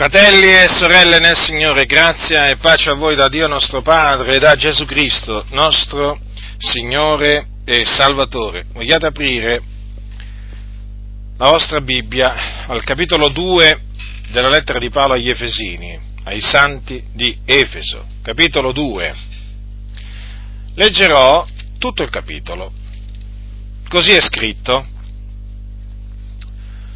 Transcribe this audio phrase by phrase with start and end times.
[0.00, 4.38] Fratelli e sorelle nel Signore, grazia e pace a voi da Dio nostro Padre e
[4.38, 6.18] da Gesù Cristo, nostro
[6.56, 8.64] Signore e Salvatore.
[8.72, 9.62] Vogliate aprire
[11.36, 13.80] la vostra Bibbia al capitolo 2
[14.30, 19.14] della lettera di Paolo agli Efesini, ai santi di Efeso, capitolo 2.
[20.76, 21.46] Leggerò
[21.78, 22.72] tutto il capitolo.
[23.86, 24.86] Così è scritto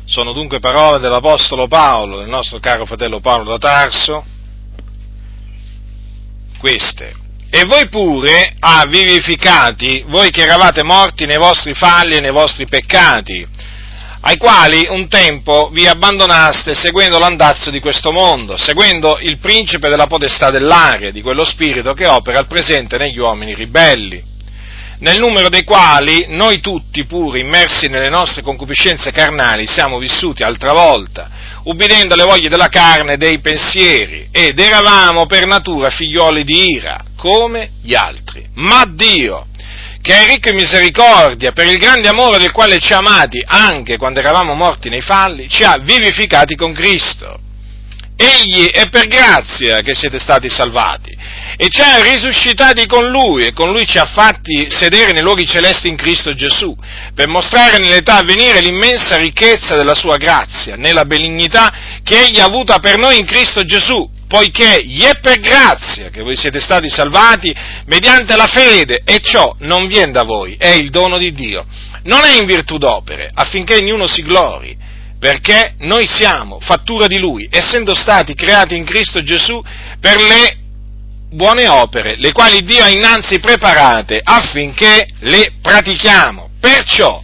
[0.06, 4.24] sono dunque parole dell'Apostolo Paolo, del nostro caro fratello Paolo da Tarso,
[6.58, 7.14] queste.
[7.50, 12.66] E voi pure ha vivificati, voi che eravate morti nei vostri falli e nei vostri
[12.66, 13.46] peccati,
[14.20, 20.06] ai quali un tempo vi abbandonaste seguendo l'andazzo di questo mondo, seguendo il principe della
[20.06, 24.32] potestà dell'aria, di quello spirito che opera al presente negli uomini ribelli
[24.98, 30.72] nel numero dei quali noi tutti, pur immersi nelle nostre concupiscenze carnali, siamo vissuti altra
[30.72, 31.30] volta,
[31.64, 37.04] ubbidendo alle voglie della carne e dei pensieri, ed eravamo per natura figlioli di ira,
[37.16, 38.46] come gli altri.
[38.54, 39.46] Ma Dio,
[40.00, 43.96] che è ricco in misericordia, per il grande amore del quale ci ha amati, anche
[43.96, 47.40] quando eravamo morti nei falli, ci ha vivificati con Cristo.
[48.16, 51.13] Egli è per grazia che siete stati salvati
[51.56, 55.46] e ci ha risuscitati con Lui e con Lui ci ha fatti sedere nei luoghi
[55.46, 56.76] celesti in Cristo Gesù,
[57.14, 62.44] per mostrare nell'età a venire l'immensa ricchezza della Sua grazia, nella benignità che Egli ha
[62.44, 66.88] avuta per noi in Cristo Gesù, poiché gli è per grazia che voi siete stati
[66.88, 67.54] salvati
[67.86, 71.64] mediante la fede e ciò non viene da voi, è il dono di Dio.
[72.04, 74.76] Non è in virtù d'opere, affinché ognuno si glori,
[75.18, 79.62] perché noi siamo fattura di Lui, essendo stati creati in Cristo Gesù
[80.00, 80.63] per le
[81.34, 86.50] buone opere, le quali Dio ha innanzi preparate affinché le pratichiamo.
[86.60, 87.22] Perciò,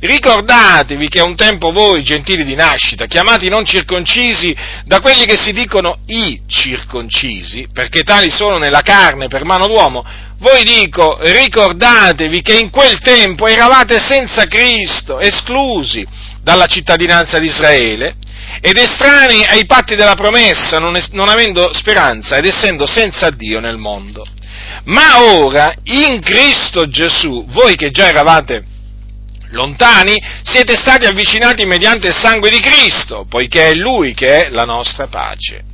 [0.00, 5.52] ricordatevi che un tempo voi, gentili di nascita, chiamati non circoncisi da quelli che si
[5.52, 10.04] dicono i circoncisi, perché tali sono nella carne per mano d'uomo,
[10.38, 16.06] voi dico, ricordatevi che in quel tempo eravate senza Cristo, esclusi
[16.42, 18.16] dalla cittadinanza di Israele,
[18.60, 23.60] ed estranei ai patti della promessa, non, es- non avendo speranza ed essendo senza Dio
[23.60, 24.26] nel mondo.
[24.84, 28.64] Ma ora, in Cristo Gesù, voi che già eravate
[29.50, 34.64] lontani, siete stati avvicinati mediante il sangue di Cristo, poiché è Lui che è la
[34.64, 35.64] nostra pace.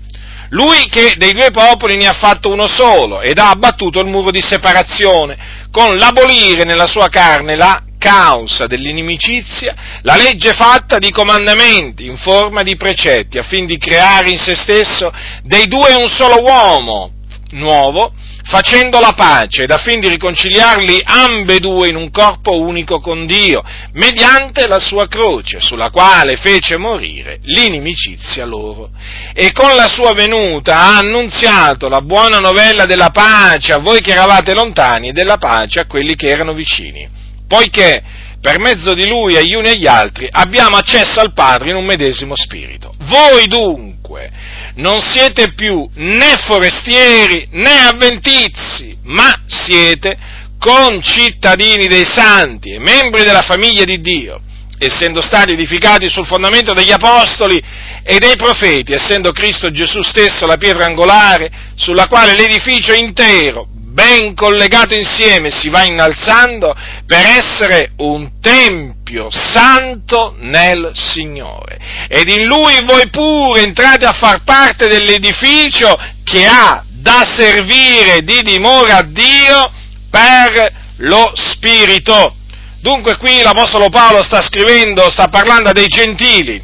[0.50, 4.30] Lui che dei due popoli ne ha fatto uno solo ed ha abbattuto il muro
[4.30, 5.36] di separazione,
[5.72, 12.62] con l'abolire nella sua carne la causa dell'inimicizia, la legge fatta di comandamenti in forma
[12.62, 15.12] di precetti, affin di creare in se stesso
[15.42, 17.10] dei due un solo uomo
[17.50, 18.12] nuovo,
[18.44, 23.64] facendo la pace ed affin di riconciliarli ambedue in un corpo unico con Dio,
[23.94, 28.90] mediante la sua croce, sulla quale fece morire l'inimicizia loro.
[29.32, 34.12] E con la sua venuta ha annunziato la buona novella della pace a voi che
[34.12, 37.15] eravate lontani e della pace a quelli che erano vicini
[37.46, 38.02] poiché
[38.40, 41.84] per mezzo di lui agli uni e agli altri abbiamo accesso al Padre in un
[41.84, 42.94] medesimo spirito.
[42.98, 44.30] Voi dunque
[44.76, 50.16] non siete più né forestieri né avventizi, ma siete
[50.58, 54.40] concittadini dei santi e membri della famiglia di Dio,
[54.78, 57.60] essendo stati edificati sul fondamento degli apostoli
[58.02, 64.34] e dei profeti, essendo Cristo Gesù stesso la pietra angolare sulla quale l'edificio intero, ben
[64.34, 66.76] collegato insieme, si va innalzando
[67.06, 71.78] per essere un tempio santo nel Signore.
[72.06, 78.42] Ed in lui voi pure entrate a far parte dell'edificio che ha da servire di
[78.42, 79.72] dimora a Dio
[80.10, 82.34] per lo Spirito.
[82.82, 86.62] Dunque qui l'Apostolo Paolo sta scrivendo, sta parlando a dei gentili,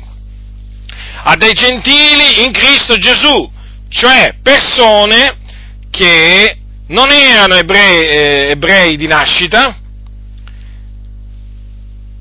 [1.25, 3.51] a dei gentili in Cristo Gesù,
[3.89, 5.39] cioè persone
[5.91, 6.59] che
[6.93, 9.77] non erano ebrei, eh, ebrei di nascita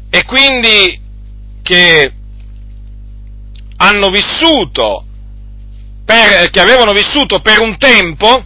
[0.10, 1.00] e quindi
[1.62, 2.14] che
[3.78, 5.06] hanno vissuto,
[6.06, 8.46] per, che avevano vissuto per un tempo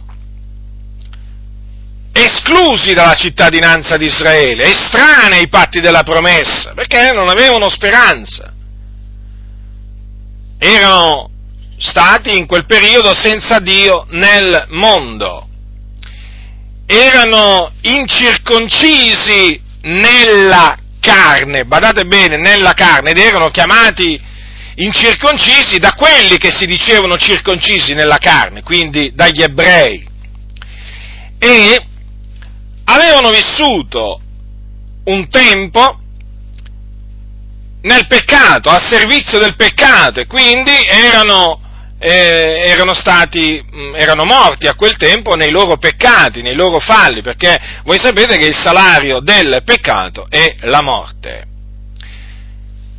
[2.12, 8.52] esclusi dalla cittadinanza di Israele, estranei ai patti della promessa, perché non avevano speranza.
[10.58, 11.30] Erano
[11.78, 15.45] stati in quel periodo senza Dio nel mondo
[16.86, 24.20] erano incirconcisi nella carne, badate bene, nella carne, ed erano chiamati
[24.76, 30.06] incirconcisi da quelli che si dicevano circoncisi nella carne, quindi dagli ebrei.
[31.38, 31.86] E
[32.84, 34.20] avevano vissuto
[35.04, 36.00] un tempo
[37.82, 41.60] nel peccato, a servizio del peccato, e quindi erano
[41.98, 46.78] eh, erano stati, mh, mm, erano morti a quel tempo nei loro peccati, nei loro
[46.78, 51.44] falli, perché voi sapete che il salario del peccato è la morte.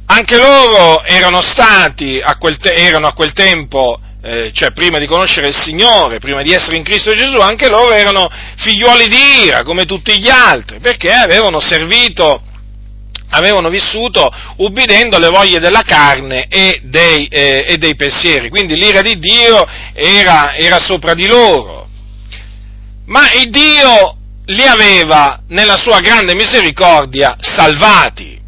[0.10, 5.06] Anche loro erano stati a quel, te- erano a quel tempo eh, cioè prima di
[5.06, 9.64] conoscere il Signore, prima di essere in Cristo Gesù, anche loro erano figliuoli di ira,
[9.64, 12.42] come tutti gli altri, perché avevano servito,
[13.30, 19.02] avevano vissuto ubbidendo alle voglie della carne e dei, eh, e dei pensieri, quindi l'ira
[19.02, 21.88] di Dio era, era sopra di loro.
[23.06, 28.40] Ma il Dio li aveva, nella sua grande misericordia, salvati.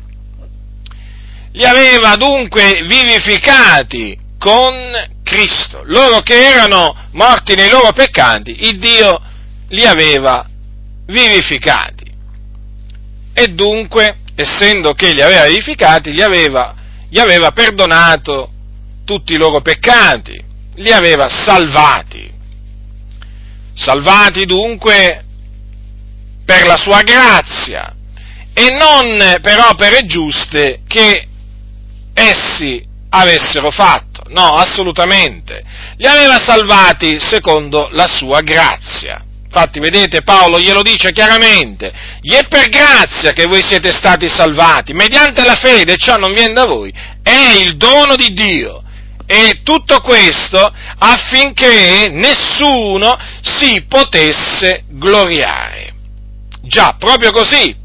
[1.51, 4.73] Li aveva dunque vivificati con
[5.23, 5.81] Cristo.
[5.85, 9.21] Loro che erano morti nei loro peccati, il Dio
[9.69, 10.47] li aveva
[11.05, 12.05] vivificati.
[13.33, 16.74] E dunque, essendo che li aveva vivificati, gli aveva,
[17.09, 18.50] gli aveva perdonato
[19.03, 20.41] tutti i loro peccati,
[20.75, 22.31] li aveva salvati.
[23.74, 25.24] Salvati dunque
[26.45, 27.95] per la sua grazia
[28.53, 31.27] e non per opere giuste che
[32.13, 35.63] essi avessero fatto no, assolutamente.
[35.97, 39.24] Li aveva salvati secondo la sua grazia.
[39.51, 41.92] Infatti, vedete, Paolo glielo dice chiaramente,
[42.22, 46.54] gli è per grazia che voi siete stati salvati, mediante la fede, ciò non viene
[46.54, 46.94] da voi,
[47.24, 48.84] è il dono di Dio.
[49.25, 55.94] E tutto questo affinché nessuno si potesse gloriare.
[56.62, 57.75] Già, proprio così,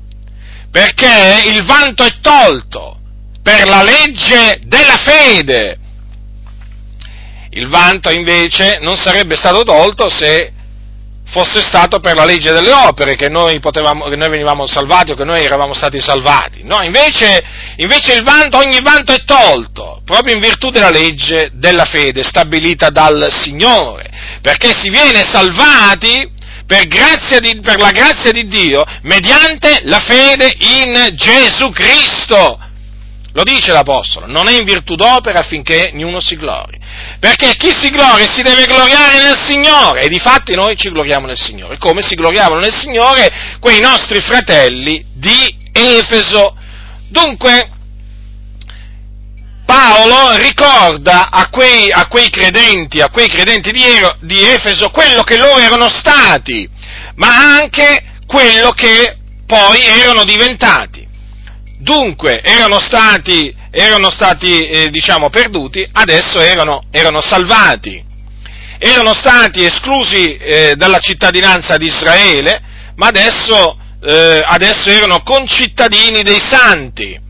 [0.71, 2.99] perché il vanto è tolto
[3.43, 5.79] per la legge della fede
[7.51, 10.54] il vanto invece non sarebbe stato tolto se
[11.26, 15.15] fosse stato per la legge delle opere che noi, potevamo, che noi venivamo salvati o
[15.15, 16.62] che noi eravamo stati salvati.
[16.65, 17.43] No, invece,
[17.76, 23.29] invece vanto, ogni vanto è tolto, proprio in virtù della legge della fede stabilita dal
[23.31, 24.11] Signore,
[24.41, 26.32] perché si viene salvati
[26.67, 32.59] per, di, per la grazia di Dio mediante la fede in Gesù Cristo.
[33.35, 36.79] Lo dice l'Apostolo, non è in virtù d'opera affinché ognuno si glori.
[37.19, 41.27] Perché chi si gloria si deve gloriare nel Signore e di fatti noi ci gloriamo
[41.27, 46.57] nel Signore, come si gloriavano nel Signore quei nostri fratelli di Efeso.
[47.09, 47.71] Dunque,
[49.67, 55.25] Paolo ricorda a quei, a quei credenti, a quei credenti di, Ero, di Efeso quello
[55.25, 56.71] che loro erano stati,
[57.17, 61.14] ma anche quello che poi erano diventati.
[61.85, 68.03] Dunque, erano stati erano stati, eh, diciamo, perduti, adesso erano, erano, salvati.
[68.79, 72.63] Erano stati esclusi eh, dalla cittadinanza di Israele,
[72.95, 77.21] ma adesso, eh, adesso erano concittadini dei santi.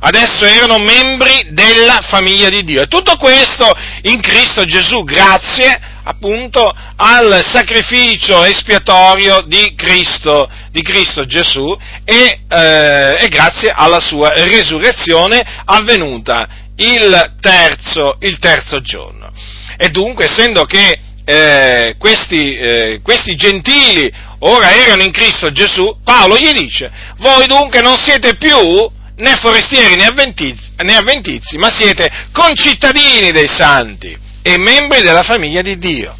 [0.00, 2.82] Adesso erano membri della famiglia di Dio.
[2.82, 3.68] E tutto questo
[4.02, 13.18] in Cristo Gesù, grazie appunto al sacrificio espiatorio di Cristo, di Cristo Gesù e, eh,
[13.20, 19.30] e, grazie alla sua resurrezione avvenuta il terzo, il terzo giorno.
[19.76, 26.38] E dunque, essendo che eh, questi, eh, questi gentili ora erano in Cristo Gesù, Paolo
[26.38, 32.08] gli dice, voi dunque non siete più né forestieri né avventizi, né avventizi ma siete
[32.32, 36.16] concittadini dei santi e membri della famiglia di Dio,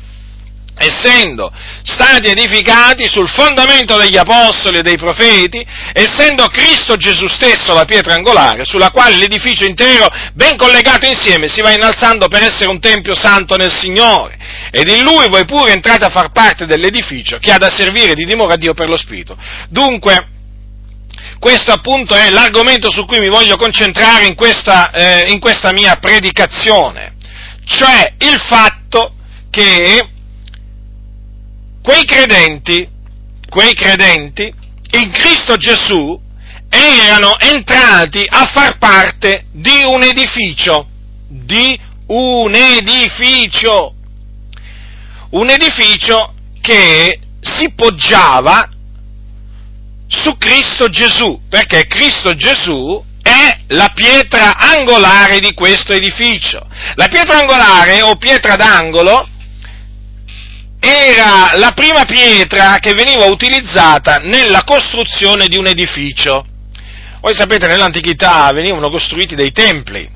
[0.77, 7.85] essendo stati edificati sul fondamento degli apostoli e dei profeti, essendo Cristo Gesù stesso la
[7.85, 12.81] pietra angolare, sulla quale l'edificio intero, ben collegato insieme, si va innalzando per essere un
[12.81, 14.37] tempio santo nel Signore.
[14.71, 18.25] Ed in lui voi pure entrate a far parte dell'edificio che ha da servire di
[18.25, 19.37] dimora a Dio per lo Spirito.
[19.69, 20.37] Dunque,
[21.39, 25.97] questo appunto è l'argomento su cui mi voglio concentrare in questa, eh, in questa mia
[25.97, 27.17] predicazione
[27.69, 29.15] cioè il fatto
[29.51, 30.09] che
[31.83, 32.89] quei credenti,
[33.49, 34.53] quei credenti
[34.93, 36.19] in Cristo Gesù
[36.71, 40.89] erano entrati a far parte di un edificio,
[41.29, 43.95] di un edificio,
[45.31, 48.71] un edificio che si poggiava
[50.07, 56.67] su Cristo Gesù, perché Cristo Gesù è la pietra angolare di questo edificio.
[56.95, 59.29] La pietra angolare o pietra d'angolo
[60.81, 66.47] era la prima pietra che veniva utilizzata nella costruzione di un edificio.
[67.21, 70.09] Voi sapete, nell'antichità venivano costruiti dei templi.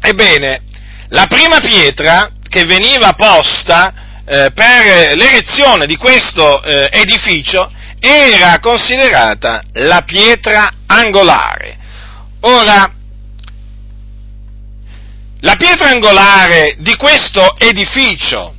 [0.00, 0.62] Ebbene,
[1.08, 9.62] la prima pietra che veniva posta eh, per l'erezione di questo eh, edificio era considerata
[9.74, 11.84] la pietra angolare.
[12.48, 12.94] Ora,
[15.40, 18.54] la pietra angolare di questo edificio,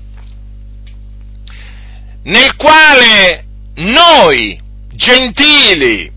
[2.23, 6.11] nel quale noi, gentili,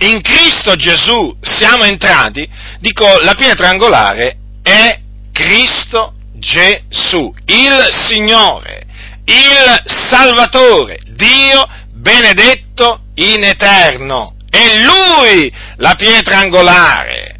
[0.00, 2.46] in Cristo Gesù siamo entrati,
[2.80, 5.00] dico la pietra angolare è
[5.32, 8.86] Cristo Gesù, il Signore,
[9.24, 14.35] il Salvatore, Dio benedetto in eterno.
[14.56, 17.34] È Lui la pietra angolare.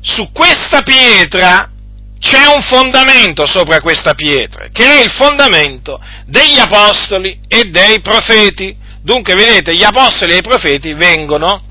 [0.00, 1.70] Su questa pietra
[2.18, 8.74] c'è un fondamento sopra questa pietra, che è il fondamento degli apostoli e dei profeti.
[9.02, 11.62] Dunque, vedete, gli apostoli e i profeti vengono,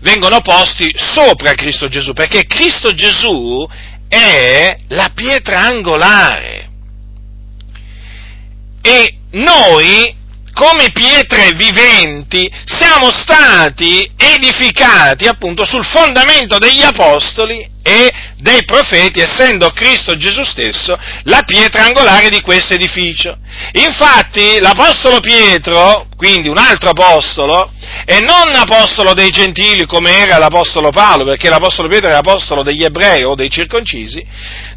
[0.00, 3.68] vengono posti sopra Cristo Gesù, perché Cristo Gesù
[4.08, 6.70] è la pietra angolare.
[8.80, 10.22] E noi
[10.54, 19.70] come pietre viventi, siamo stati edificati appunto sul fondamento degli apostoli e dei profeti, essendo
[19.70, 23.36] Cristo Gesù stesso la pietra angolare di questo edificio.
[23.72, 27.70] Infatti l'Apostolo Pietro, quindi un altro apostolo,
[28.06, 32.82] e non apostolo dei gentili come era l'Apostolo Paolo, perché l'Apostolo Pietro era apostolo degli
[32.82, 34.24] ebrei o dei circoncisi,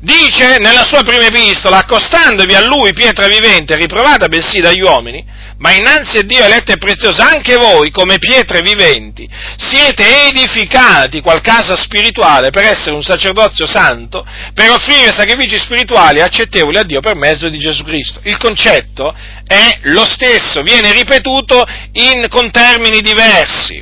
[0.02, 5.26] dice nella sua prima epistola, accostandovi a lui pietra vivente, riprovata bensì dagli uomini,
[5.60, 11.42] ma innanzi a Dio eletto e prezioso, anche voi come pietre viventi siete edificati qual
[11.42, 17.16] casa spirituale per essere un sacerdozio santo, per offrire sacrifici spirituali accettevoli a Dio per
[17.16, 18.20] mezzo di Gesù Cristo.
[18.24, 21.64] Il concetto è lo stesso, viene ripetuto
[21.94, 23.82] in, con termini diversi.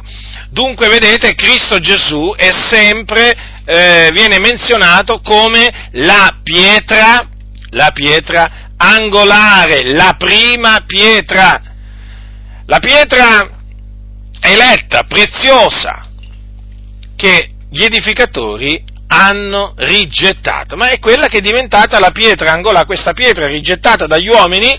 [0.49, 7.27] Dunque, vedete, Cristo Gesù è sempre, eh, viene menzionato come la pietra,
[7.71, 11.61] la pietra angolare, la prima pietra,
[12.65, 13.49] la pietra
[14.39, 16.07] eletta, preziosa,
[17.15, 18.81] che gli edificatori
[19.15, 24.27] hanno rigettato, ma è quella che è diventata la pietra angolare, questa pietra rigettata dagli
[24.27, 24.77] uomini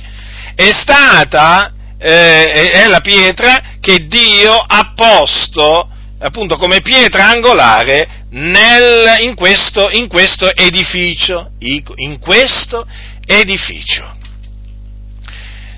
[0.54, 5.88] è stata, eh, è la pietra che Dio ha posto
[6.18, 12.86] appunto come pietra angolare nel, in, questo, in questo edificio, in questo
[13.24, 14.16] edificio,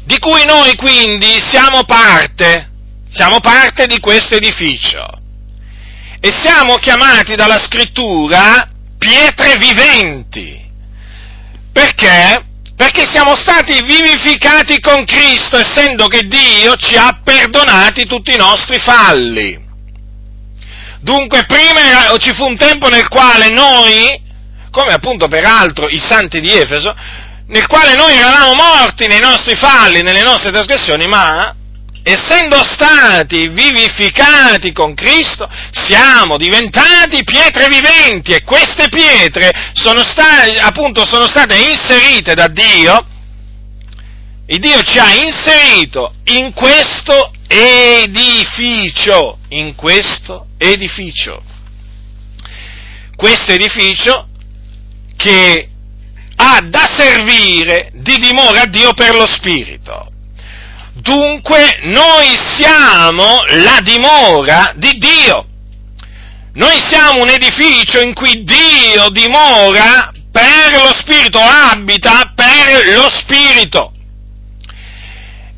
[0.05, 2.71] di cui noi quindi siamo parte,
[3.09, 5.18] siamo parte di questo edificio
[6.21, 10.67] e siamo chiamati dalla scrittura pietre viventi.
[11.73, 12.45] Perché?
[12.77, 18.79] Perché siamo stati vivificati con Cristo, essendo che Dio ci ha perdonati tutti i nostri
[18.79, 19.67] falli.
[21.01, 24.21] Dunque, prima ci fu un tempo nel quale noi,
[24.71, 26.95] come appunto peraltro i santi di Efeso,
[27.47, 31.55] nel quale noi eravamo morti nei nostri falli, nelle nostre trasgressioni, ma
[32.09, 41.05] essendo stati vivificati con Cristo, siamo diventati pietre viventi e queste pietre sono state, appunto,
[41.05, 43.07] sono state inserite da Dio,
[44.47, 51.43] e Dio ci ha inserito in questo edificio, in questo edificio.
[53.15, 54.29] Questo edificio
[55.15, 55.69] che
[56.37, 60.13] ha da servire di dimora a Dio per lo Spirito.
[61.09, 65.47] Dunque noi siamo la dimora di Dio.
[66.53, 73.91] Noi siamo un edificio in cui Dio dimora per lo Spirito, abita per lo Spirito.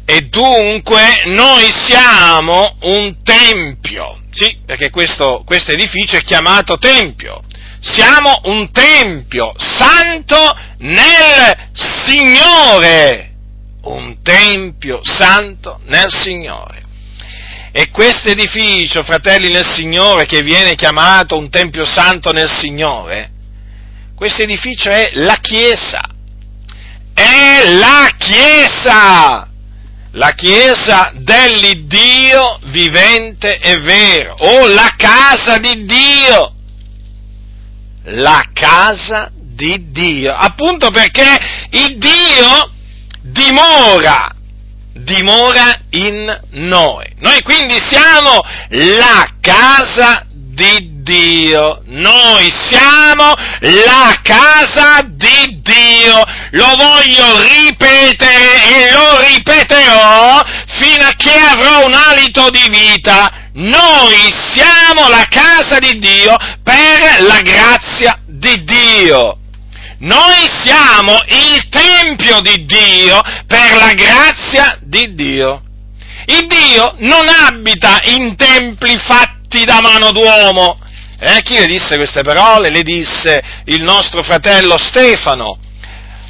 [0.05, 7.43] E dunque noi siamo un tempio, sì, perché questo, questo edificio è chiamato tempio
[7.83, 10.37] siamo un tempio santo
[10.81, 13.30] nel Signore.
[13.83, 16.83] Un tempio santo nel Signore.
[17.73, 23.31] E questo edificio, fratelli nel Signore, che viene chiamato un tempio santo nel Signore,
[24.15, 26.03] questo edificio è la Chiesa.
[27.15, 29.49] È la Chiesa!
[30.13, 36.55] La Chiesa dell'Iddio vivente e vero, o la casa di Dio
[38.05, 41.39] la casa di Dio, appunto perché
[41.71, 42.71] il Dio
[43.33, 44.31] dimora,
[44.93, 47.07] dimora in noi.
[47.21, 57.43] Noi quindi siamo la casa di Dio, noi siamo la casa di Dio, lo voglio
[57.43, 60.45] ripetere e lo ripeterò
[60.79, 67.21] fino a che avrò un alito di vita noi siamo la casa di Dio per
[67.23, 69.40] la grazia di Dio.
[70.01, 75.63] Noi siamo il Tempio di Dio per la grazia di Dio.
[76.25, 80.79] Il Dio non abita in templi fatti da mano d'uomo.
[81.19, 82.71] Eh, chi le disse queste parole?
[82.71, 85.59] Le disse il nostro fratello Stefano.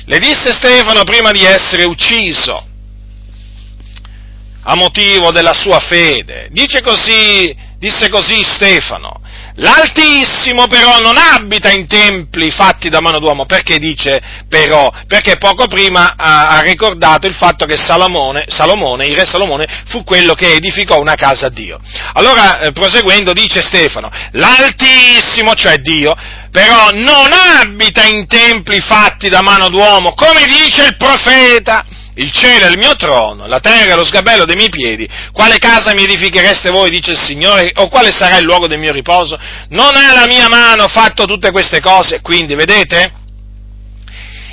[0.05, 2.67] Le disse Stefano prima di essere ucciso
[4.63, 6.49] a motivo della sua fede.
[6.51, 9.21] Dice così, disse così Stefano.
[9.61, 14.91] L'Altissimo però non abita in templi fatti da mano d'uomo, perché dice però?
[15.07, 20.03] Perché poco prima ha, ha ricordato il fatto che Salomone, Salomone, il re Salomone, fu
[20.03, 21.79] quello che edificò una casa a Dio.
[22.15, 26.17] Allora, eh, proseguendo, dice Stefano, l'Altissimo, cioè Dio,
[26.51, 27.29] però non
[27.61, 32.79] abita in templi fatti da mano d'uomo, come dice il profeta il cielo è il
[32.79, 35.09] mio trono, la terra è lo sgabello dei miei piedi.
[35.33, 38.93] Quale casa mi edifichereste voi, dice il Signore, o quale sarà il luogo del mio
[38.93, 39.39] riposo?
[39.69, 43.13] Non è la mia mano fatto tutte queste cose, quindi vedete?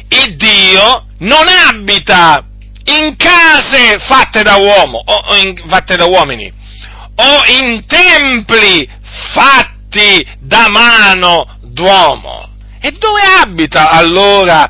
[0.10, 2.46] Il Dio non abita
[2.86, 6.52] in case fatte da uomo, o in, fatte da uomini,
[7.16, 8.88] o in templi
[9.34, 12.50] fatti da mano d'uomo.
[12.80, 14.70] E dove abita allora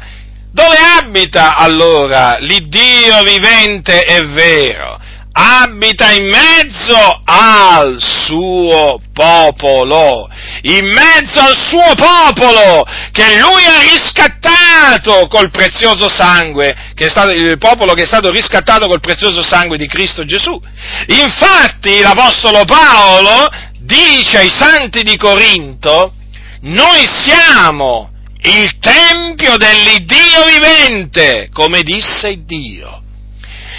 [0.58, 5.00] dove abita allora l'Iddio vivente e vero?
[5.32, 10.28] Abita in mezzo al suo popolo,
[10.64, 17.30] in mezzo al suo popolo che lui ha riscattato col prezioso sangue, che è stato,
[17.30, 20.60] il popolo che è stato riscattato col prezioso sangue di Cristo Gesù.
[21.06, 23.48] Infatti l'Apostolo Paolo
[23.82, 26.14] dice ai santi di Corinto,
[26.62, 33.02] noi siamo il tempio dell'Iddio vivente, come disse Dio.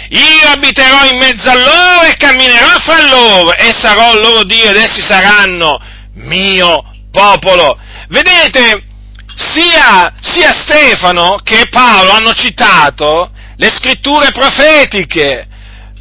[0.09, 4.75] Io abiterò in mezzo a loro e camminerò fra loro e sarò loro Dio ed
[4.75, 5.79] essi saranno
[6.15, 7.77] mio popolo.
[8.07, 8.83] Vedete,
[9.35, 15.47] sia, sia Stefano che Paolo hanno citato le scritture profetiche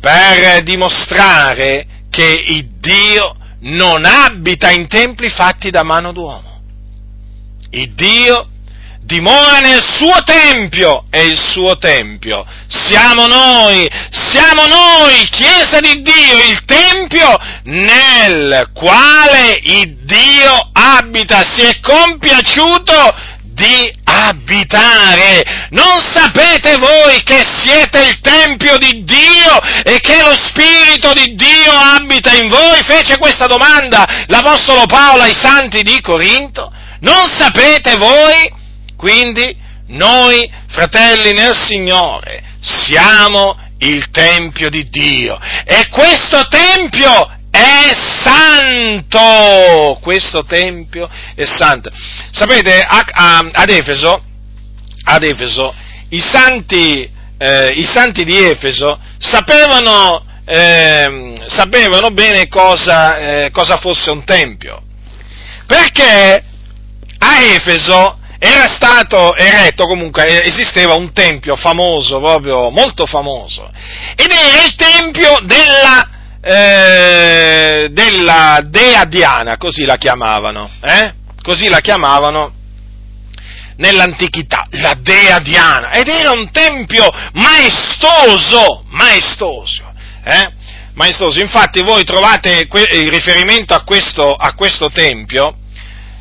[0.00, 6.47] per dimostrare che il Dio non abita in templi fatti da mano d'uomo.
[7.70, 8.48] Il Dio
[9.00, 16.44] dimora nel suo tempio e il suo tempio siamo noi, siamo noi, Chiesa di Dio,
[16.50, 25.66] il tempio nel quale il Dio abita, si è compiaciuto di abitare.
[25.70, 31.72] Non sapete voi che siete il Tempio di Dio e che lo Spirito di Dio
[31.72, 32.80] abita in voi?
[32.84, 36.72] Fece questa domanda l'Apostolo Paolo ai santi di Corinto.
[37.00, 38.52] Non sapete voi?
[38.96, 39.56] Quindi
[39.88, 50.44] noi, fratelli nel Signore, siamo il Tempio di Dio e questo Tempio è santo, questo
[50.44, 51.90] Tempio è santo.
[52.32, 54.22] Sapete, a, a, ad, Efeso,
[55.04, 55.74] ad Efeso,
[56.10, 57.08] i santi,
[57.38, 64.82] eh, i santi di Efeso sapevano, eh, sapevano bene cosa, eh, cosa fosse un Tempio,
[65.66, 66.44] perché
[67.18, 73.68] a Efeso era stato eretto, comunque esisteva un tempio famoso, proprio molto famoso,
[74.14, 76.08] ed era il tempio della,
[76.40, 81.14] eh, della dea Diana, così la chiamavano, eh?
[81.42, 82.52] così la chiamavano
[83.78, 89.82] nell'antichità, la dea Diana, ed era un tempio maestoso, maestoso,
[90.24, 90.52] eh?
[90.94, 91.40] maestoso.
[91.40, 95.56] Infatti voi trovate il riferimento a questo, a questo tempio,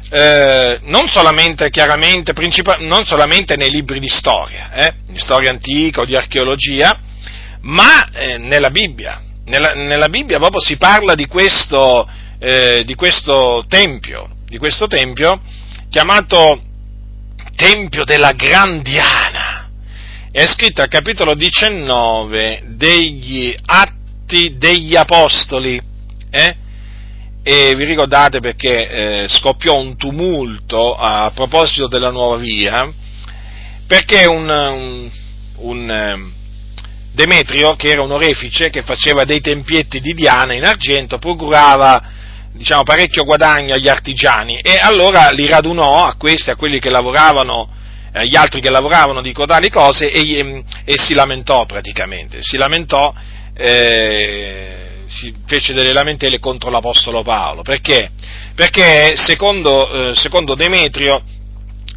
[0.10, 2.34] eh, non solamente chiaramente,
[2.80, 7.00] non solamente nei libri di storia, eh, di storia antica o di archeologia,
[7.62, 9.22] ma eh, nella Bibbia.
[9.46, 12.08] Nella, nella, Bibbia proprio si parla di questo,
[12.40, 15.42] eh, di questo tempio, di questo tempio
[15.90, 16.62] chiamato
[17.58, 19.68] Tempio della Grandiana.
[20.32, 25.82] È scritto al capitolo 19 degli Atti degli Apostoli.
[26.30, 26.56] Eh?
[27.50, 32.92] E vi ricordate perché eh, scoppiò un tumulto a proposito della nuova via,
[33.88, 35.10] perché un, un,
[35.56, 36.32] un ehm,
[37.14, 42.04] Demetrio, che era un orefice, che faceva dei tempietti di Diana in argento, procurava
[42.52, 44.60] diciamo, parecchio guadagno agli artigiani.
[44.60, 47.70] E allora li radunò a questi, a quelli che lavoravano,
[48.12, 53.14] agli altri che lavoravano di tali cose e, e, si lamentò praticamente, si lamentò
[53.56, 57.62] eh, si fece delle lamentele contro l'Apostolo Paolo.
[57.62, 58.12] Perché?
[58.56, 61.24] Perché secondo, eh, secondo Demetrio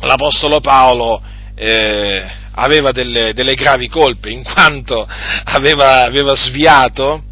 [0.00, 1.20] l'Apostolo Paolo
[1.54, 5.06] eh, aveva delle, delle, gravi colpe in quanto
[5.44, 7.22] aveva, aveva sviato,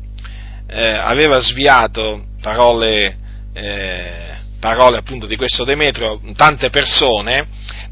[0.69, 3.17] eh, aveva sviato parole,
[3.55, 7.47] eh, parole appunto di questo Demetrio, tante persone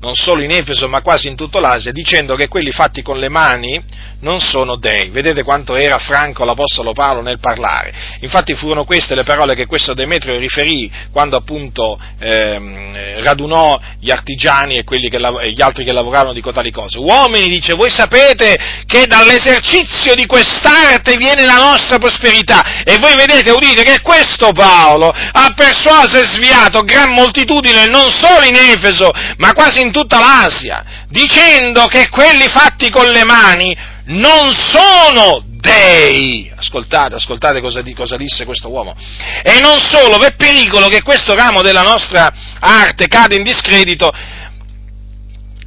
[0.07, 3.29] non solo in Efeso ma quasi in tutto l'Asia, dicendo che quelli fatti con le
[3.29, 3.83] mani
[4.21, 5.11] non sono dei.
[5.11, 7.93] Vedete quanto era franco l'Apostolo Paolo nel parlare.
[8.21, 14.77] Infatti furono queste le parole che questo Demetrio riferì quando appunto ehm, radunò gli artigiani
[14.77, 16.99] e, che, gli altri che lavoravano di cotali cose.
[16.99, 23.51] Uomini, dice, voi sapete che dall'esercizio di quest'arte viene la nostra prosperità e voi vedete,
[23.51, 29.53] udite che questo Paolo ha persuaso e sviato gran moltitudine non solo in Efeso ma
[29.53, 33.75] quasi in tutta l'Asia, dicendo che quelli fatti con le mani
[34.07, 36.53] non sono dei.
[36.55, 38.95] Ascoltate, ascoltate cosa, cosa, disse questo uomo.
[39.43, 42.31] E non solo, v'è pericolo che questo ramo della nostra
[42.61, 44.13] arte cade in discredito.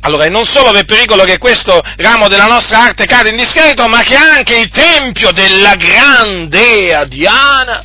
[0.01, 4.03] Allora, non solo v'è pericolo che questo ramo della nostra arte cade in discredito, ma
[4.03, 7.83] che anche il tempio della grandea Diana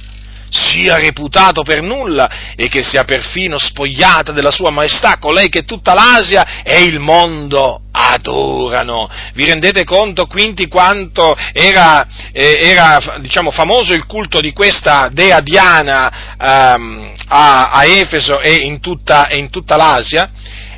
[0.54, 5.94] sia reputato per nulla e che sia perfino spogliata della sua maestà, colei che tutta
[5.94, 9.10] l'Asia e il mondo adorano.
[9.34, 15.40] Vi rendete conto quindi quanto era, eh, era diciamo, famoso il culto di questa dea
[15.40, 20.30] Diana ehm, a, a, Efeso e in tutta, e in tutta l'Asia?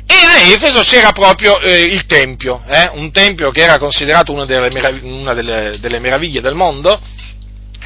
[0.07, 2.89] E a Efeso c'era proprio eh, il Tempio, eh?
[2.93, 6.99] un Tempio che era considerato una delle, merav- una delle, delle meraviglie del mondo,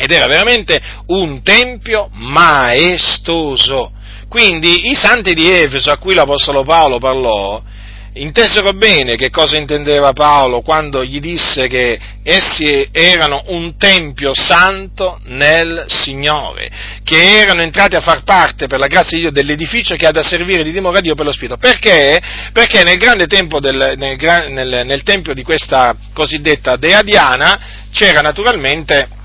[0.02, 3.92] ed era veramente un tempio maestoso.
[4.28, 7.62] Quindi i santi di Efeso a cui l'Apostolo Paolo parlò,
[8.14, 15.20] intesero bene che cosa intendeva Paolo quando gli disse che essi erano un tempio santo
[15.26, 16.72] nel Signore,
[17.04, 20.24] che erano entrati a far parte per la grazia di Dio dell'edificio che ha da
[20.24, 21.58] servire di dimora a Dio per lo Spirito.
[21.58, 22.20] Perché?
[22.52, 24.18] Perché nel grande tempio, del, nel,
[24.50, 27.60] nel, nel tempio di questa cosiddetta Dea Diana
[27.92, 29.20] c'era naturalmente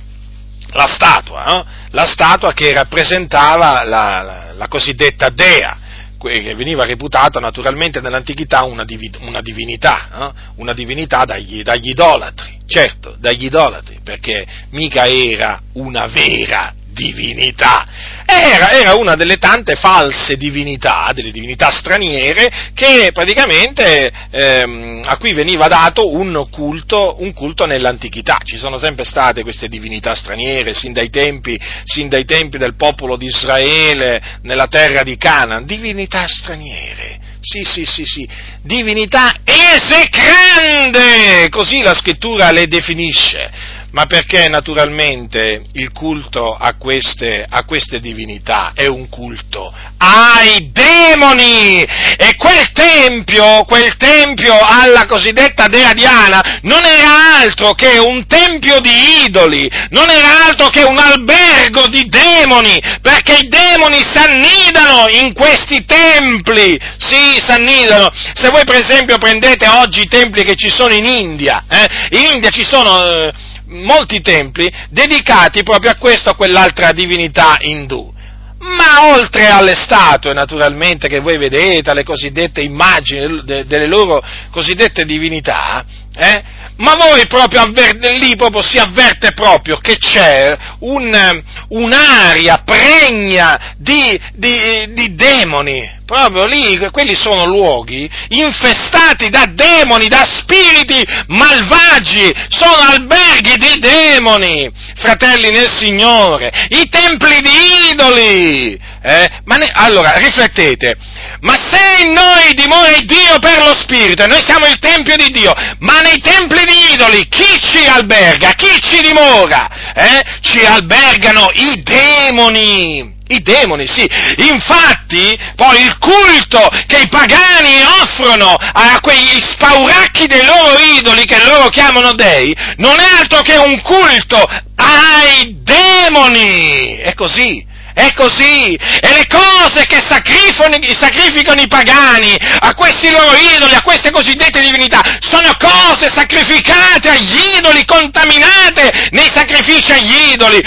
[0.72, 1.66] la statua, no?
[1.90, 5.78] la statua che rappresentava la, la, la, cosiddetta dea,
[6.18, 10.34] che veniva reputata naturalmente nell'antichità una, divi, una divinità, no?
[10.56, 17.86] una divinità dagli, dagli idolatri, certo, dagli idolatri, perché mica era una vera divinità.
[18.24, 25.34] Era, era, una delle tante false divinità, delle divinità straniere, che praticamente ehm, a cui
[25.34, 28.38] veniva dato un culto, un culto, nell'antichità.
[28.42, 33.16] Ci sono sempre state queste divinità straniere, sin dai tempi, sin dai tempi del popolo
[33.16, 37.20] di Israele, nella terra di Canaan, divinità straniere.
[37.40, 38.28] Sì, sì, sì, sì,
[38.62, 47.64] divinità esecrande, così la scrittura le definisce ma perché naturalmente il culto a queste, a
[47.64, 55.92] queste, divinità è un culto ai demoni e quel tempio, quel tempio alla cosiddetta dea
[55.92, 61.88] Diana non era altro che un tempio di idoli, non era altro che un albergo
[61.88, 68.10] di demoni, perché i demoni s'annidano in questi templi, sì, s'annidano.
[68.34, 72.24] Se voi per esempio prendete oggi i templi che ci sono in India, eh, in
[72.34, 73.04] India ci sono...
[73.04, 78.14] Eh, molti templi dedicati proprio a questa o quell'altra divinità indù.
[78.58, 85.84] Ma oltre alle statue, naturalmente, che voi vedete, alle cosiddette immagini delle loro cosiddette divinità,
[86.16, 86.42] eh,
[86.76, 94.20] ma voi proprio avver- lì proprio si avverte proprio che c'è un, un'aria pregna di,
[94.34, 102.76] di, di demoni, proprio lì, quelli sono luoghi infestati da demoni, da spiriti malvagi, sono
[102.90, 108.94] alberghi di demoni, fratelli nel Signore, i templi di idoli.
[109.06, 109.30] Eh?
[109.44, 110.96] Ne, allora, riflettete,
[111.42, 115.28] ma se in noi dimora Dio per lo Spirito, e noi siamo il Tempio di
[115.30, 118.50] Dio, ma nei templi di idoli chi ci alberga?
[118.54, 119.68] Chi ci dimora?
[119.94, 120.24] Eh?
[120.40, 123.14] Ci albergano i demoni.
[123.28, 124.08] I demoni, sì.
[124.38, 131.44] Infatti, poi il culto che i pagani offrono a quei spauracchi dei loro idoli che
[131.44, 134.42] loro chiamano dei, non è altro che un culto
[134.74, 136.96] ai demoni.
[136.96, 137.74] È così.
[137.96, 138.74] È così.
[138.74, 145.00] E le cose che sacrificano, i pagani a questi loro idoli, a queste cosiddette divinità,
[145.20, 150.60] sono cose sacrificate agli idoli, contaminate nei sacrifici agli idoli,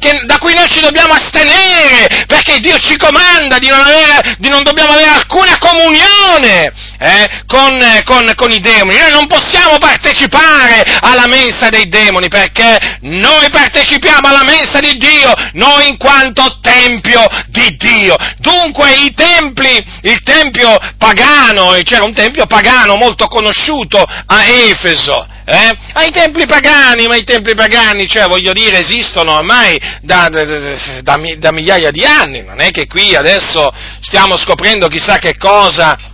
[0.00, 4.48] che, da cui noi ci dobbiamo astenere, perché Dio ci comanda di non, avere, di
[4.48, 8.98] non dobbiamo avere alcuna comunione eh, con, con, con i demoni.
[8.98, 15.32] Noi non possiamo partecipare alla mensa dei demoni, perché noi partecipiamo alla mensa di Dio,
[15.52, 18.16] noi in quanto te tempio di Dio.
[18.38, 25.76] Dunque i templi, il tempio pagano, c'era un tempio pagano molto conosciuto a Efeso, eh?
[25.92, 31.18] ai templi pagani, ma i templi pagani, cioè voglio dire, esistono ormai da, da, da,
[31.36, 33.68] da, migliaia di anni, non è che qui adesso
[34.00, 36.10] stiamo scoprendo chissà che cosa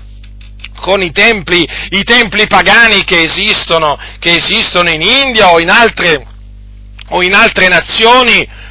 [0.80, 6.24] con i templi, i templi pagani che esistono, che esistono in India o in altre,
[7.08, 8.66] o in altre nazioni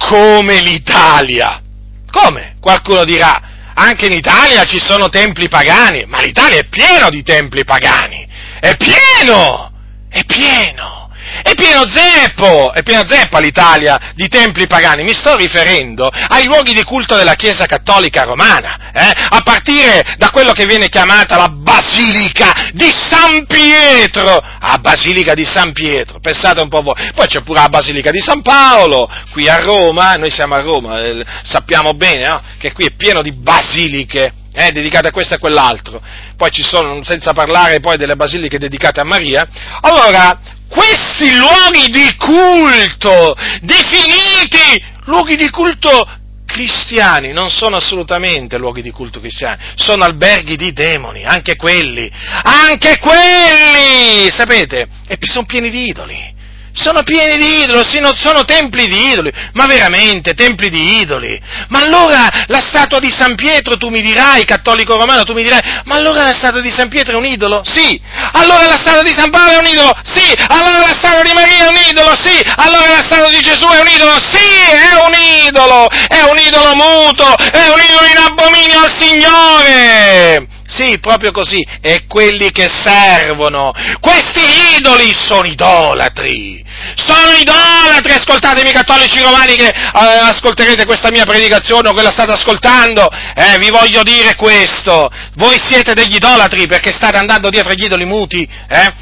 [0.00, 1.62] come l'Italia.
[2.10, 2.56] Come?
[2.58, 3.40] Qualcuno dirà,
[3.74, 8.26] anche in Italia ci sono templi pagani, ma l'Italia è pieno di templi pagani,
[8.58, 9.70] è pieno,
[10.08, 10.99] è pieno.
[11.42, 16.72] È pieno zeppo, è pieno zeppa l'Italia di templi pagani, mi sto riferendo ai luoghi
[16.72, 19.12] di culto della Chiesa Cattolica Romana, eh?
[19.28, 25.44] a partire da quello che viene chiamata la Basilica di San Pietro, a Basilica di
[25.44, 29.48] San Pietro, pensate un po' voi, poi c'è pure la Basilica di San Paolo, qui
[29.48, 32.42] a Roma, noi siamo a Roma, eh, sappiamo bene no?
[32.58, 36.02] che qui è pieno di basiliche, eh, dedicate a questo e a quell'altro,
[36.36, 39.48] poi ci sono, senza parlare poi delle basiliche dedicate a Maria,
[39.80, 46.08] allora questi luoghi di culto, definiti luoghi di culto
[46.46, 52.10] cristiani, non sono assolutamente luoghi di culto cristiani, sono alberghi di demoni, anche quelli,
[52.42, 56.38] anche quelli, sapete, e sono pieni di idoli
[56.80, 61.40] sono pieni di idoli, sono templi di idoli, ma veramente templi di idoli.
[61.68, 65.60] Ma allora la statua di San Pietro, tu mi dirai, cattolico romano, tu mi dirai,
[65.84, 67.62] ma allora la statua di San Pietro è un idolo?
[67.64, 68.00] Sì.
[68.32, 69.94] Allora la statua di San Paolo è un idolo?
[70.02, 70.34] Sì.
[70.48, 72.16] Allora la statua di Maria è un idolo?
[72.20, 72.42] Sì.
[72.56, 74.18] Allora la statua di Gesù è un idolo?
[74.20, 80.58] Sì, è un idolo, è un idolo muto, è un idolo in abominio al Signore.
[80.70, 83.72] Sì, proprio così, e quelli che servono.
[83.98, 84.40] Questi
[84.78, 86.64] idoli sono idolatri.
[86.94, 93.08] Sono idolatri, ascoltatemi cattolici romani che eh, ascolterete questa mia predicazione o quella state ascoltando,
[93.10, 98.04] eh, vi voglio dire questo, voi siete degli idolatri perché state andando dietro agli idoli
[98.04, 98.92] muti, eh?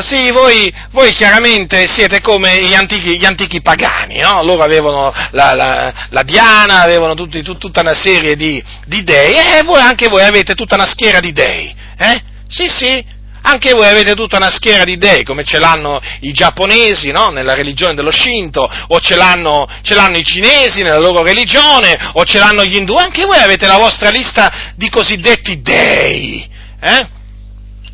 [0.00, 4.42] Sì, voi, voi, chiaramente siete come gli antichi, gli antichi pagani, no?
[4.42, 9.34] Loro avevano la, la, la Diana, avevano tutti, tut, tutta una serie di, di, dei
[9.34, 12.22] e voi, anche voi avete tutta una schiera di dei, eh?
[12.48, 13.04] Sì, sì,
[13.42, 17.28] anche voi avete tutta una schiera di dei, come ce l'hanno i giapponesi, no?
[17.28, 22.24] Nella religione dello Shinto, o ce l'hanno, ce l'hanno, i cinesi nella loro religione, o
[22.24, 26.48] ce l'hanno gli indù, anche voi avete la vostra lista di cosiddetti dei,
[26.80, 27.06] eh?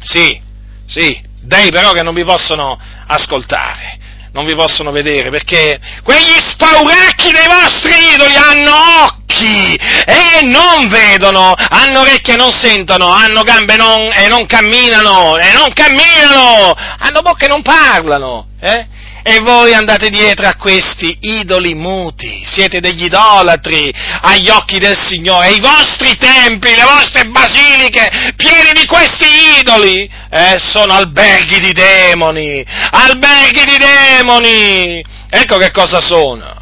[0.03, 0.41] Sì,
[0.87, 3.99] sì, dei però che non vi possono ascoltare,
[4.33, 11.55] non vi possono vedere, perché quegli spauracchi dei vostri idoli hanno occhi e non vedono,
[11.57, 17.21] hanno orecchie e non sentono, hanno gambe non, e non camminano, e non camminano, hanno
[17.23, 18.99] bocche e non parlano, eh?
[19.23, 25.49] E voi andate dietro a questi idoli muti, siete degli idolatri agli occhi del Signore,
[25.49, 29.27] e i vostri templi, le vostre basiliche pieni di questi
[29.61, 35.05] idoli eh, sono alberghi di demoni, alberghi di demoni!
[35.29, 36.60] Ecco che cosa sono.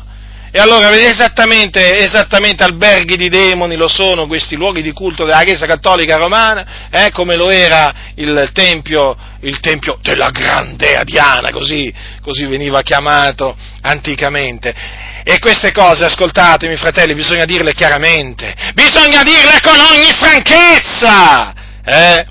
[0.50, 5.66] E allora esattamente, esattamente alberghi di demoni lo sono questi luoghi di culto della Chiesa
[5.66, 12.46] Cattolica Romana, eh, come lo era il tempio, il tempio della Grandea Diana, così, così
[12.46, 14.74] veniva chiamato anticamente.
[15.22, 21.52] E queste cose, ascoltatemi fratelli, bisogna dirle chiaramente, bisogna dirle con ogni franchezza.
[21.84, 22.24] Eh?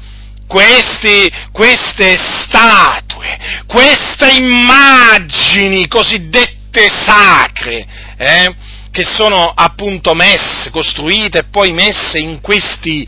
[0.48, 7.86] Questi, queste statue, queste immagini cosiddette sacre,
[8.18, 8.56] eh,
[8.92, 13.08] che sono appunto messe, costruite e poi messe in questi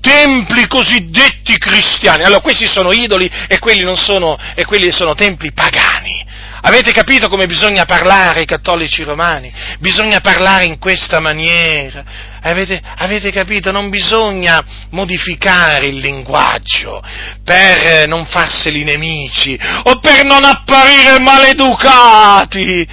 [0.00, 2.24] templi cosiddetti cristiani.
[2.24, 6.28] Allora, questi sono idoli e quelli, sono, e quelli sono templi pagani.
[6.62, 9.50] Avete capito come bisogna parlare ai cattolici romani?
[9.78, 12.04] Bisogna parlare in questa maniera.
[12.42, 13.70] Avete, avete, capito?
[13.70, 17.02] Non bisogna modificare il linguaggio
[17.42, 22.86] per non farseli nemici o per non apparire maleducati.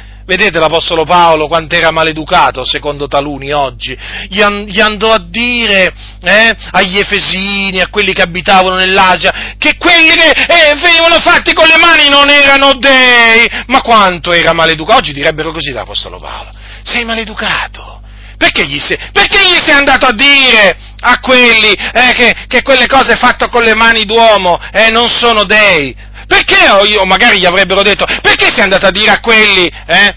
[0.26, 3.96] Vedete l'Apostolo Paolo quanto era maleducato secondo taluni oggi?
[4.28, 9.76] Gli, an- gli andò a dire eh, agli Efesini, a quelli che abitavano nell'Asia, che
[9.76, 13.46] quelli che eh, venivano fatti con le mani non erano dei.
[13.66, 14.98] Ma quanto era maleducato?
[14.98, 16.50] Oggi direbbero così l'Apostolo Paolo.
[16.82, 18.00] Sei maleducato.
[18.38, 22.86] Perché gli sei, perché gli sei andato a dire a quelli eh, che, che, quelle
[22.86, 25.94] cose fatte con le mani d'uomo eh, non sono dei?
[26.26, 26.56] Perché
[26.88, 30.14] io, magari gli avrebbero detto, perché sei andato a dire a quelli, eh,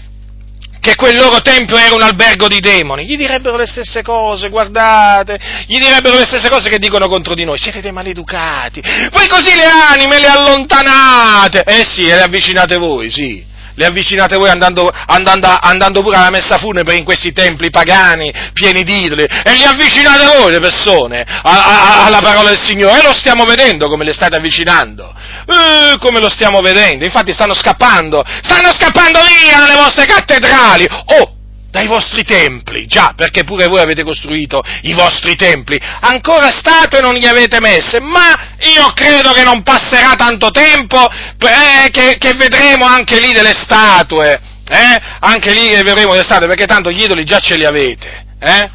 [0.80, 3.04] che quel loro tempio era un albergo di demoni?
[3.04, 7.44] Gli direbbero le stesse cose, guardate, gli direbbero le stesse cose che dicono contro di
[7.44, 13.10] noi, siete dei maleducati, voi così le anime le allontanate, eh sì, le avvicinate voi,
[13.10, 18.32] sì le avvicinate voi andando, andando, andando, pure alla messa funebre in questi templi pagani,
[18.52, 22.98] pieni di idoli, e li avvicinate voi le persone a, a, alla parola del Signore,
[22.98, 25.14] e lo stiamo vedendo come le state avvicinando,
[25.46, 30.86] eh, come lo stiamo vedendo, infatti stanno scappando, stanno scappando via dalle vostre cattedrali,
[31.20, 31.37] oh,
[31.70, 37.14] dai vostri templi, già, perché pure voi avete costruito i vostri templi, ancora statue non
[37.14, 42.86] li avete messe, ma io credo che non passerà tanto tempo eh, che, che, vedremo
[42.86, 45.00] anche lì delle statue, eh?
[45.20, 48.26] anche lì vedremo delle statue, perché tanto gli idoli già ce li avete.
[48.40, 48.70] Eh?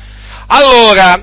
[0.47, 1.19] Allora,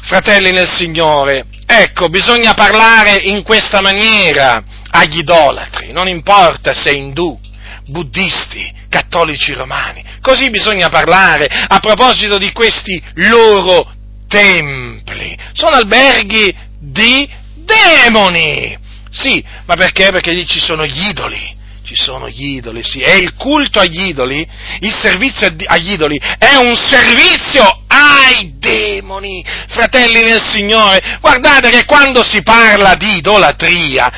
[0.00, 7.38] fratelli nel Signore, ecco, bisogna parlare in questa maniera agli idolatri, non importa se indù,
[7.86, 10.04] buddisti, cattolici romani.
[10.20, 13.92] Così bisogna parlare a proposito di questi loro
[14.28, 15.36] templi.
[15.52, 18.78] Sono alberghi di demoni.
[19.10, 20.10] Sì, ma perché?
[20.10, 21.52] Perché lì ci sono gli idoli.
[21.84, 23.00] Ci sono gli idoli, sì.
[23.00, 24.46] E il culto agli idoli,
[24.80, 29.44] il servizio agli idoli è un servizio ai demoni.
[29.68, 34.10] Fratelli nel Signore, guardate che quando si parla di idolatria,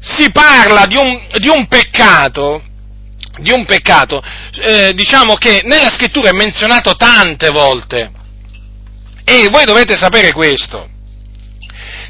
[0.00, 2.62] si parla di un, di un peccato
[3.40, 4.22] di un peccato,
[4.60, 8.10] eh, diciamo che nella scrittura è menzionato tante volte.
[9.24, 10.88] E voi dovete sapere questo,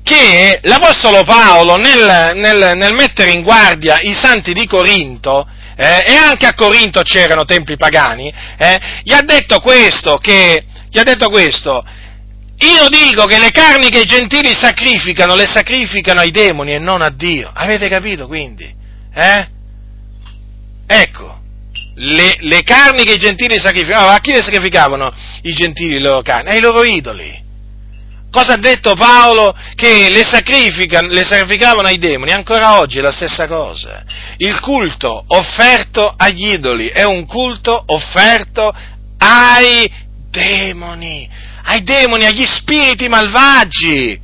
[0.03, 6.15] che l'Apostolo Paolo nel, nel, nel mettere in guardia i santi di Corinto, eh, e
[6.15, 11.29] anche a Corinto c'erano templi pagani, eh, gli ha detto questo, che, gli ha detto
[11.29, 11.85] questo,
[12.61, 17.03] io dico che le carni che i gentili sacrificano, le sacrificano ai demoni e non
[17.03, 17.51] a Dio.
[17.53, 18.75] Avete capito quindi?
[19.15, 19.49] Eh?
[20.91, 21.39] Ecco,
[21.97, 26.23] le, le, carni che i gentili sacrificavano, a chi le sacrificavano i gentili le loro
[26.23, 26.49] carni?
[26.49, 27.45] Ai loro idoli.
[28.31, 29.55] Cosa ha detto Paolo?
[29.75, 30.25] Che le,
[31.09, 34.03] le sacrificavano ai demoni, ancora oggi è la stessa cosa.
[34.39, 38.75] Il culto offerto agli idoli è un culto offerto
[39.19, 39.93] ai
[40.31, 41.29] demoni,
[41.65, 44.19] ai demoni, agli spiriti malvagi.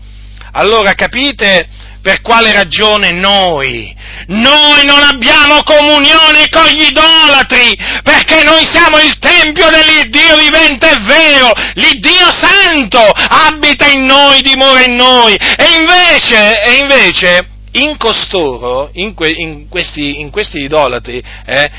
[0.52, 1.68] Allora capite
[2.04, 9.18] per quale ragione noi, noi non abbiamo comunione con gli idolatri, perché noi siamo il
[9.18, 16.60] Tempio dell'Iddio vivente e vero, l'Iddio Santo abita in noi, dimora in noi, e invece,
[16.60, 21.70] e invece in costoro, in, que, in, questi, in questi, idolatri, eh,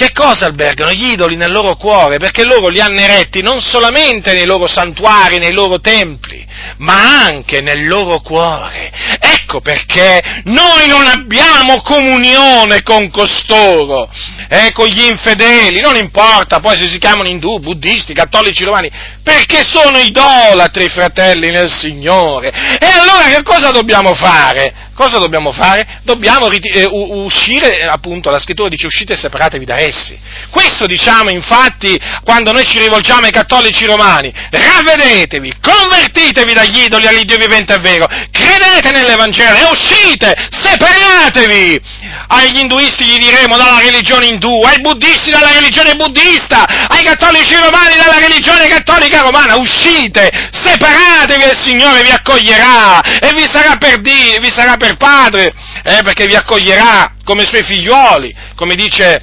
[0.00, 0.92] che cosa albergano?
[0.92, 5.36] Gli idoli nel loro cuore, perché loro li hanno eretti non solamente nei loro santuari,
[5.36, 6.42] nei loro templi,
[6.78, 8.90] ma anche nel loro cuore.
[9.20, 14.08] Ecco perché noi non abbiamo comunione con costoro,
[14.48, 18.90] eh, con gli infedeli, non importa poi se si chiamano indù, buddisti, cattolici romani,
[19.22, 22.48] perché sono idolatri, fratelli nel Signore.
[22.78, 24.88] E allora che cosa dobbiamo fare?
[25.00, 26.00] Cosa dobbiamo fare?
[26.02, 30.14] Dobbiamo eh, uscire, appunto, la scrittura dice uscite e separatevi da essi.
[30.50, 37.38] Questo diciamo infatti quando noi ci rivolgiamo ai cattolici romani, ravvedetevi, convertitevi dagli idoli all'Iddio
[37.38, 41.80] vivente e vero, credete nell'Evangelo e uscite, separatevi.
[42.26, 47.96] Agli induisti gli diremo dalla religione indù, ai buddisti dalla religione buddista, ai cattolici romani
[47.96, 54.02] dalla religione cattolica romana, uscite, separatevi e il Signore vi accoglierà e vi sarà per
[54.02, 59.22] Dio, vi sarà per Padre, eh, perché vi accoglierà come suoi figlioli, come dice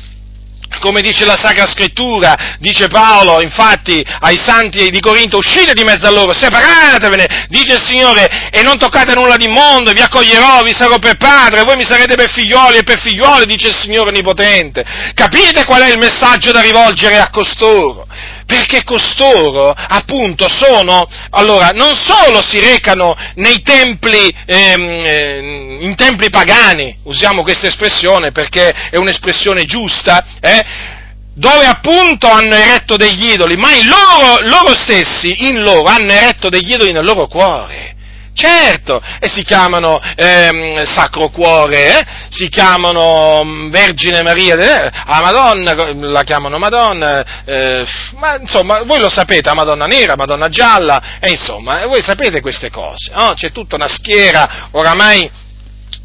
[0.80, 6.08] come dice la Sacra Scrittura, dice Paolo, infatti, ai santi di Corinto, uscite di mezzo
[6.08, 10.74] a loro, separatevene, dice il Signore, e non toccate nulla di mondo, vi accoglierò, vi
[10.74, 14.86] sarò per padre, voi mi sarete per figlioli e per figlioli, dice il Signore Onnipotente.
[15.14, 18.06] Capite qual è il messaggio da rivolgere a costoro?
[18.48, 26.30] Perché costoro appunto sono, allora, non solo si recano nei templi, ehm, eh, in templi
[26.30, 30.66] pagani, usiamo questa espressione perché è un'espressione giusta, eh,
[31.34, 36.72] dove appunto hanno eretto degli idoli, ma loro, loro stessi, in loro, hanno eretto degli
[36.72, 37.97] idoli nel loro cuore.
[38.38, 42.06] Certo, e si chiamano ehm, Sacro Cuore, eh?
[42.30, 44.92] si chiamano mm, Vergine Maria, eh?
[44.94, 45.74] a Madonna
[46.08, 47.84] la chiamano Madonna, eh,
[48.18, 53.12] ma insomma voi lo sapete, Madonna Nera, Madonna Gialla, e insomma voi sapete queste cose,
[53.16, 53.34] no?
[53.34, 55.28] c'è tutta una schiera oramai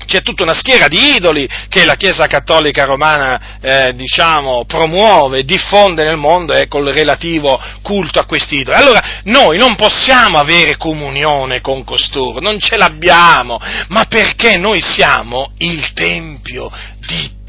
[0.07, 6.05] c'è tutta una schiera di idoli che la Chiesa Cattolica Romana, eh, diciamo, promuove, diffonde
[6.05, 8.77] nel mondo e col relativo culto a questi idoli.
[8.77, 15.53] Allora, noi non possiamo avere comunione con costoro, non ce l'abbiamo, ma perché noi siamo
[15.59, 16.71] il Tempio
[17.07, 17.42] di Dio,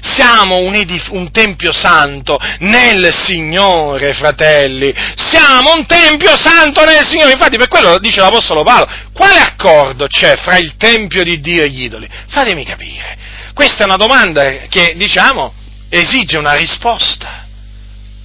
[0.00, 7.32] siamo un, edif- un, Tempio Santo nel Signore, fratelli, siamo un Tempio Santo nel Signore,
[7.32, 11.70] infatti per quello dice l'Apostolo Paolo, quale accordo c'è fra il Tempio di Dio e
[11.70, 12.08] gli idoli?
[12.28, 13.16] Fatemi capire,
[13.54, 15.54] questa è una domanda che, diciamo,
[15.88, 17.46] esige una risposta.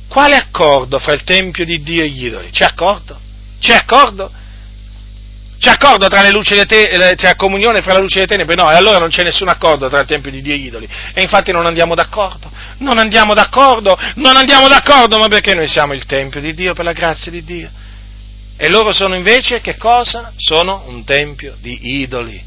[0.07, 2.49] Quale accordo fra il Tempio di Dio e gli idoli?
[2.49, 3.19] C'è accordo?
[3.59, 4.32] C'è accordo?
[5.57, 8.27] C'è accordo tra le luci e le tenebre, c'è comunione fra la luce e le
[8.27, 8.55] tenebre?
[8.55, 10.87] No, e allora non c'è nessun accordo tra il Tempio di Dio e gli idoli.
[11.13, 15.93] E infatti non andiamo d'accordo, non andiamo d'accordo, non andiamo d'accordo, ma perché noi siamo
[15.93, 17.69] il Tempio di Dio per la grazia di Dio?
[18.57, 20.31] E loro sono invece che cosa?
[20.37, 22.41] Sono un tempio di idoli,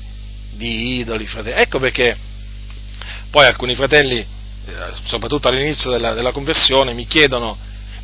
[0.52, 1.60] di idoli, fratelli.
[1.60, 2.16] Ecco perché
[3.30, 4.26] poi alcuni fratelli, eh,
[5.04, 7.58] soprattutto all'inizio della, della conversione, mi chiedono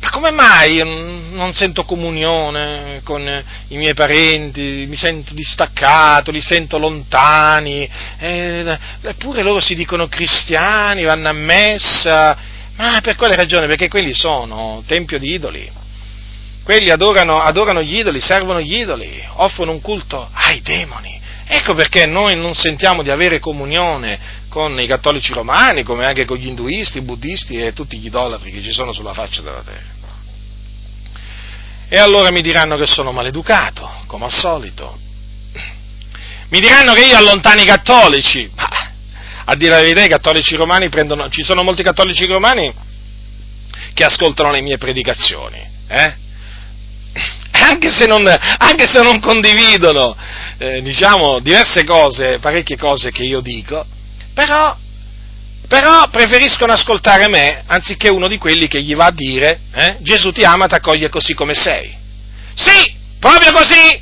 [0.05, 0.83] ma come mai
[1.31, 3.21] non sento comunione con
[3.69, 7.89] i miei parenti, mi sento distaccato, li sento lontani,
[8.19, 12.37] eh, eppure loro si dicono cristiani, vanno a messa,
[12.75, 13.65] ma per quale ragione?
[13.65, 15.71] Perché quelli sono tempio di idoli.
[16.63, 21.19] Quelli adorano, adorano gli idoli, servono gli idoli, offrono un culto ai demoni.
[21.47, 26.37] Ecco perché noi non sentiamo di avere comunione con i cattolici romani, come anche con
[26.37, 29.94] gli induisti, i buddisti e tutti gli idolatri che ci sono sulla faccia della terra.
[31.87, 34.97] E allora mi diranno che sono maleducato, come al solito.
[36.49, 38.49] Mi diranno che io allontano i cattolici.
[38.55, 38.69] Ma,
[39.45, 41.29] a dire la verità, i cattolici romani prendono.
[41.29, 42.73] Ci sono molti cattolici romani
[43.93, 45.57] che ascoltano le mie predicazioni,
[45.87, 46.15] eh?
[47.51, 50.15] anche, se non, anche se non condividono,
[50.57, 53.85] eh, diciamo, diverse cose, parecchie cose che io dico,
[54.33, 54.75] però
[55.67, 60.31] però preferiscono ascoltare me anziché uno di quelli che gli va a dire eh, Gesù
[60.31, 61.95] ti ama, ti accoglie così come sei.
[62.55, 63.99] Sì, proprio così,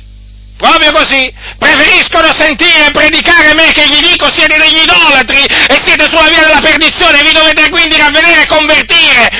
[0.56, 1.32] proprio così.
[1.58, 6.60] Preferiscono sentire predicare me che gli dico siete degli idolatri e siete sulla via della
[6.60, 9.33] perdizione, vi dovete quindi ravvedere, convertire e credere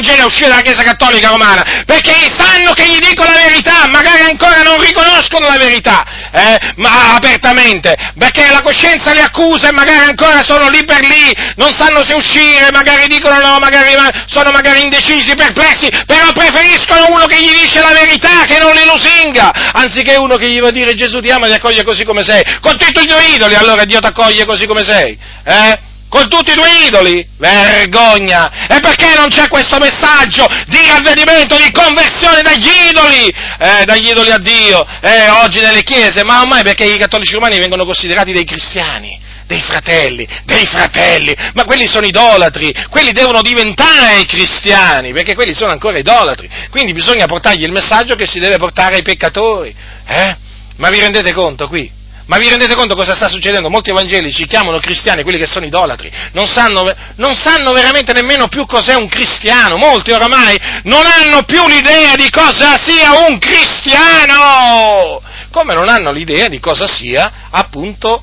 [0.00, 4.22] nell'Evangelo e uscire dalla Chiesa Cattolica Romana, perché sanno che gli dico la verità, magari
[4.22, 10.08] ancora non riconoscono la verità, eh, ma apertamente, perché la coscienza li accusa e magari
[10.08, 13.94] ancora sono lì per lì, non sanno se uscire, magari dicono no, magari
[14.26, 18.84] sono magari indecisi, perplessi, però preferiscono uno che gli dice la verità, che non li
[18.84, 22.04] lusinga, anziché uno che gli va a dire Gesù ti ama e ti accoglie così
[22.04, 25.88] come sei, con tutti i tuoi idoli, allora Dio ti accoglie così come sei, eh?
[26.10, 27.26] Con tutti i tuoi idoli?
[27.38, 28.66] Vergogna!
[28.66, 34.30] E perché non c'è questo messaggio di ravvedimento, di conversione dagli idoli, eh, dagli idoli
[34.30, 36.24] a Dio, eh, oggi nelle chiese?
[36.24, 41.64] Ma ormai perché i cattolici romani vengono considerati dei cristiani, dei fratelli, dei fratelli, ma
[41.64, 47.62] quelli sono idolatri, quelli devono diventare cristiani, perché quelli sono ancora idolatri, quindi bisogna portargli
[47.62, 49.72] il messaggio che si deve portare ai peccatori,
[50.06, 50.36] eh?
[50.76, 51.98] Ma vi rendete conto qui?
[52.30, 53.68] Ma vi rendete conto cosa sta succedendo?
[53.70, 58.66] Molti evangelici chiamano cristiani quelli che sono idolatri, non sanno, non sanno, veramente nemmeno più
[58.66, 65.20] cos'è un cristiano, molti oramai non hanno più l'idea di cosa sia un cristiano,
[65.50, 68.22] come non hanno l'idea di cosa sia appunto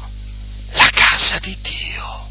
[0.71, 2.29] la casa di Dio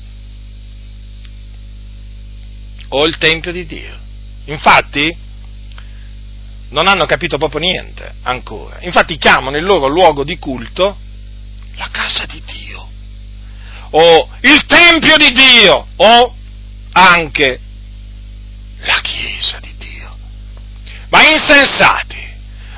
[2.89, 3.99] o il Tempio di Dio.
[4.47, 5.15] Infatti,
[6.71, 8.79] non hanno capito proprio niente ancora.
[8.81, 11.05] Infatti chiamano il loro luogo di culto
[11.77, 12.89] la casa di Dio,
[13.91, 16.35] o il Tempio di Dio, o
[16.93, 17.61] anche
[18.81, 20.17] la Chiesa di Dio.
[21.09, 22.25] Ma insensati,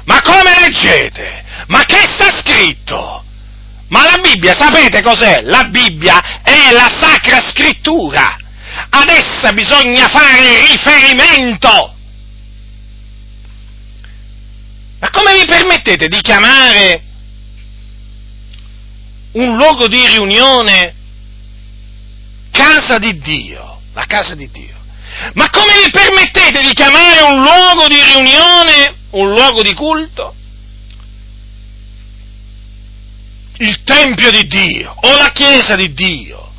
[0.05, 1.45] ma come leggete?
[1.67, 3.25] Ma che sta scritto?
[3.89, 5.43] Ma la Bibbia, sapete cos'è?
[5.43, 8.37] La Bibbia è la Sacra Scrittura.
[8.91, 11.95] Ad essa bisogna fare riferimento.
[15.01, 17.03] Ma come vi permettete di chiamare
[19.39, 20.95] un luogo di riunione,
[22.51, 24.77] casa di Dio, la casa di Dio.
[25.35, 30.35] Ma come vi permettete di chiamare un luogo di riunione, un luogo di culto?
[33.59, 36.53] Il Tempio di Dio o la Chiesa di Dio,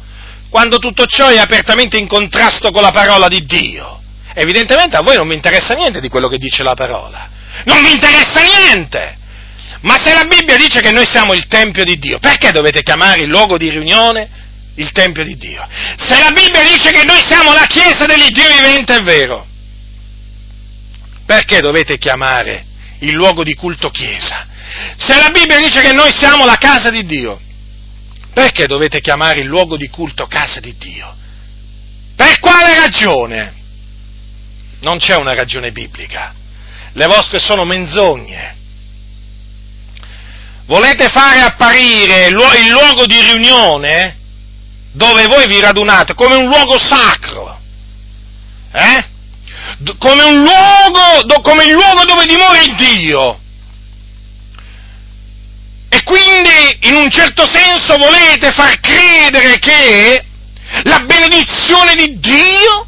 [0.49, 4.01] quando tutto ciò è apertamente in contrasto con la parola di Dio.
[4.33, 7.29] Evidentemente a voi non vi interessa niente di quello che dice la parola.
[7.65, 9.18] Non vi interessa niente!
[9.81, 13.21] Ma se la Bibbia dice che noi siamo il Tempio di Dio, perché dovete chiamare
[13.21, 14.29] il luogo di riunione
[14.75, 15.65] il Tempio di Dio?
[15.97, 19.47] Se la Bibbia dice che noi siamo la Chiesa dell'Iddio vivente, è vero.
[21.25, 22.65] Perché dovete chiamare
[22.99, 24.47] il luogo di culto Chiesa?
[24.97, 27.39] Se la Bibbia dice che noi siamo la casa di Dio,
[28.33, 31.15] perché dovete chiamare il luogo di culto casa di Dio?
[32.15, 33.53] Per quale ragione?
[34.81, 36.33] Non c'è una ragione biblica.
[36.93, 38.55] Le vostre sono menzogne.
[40.69, 44.15] Volete fare apparire il luogo di riunione
[44.91, 47.59] dove voi vi radunate come un luogo sacro,
[48.71, 49.05] eh?
[49.97, 53.39] come, un luogo, come il luogo dove dimora Dio.
[55.89, 60.23] E quindi in un certo senso volete far credere che
[60.83, 62.85] la benedizione di Dio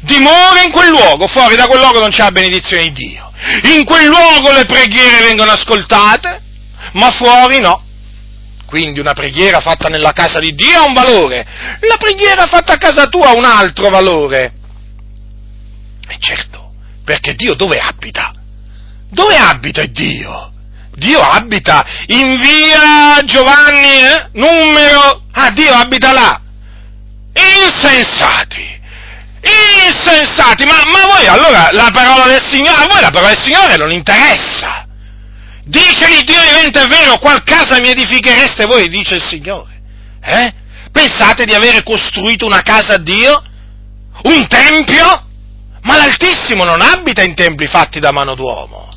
[0.00, 3.30] dimora in quel luogo, fuori da quel luogo non c'è la benedizione di Dio.
[3.64, 6.46] In quel luogo le preghiere vengono ascoltate,
[6.92, 7.84] ma fuori no.
[8.66, 11.46] Quindi una preghiera fatta nella casa di Dio ha un valore,
[11.80, 14.52] la preghiera fatta a casa tua ha un altro valore.
[16.06, 16.72] E certo,
[17.04, 18.32] perché Dio dove abita?
[19.10, 20.52] Dove abita Dio?
[20.98, 24.28] Dio abita in via Giovanni, eh?
[24.32, 25.22] numero...
[25.32, 26.40] Ah, Dio abita là.
[27.32, 28.80] Insensati!
[29.86, 30.64] Insensati!
[30.64, 33.92] Ma, ma voi allora la parola del Signore, a voi la parola del Signore non
[33.92, 34.87] interessa.
[35.68, 39.80] Dice il Dio vivente è vero, qual casa mi edifichereste voi, dice il Signore.
[40.22, 40.54] Eh?
[40.90, 43.42] Pensate di avere costruito una casa a Dio?
[44.22, 45.26] Un tempio?
[45.82, 48.88] Ma l'Altissimo non abita in templi fatti da mano d'uomo.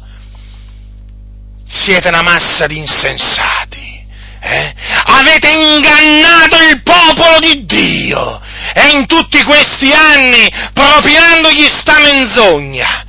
[1.67, 4.05] Siete una massa di insensati.
[4.39, 4.73] Eh?
[5.07, 8.41] Avete ingannato il popolo di Dio
[8.73, 13.05] e in tutti questi anni propinandogli sta menzogna.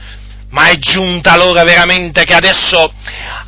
[0.50, 2.92] Ma è giunta l'ora veramente che adesso,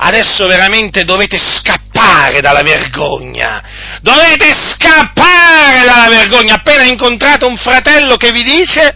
[0.05, 3.63] adesso veramente dovete scappare dalla vergogna.
[4.03, 6.55] Dovete scappare dalla vergogna.
[6.55, 8.95] Appena incontrate un fratello che vi dice,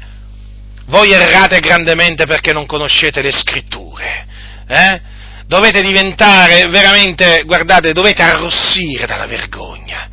[0.87, 4.27] voi errate grandemente perché non conoscete le scritture.
[4.69, 5.01] Eh?
[5.47, 10.11] Dovete diventare veramente, guardate, dovete arrossire dalla vergogna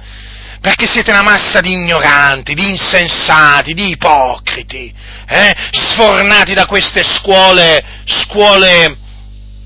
[0.61, 4.91] perché siete una massa di ignoranti, di insensati, di ipocriti,
[5.27, 5.55] eh?
[5.69, 8.97] sfornati da queste scuole, scuole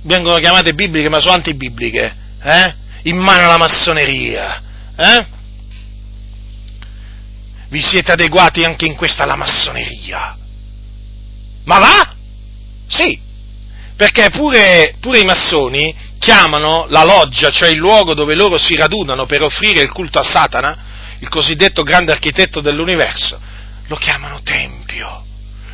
[0.03, 2.75] vengono chiamate bibliche ma sono antibibliche, eh?
[3.03, 4.61] in mano alla massoneria.
[4.95, 5.25] Eh?
[7.69, 10.35] Vi siete adeguati anche in questa alla massoneria.
[11.65, 12.13] Ma va?
[12.87, 13.19] Sì,
[13.95, 19.25] perché pure, pure i massoni chiamano la loggia, cioè il luogo dove loro si radunano
[19.25, 20.77] per offrire il culto a Satana,
[21.19, 23.39] il cosiddetto grande architetto dell'universo,
[23.87, 25.25] lo chiamano Tempio.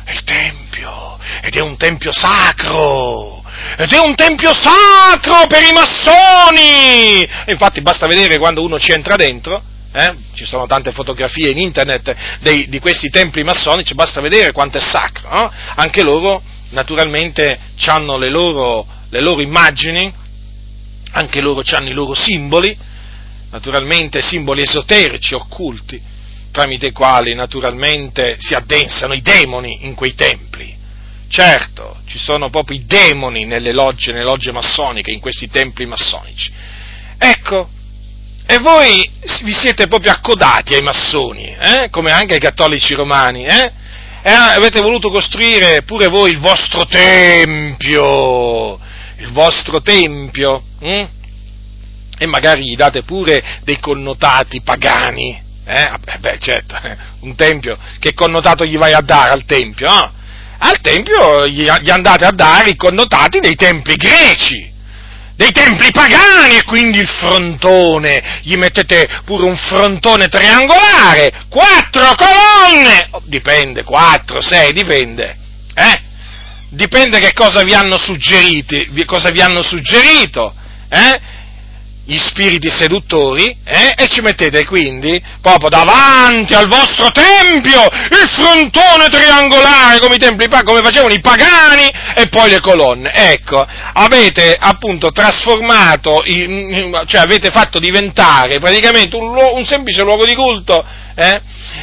[0.04, 3.42] È il Tempio, ed è un Tempio sacro,
[3.78, 7.22] ed è un Tempio sacro per i massoni!
[7.22, 10.14] E infatti basta vedere quando uno ci entra dentro, eh?
[10.34, 14.80] ci sono tante fotografie in internet dei, di questi templi massonici, basta vedere quanto è
[14.80, 15.28] sacro.
[15.30, 15.52] No?
[15.76, 20.12] Anche loro, naturalmente, hanno le loro, le loro immagini,
[21.12, 22.76] anche loro hanno i loro simboli,
[23.50, 26.00] naturalmente simboli esoterici, occulti,
[26.50, 30.76] tramite i quali naturalmente si addensano i demoni in quei templi.
[31.36, 36.50] Certo, ci sono proprio i demoni nelle logge, nelle logge massoniche, in questi templi massonici.
[37.18, 37.68] Ecco,
[38.46, 39.06] e voi
[39.42, 41.90] vi siete proprio accodati ai massoni, eh?
[41.90, 43.70] come anche ai cattolici romani, eh?
[44.22, 48.80] e avete voluto costruire pure voi il vostro tempio,
[49.18, 51.04] il vostro tempio, hm?
[52.18, 55.38] e magari gli date pure dei connotati pagani.
[55.66, 55.82] Eh?
[55.82, 56.80] eh beh, certo,
[57.20, 59.86] un tempio, che connotato gli vai a dare al tempio?
[59.86, 60.15] No?
[60.58, 64.72] Al tempio gli, gli andate a dare i connotati dei templi greci,
[65.36, 73.08] dei templi pagani e quindi il frontone, gli mettete pure un frontone triangolare, quattro colonne,
[73.10, 75.36] oh, dipende, quattro, sei, dipende,
[75.74, 76.00] eh?
[76.70, 80.54] Dipende che cosa vi hanno suggerito, cosa vi hanno suggerito,
[80.88, 81.20] eh?
[82.08, 83.94] Gli spiriti seduttori eh?
[83.96, 90.82] e ci mettete quindi proprio davanti al vostro tempio il frontone triangolare come, templi, come
[90.82, 93.10] facevano i pagani e poi le colonne.
[93.12, 96.22] Ecco, avete appunto trasformato,
[97.06, 100.84] cioè avete fatto diventare praticamente un, un semplice luogo di culto,
[101.16, 101.40] eh?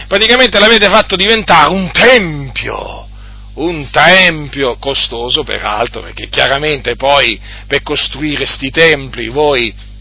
[0.07, 3.07] praticamente l'avete fatto diventare un tempio
[3.55, 9.91] un tempio costoso peraltro, perché chiaramente poi per costruire questi templi voi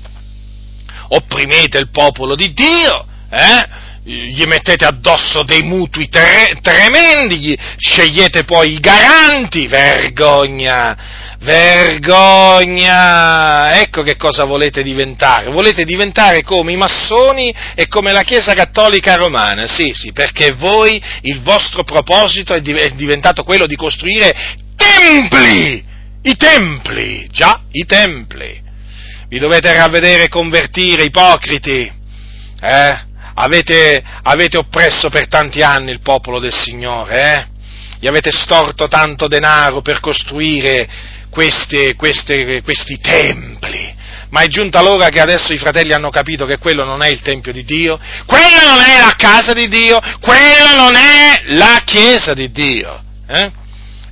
[1.14, 3.80] opprimete il popolo di Dio, eh?
[4.04, 12.90] gli mettete addosso dei mutui tre, tremendi, gli scegliete poi i garanti, vergogna, vergogna,
[13.80, 19.14] ecco che cosa volete diventare, volete diventare come i massoni e come la Chiesa Cattolica
[19.14, 24.34] Romana, sì, sì, perché voi il vostro proposito è diventato quello di costruire
[24.74, 25.84] templi,
[26.22, 28.70] i templi, già, i templi
[29.32, 31.90] vi dovete ravvedere e convertire, ipocriti,
[32.60, 33.04] eh?
[33.32, 37.46] avete, avete, oppresso per tanti anni il popolo del Signore, eh?
[37.98, 40.86] gli avete storto tanto denaro per costruire
[41.30, 43.94] questi, questi, questi templi,
[44.28, 47.22] ma è giunta l'ora che adesso i fratelli hanno capito che quello non è il
[47.22, 52.34] Tempio di Dio, quella non è la casa di Dio, quella non è la Chiesa
[52.34, 53.02] di Dio.
[53.26, 53.50] Eh?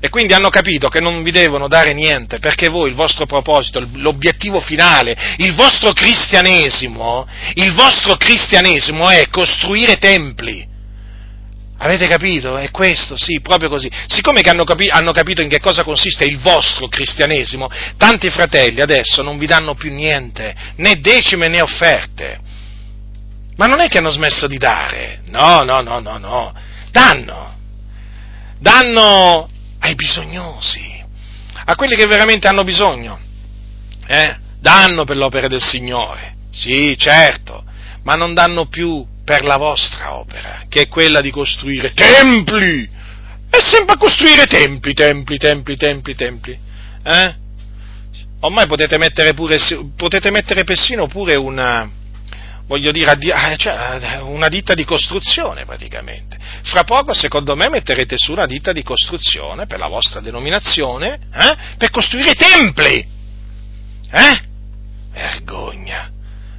[0.01, 3.87] E quindi hanno capito che non vi devono dare niente, perché voi il vostro proposito,
[3.97, 10.67] l'obiettivo finale, il vostro cristianesimo, il vostro cristianesimo è costruire templi.
[11.83, 12.57] Avete capito?
[12.57, 13.91] È questo, sì, proprio così.
[14.07, 19.23] Siccome hanno, capi- hanno, capito in che cosa consiste il vostro cristianesimo, tanti fratelli adesso
[19.23, 22.41] non vi danno più niente, né decime né offerte.
[23.57, 26.55] Ma non è che hanno smesso di dare, no, no, no, no, no,
[26.91, 27.55] danno,
[28.59, 29.49] danno
[29.81, 31.05] ai bisognosi,
[31.64, 33.18] a quelli che veramente hanno bisogno,
[34.07, 34.37] eh?
[34.61, 37.64] danno per l'opera del Signore, sì, certo,
[38.03, 42.89] ma non danno più per la vostra opera, che è quella di costruire templi.
[43.49, 46.59] È sempre a costruire templi, templi, templi, templi, templi.
[47.05, 47.35] Eh?
[48.41, 49.59] Ormai potete mettere, pure,
[49.97, 51.89] potete mettere persino pure una,
[52.71, 56.39] voglio dire, ah, cioè, una ditta di costruzione praticamente.
[56.62, 61.57] Fra poco, secondo me, metterete su una ditta di costruzione per la vostra denominazione, eh?
[61.77, 63.05] per costruire templi.
[64.12, 64.43] Eh?
[65.12, 66.12] Vergogna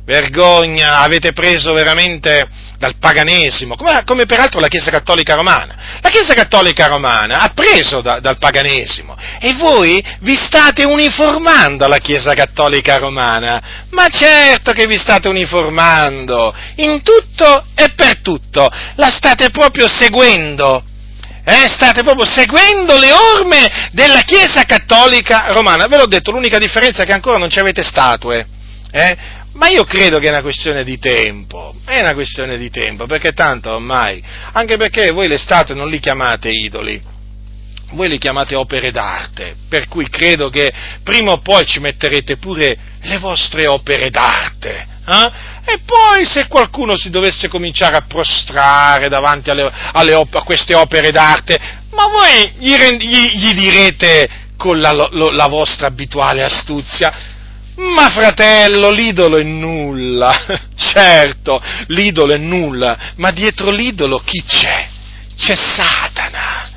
[0.03, 2.45] vergogna, avete preso veramente
[2.81, 5.99] dal paganesimo, come, come, peraltro la Chiesa Cattolica Romana.
[6.01, 11.99] La Chiesa Cattolica Romana ha preso da, dal paganesimo e voi vi state uniformando alla
[11.99, 13.85] Chiesa Cattolica Romana.
[13.91, 20.83] Ma certo che vi state uniformando, in tutto e per tutto, la state proprio seguendo.
[21.43, 25.85] Eh, state proprio seguendo le orme della Chiesa Cattolica Romana.
[25.85, 28.47] Ve l'ho detto, l'unica differenza è che ancora non ci avete statue.
[28.91, 29.17] Eh?
[29.53, 33.33] Ma io credo che è una questione di tempo, è una questione di tempo, perché
[33.33, 34.23] tanto ormai,
[34.53, 37.01] anche perché voi le statue non li chiamate idoli,
[37.91, 40.71] voi li chiamate opere d'arte, per cui credo che
[41.03, 44.87] prima o poi ci metterete pure le vostre opere d'arte.
[45.05, 45.31] Eh?
[45.73, 50.73] E poi se qualcuno si dovesse cominciare a prostrare davanti alle, alle op- a queste
[50.73, 51.59] opere d'arte,
[51.91, 57.30] ma voi gli, gli, gli direte con la, la vostra abituale astuzia,
[57.81, 60.31] ma fratello, l'idolo è nulla,
[60.75, 64.87] certo, l'idolo è nulla, ma dietro l'idolo chi c'è?
[65.35, 66.69] C'è Satana.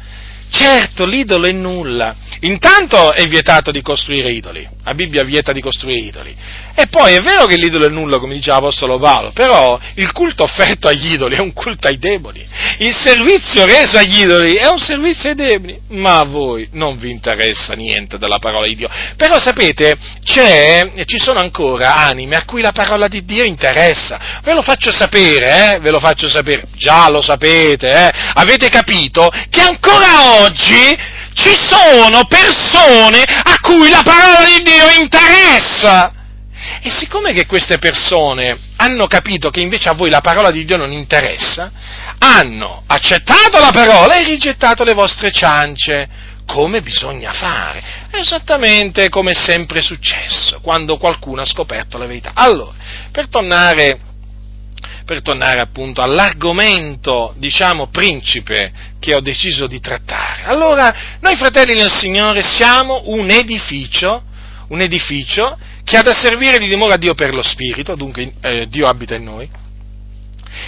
[0.49, 2.15] Certo, l'idolo è nulla.
[2.45, 6.37] Intanto è vietato di costruire idoli, la Bibbia vieta di costruire idoli.
[6.77, 10.43] E poi è vero che l'idolo è nulla, come diceva l'Apostolo Paolo, però il culto
[10.43, 12.45] offerto agli idoli è un culto ai deboli.
[12.79, 15.81] Il servizio reso agli idoli è un servizio ai deboli.
[15.91, 18.91] Ma a voi non vi interessa niente della parola di Dio.
[19.17, 24.41] Però sapete, ci sono ancora anime a cui la parola di Dio interessa.
[24.43, 25.79] Ve lo faccio sapere, eh?
[25.79, 26.67] Ve lo faccio sapere.
[26.77, 28.11] Già lo sapete, eh?
[28.35, 36.13] Avete capito che ancora oggi ci sono persone a cui la parola di Dio interessa.
[36.81, 40.77] E siccome che queste persone hanno capito che invece a voi la parola di Dio
[40.77, 41.71] non interessa,
[42.19, 46.09] hanno accettato la parola e rigettato le vostre ciance,
[46.47, 52.33] come bisogna fare, esattamente come è sempre successo quando qualcuno ha scoperto la verità.
[52.35, 52.75] Allora,
[53.11, 53.99] per tornare
[55.05, 60.45] per tornare appunto all'argomento, diciamo, principe che ho deciso di trattare.
[60.45, 64.23] Allora, noi fratelli nel Signore siamo un edificio,
[64.69, 68.67] un edificio che ha da servire di dimora a Dio per lo Spirito, dunque eh,
[68.67, 69.49] Dio abita in noi,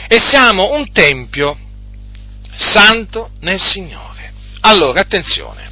[0.09, 1.57] e siamo un tempio
[2.55, 4.33] santo nel Signore.
[4.61, 5.66] Allora, attenzione,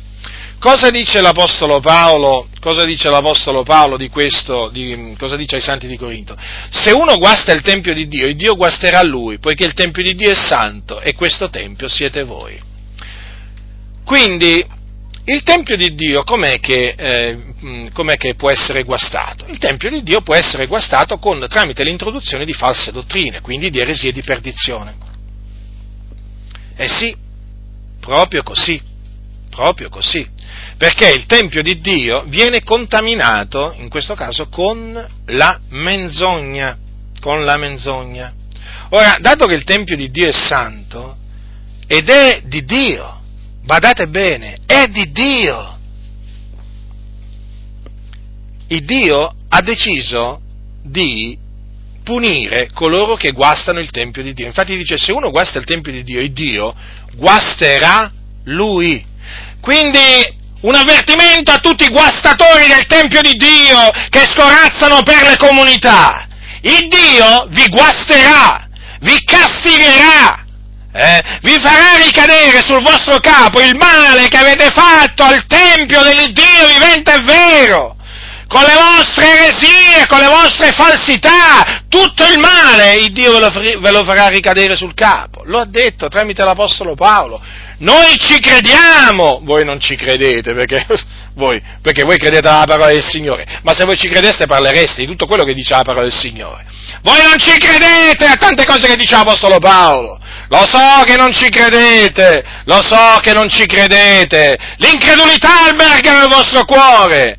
[0.64, 2.48] Cosa dice l'Apostolo Paolo,
[2.86, 6.34] dice l'Apostolo Paolo di questo, di, cosa dice ai santi di Corinto?
[6.70, 10.14] Se uno guasta il Tempio di Dio, il Dio guasterà lui, poiché il Tempio di
[10.14, 12.58] Dio è santo e questo Tempio siete voi.
[14.06, 14.66] Quindi,
[15.26, 19.44] il Tempio di Dio com'è che, eh, com'è che, può essere guastato?
[19.48, 23.80] Il Tempio di Dio può essere guastato con, tramite l'introduzione di false dottrine, quindi di
[23.80, 24.94] eresie di perdizione.
[26.74, 27.14] Eh sì,
[28.00, 28.92] proprio così,
[29.55, 30.34] proprio così
[30.76, 36.76] perché il Tempio di Dio viene contaminato, in questo caso, con la menzogna,
[37.20, 38.32] con la menzogna.
[38.90, 41.16] Ora, dato che il Tempio di Dio è santo,
[41.86, 43.20] ed è di Dio,
[43.62, 45.78] badate bene, è di Dio,
[48.68, 50.40] il Dio ha deciso
[50.82, 51.38] di
[52.02, 54.46] punire coloro che guastano il Tempio di Dio.
[54.46, 56.74] Infatti dice, se uno guasta il Tempio di Dio, il Dio
[57.14, 58.11] guasterà
[58.44, 59.12] lui.
[59.64, 65.38] Quindi un avvertimento a tutti i guastatori del Tempio di Dio che scorazzano per le
[65.38, 66.26] comunità.
[66.60, 68.68] Il Dio vi guasterà,
[69.00, 70.44] vi castigherà,
[70.92, 76.66] eh, vi farà ricadere sul vostro capo il male che avete fatto al Tempio dell'Iddio
[76.66, 77.96] vivente e vero
[78.46, 83.80] con le vostre eresie, con le vostre falsità, tutto il male, il Dio ve lo,
[83.80, 85.42] ve lo, farà ricadere sul capo.
[85.46, 87.40] Lo ha detto tramite l'Apostolo Paolo.
[87.79, 90.87] Noi ci crediamo, voi non ci credete perché
[91.35, 95.07] voi, perché voi credete alla parola del Signore, ma se voi ci credeste parlereste di
[95.07, 96.64] tutto quello che dice la parola del Signore.
[97.03, 100.18] Voi non ci credete a tante cose che dice l'Apostolo Paolo,
[100.49, 104.57] Lo so che non ci credete, lo so che non ci credete.
[104.77, 107.39] L'incredulità alberga nel vostro cuore.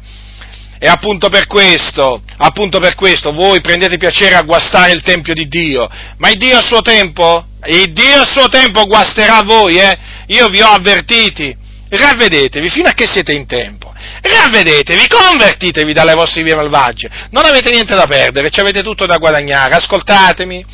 [0.77, 5.47] E appunto per questo, appunto per questo, voi prendete piacere a guastare il Tempio di
[5.47, 9.97] Dio, ma il Dio a suo tempo, il Dio a suo tempo guasterà voi, eh?
[10.27, 11.55] Io vi ho avvertiti,
[11.89, 13.93] ravvedetevi fino a che siete in tempo.
[14.21, 19.17] Ravvedetevi, convertitevi dalle vostre vie malvagie, non avete niente da perdere, ci avete tutto da
[19.17, 20.65] guadagnare, ascoltatemi,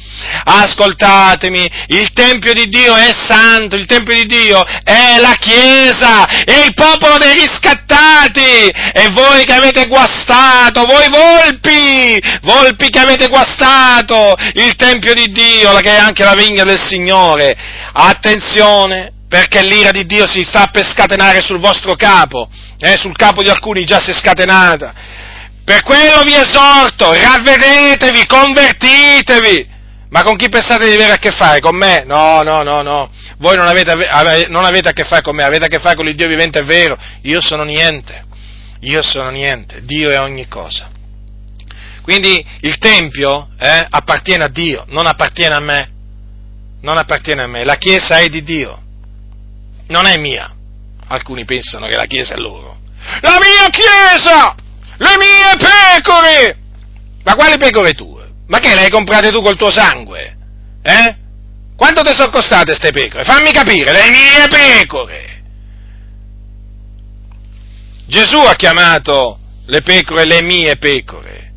[0.45, 6.63] ascoltatemi, il Tempio di Dio è santo, il Tempio di Dio è la Chiesa, è
[6.65, 14.35] il popolo dei riscattati, e voi che avete guastato, voi volpi, volpi che avete guastato
[14.53, 17.57] il Tempio di Dio, che è anche la vigna del Signore,
[17.91, 23.41] attenzione, perché l'ira di Dio si sta per scatenare sul vostro capo, eh, sul capo
[23.41, 24.93] di alcuni già si è scatenata.
[25.63, 29.69] Per quello vi esorto, ravvedetevi, convertitevi.
[30.09, 31.61] Ma con chi pensate di avere a che fare?
[31.61, 32.03] Con me?
[32.05, 33.09] No, no, no, no.
[33.38, 33.93] Voi non avete,
[34.49, 36.59] non avete a che fare con me, avete a che fare con il Dio vivente,
[36.59, 36.97] è vero.
[37.21, 38.25] Io sono niente.
[38.82, 39.79] Io sono niente.
[39.86, 40.89] Dio è ogni cosa.
[42.01, 45.89] Quindi il Tempio eh, appartiene a Dio, non appartiene a me.
[46.82, 47.63] Non appartiene a me.
[47.63, 48.82] La Chiesa è di Dio.
[49.91, 50.49] Non è mia.
[51.07, 52.79] Alcuni pensano che la Chiesa è loro.
[53.21, 54.55] La mia Chiesa!
[54.97, 56.57] Le mie pecore!
[57.23, 58.29] Ma quali pecore tue?
[58.47, 60.37] Ma che le hai comprate tu col tuo sangue?
[60.81, 61.15] Eh?
[61.75, 63.25] Quanto ti sono costate queste pecore?
[63.25, 65.41] Fammi capire, le mie pecore!
[68.07, 71.51] Gesù ha chiamato le pecore le mie pecore,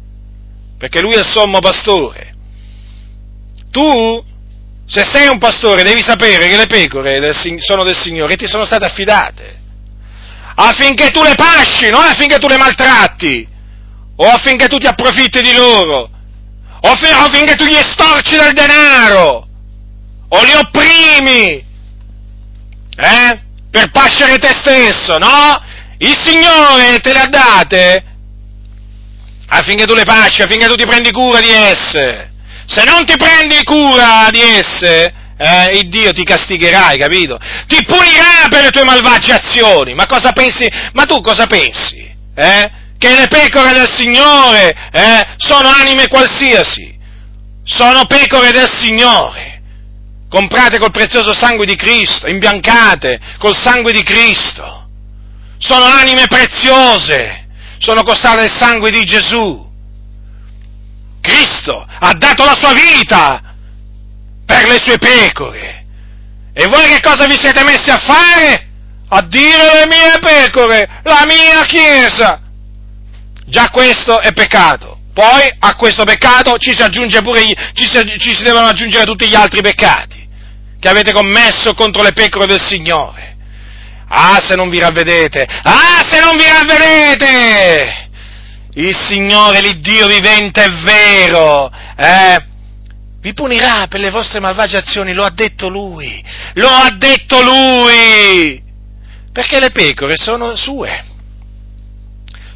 [0.78, 2.32] perché lui è il sommo pastore.
[3.70, 4.24] Tu
[4.86, 8.46] se sei un pastore devi sapere che le pecore del, sono del Signore e ti
[8.46, 9.62] sono state affidate
[10.56, 13.48] affinché tu le pasci, non affinché tu le maltratti
[14.16, 16.10] o affinché tu ti approfitti di loro
[16.80, 19.46] o affinché tu gli estorci del denaro
[20.28, 21.64] o li opprimi
[22.96, 23.40] eh?
[23.70, 25.62] per pascere te stesso, no?
[25.98, 28.04] Il Signore te le ha date
[29.46, 32.33] affinché tu le pasci, affinché tu ti prendi cura di esse
[32.66, 37.38] se non ti prendi cura di esse, eh, il Dio ti castigherà, capito?
[37.66, 39.94] Ti punirà per le tue malvagie azioni.
[39.94, 40.66] Ma cosa pensi?
[40.92, 42.12] Ma tu cosa pensi?
[42.34, 42.70] Eh?
[42.96, 46.96] Che le pecore del Signore eh, sono anime qualsiasi,
[47.64, 49.62] sono pecore del Signore,
[50.30, 54.88] comprate col prezioso sangue di Cristo, imbiancate col sangue di Cristo,
[55.58, 57.46] sono anime preziose,
[57.78, 59.63] sono costate il sangue di Gesù.
[61.24, 63.40] Cristo ha dato la sua vita
[64.44, 65.84] per le sue pecore.
[66.52, 68.68] E voi che cosa vi siete messi a fare?
[69.08, 72.42] A dire le mie pecore, la mia Chiesa.
[73.46, 74.98] Già questo è peccato.
[75.14, 79.26] Poi a questo peccato ci si aggiunge pure, ci si, ci si devono aggiungere tutti
[79.26, 80.28] gli altri peccati
[80.78, 83.36] che avete commesso contro le pecore del Signore.
[84.08, 85.46] Ah, se non vi ravvedete!
[85.62, 88.03] Ah, se non vi ravvedete!
[88.74, 92.44] Il Signore, l'Iddio vivente è vero, eh?
[93.20, 96.22] vi punirà per le vostre malvagie azioni, lo ha detto Lui,
[96.54, 98.62] lo ha detto Lui,
[99.32, 101.04] perché le pecore sono sue,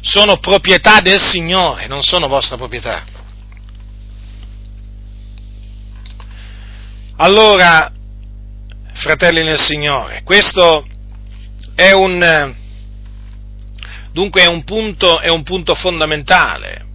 [0.01, 3.03] sono proprietà del Signore, non sono vostra proprietà.
[7.15, 7.91] Allora,
[8.93, 10.85] fratelli nel Signore, questo
[11.75, 12.57] è un,
[14.11, 16.85] Dunque è un punto, è un punto fondamentale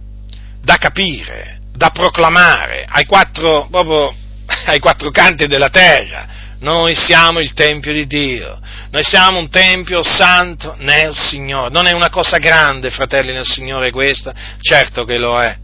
[0.61, 4.13] da capire, da proclamare ai quattro, proprio,
[4.65, 6.33] ai quattro canti della terra.
[6.59, 8.59] Noi siamo il Tempio di Dio,
[8.89, 11.69] noi siamo un Tempio santo nel Signore.
[11.69, 14.33] Non è una cosa grande, fratelli nel Signore, questa?
[14.59, 15.57] Certo che lo è.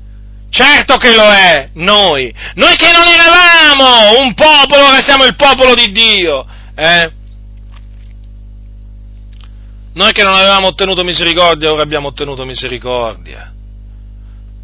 [0.51, 2.33] Certo che lo è, noi.
[2.55, 6.45] Noi che non eravamo un popolo, ora siamo il popolo di Dio.
[6.75, 7.11] Eh?
[9.93, 13.51] Noi che non avevamo ottenuto misericordia, ora abbiamo ottenuto misericordia.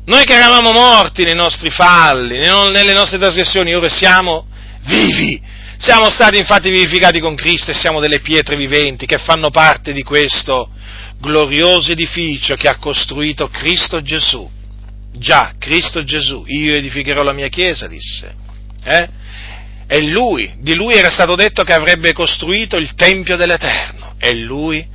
[0.05, 4.47] Noi che eravamo morti nei nostri falli, nelle nostre trasgressioni, ora siamo
[4.85, 5.41] vivi.
[5.77, 10.01] Siamo stati infatti vivificati con Cristo e siamo delle pietre viventi che fanno parte di
[10.01, 10.69] questo
[11.19, 14.49] glorioso edificio che ha costruito Cristo Gesù.
[15.11, 18.33] Già, Cristo Gesù, io edificherò la mia chiesa, disse.
[18.83, 19.09] Eh?
[19.87, 24.15] E lui, di lui era stato detto che avrebbe costruito il Tempio dell'Eterno.
[24.17, 24.85] E lui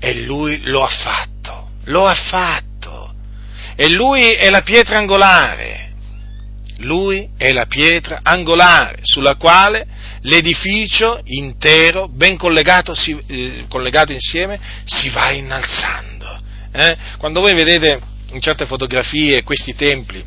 [0.00, 3.14] e lui lo ha fatto, lo ha fatto.
[3.76, 5.78] E lui è la pietra angolare.
[6.78, 9.86] Lui è la pietra angolare sulla quale
[10.22, 16.40] l'edificio intero, ben collegato, si, eh, collegato insieme, si va innalzando.
[16.72, 16.96] Eh?
[17.18, 18.00] Quando voi vedete
[18.32, 20.24] in certe fotografie questi templi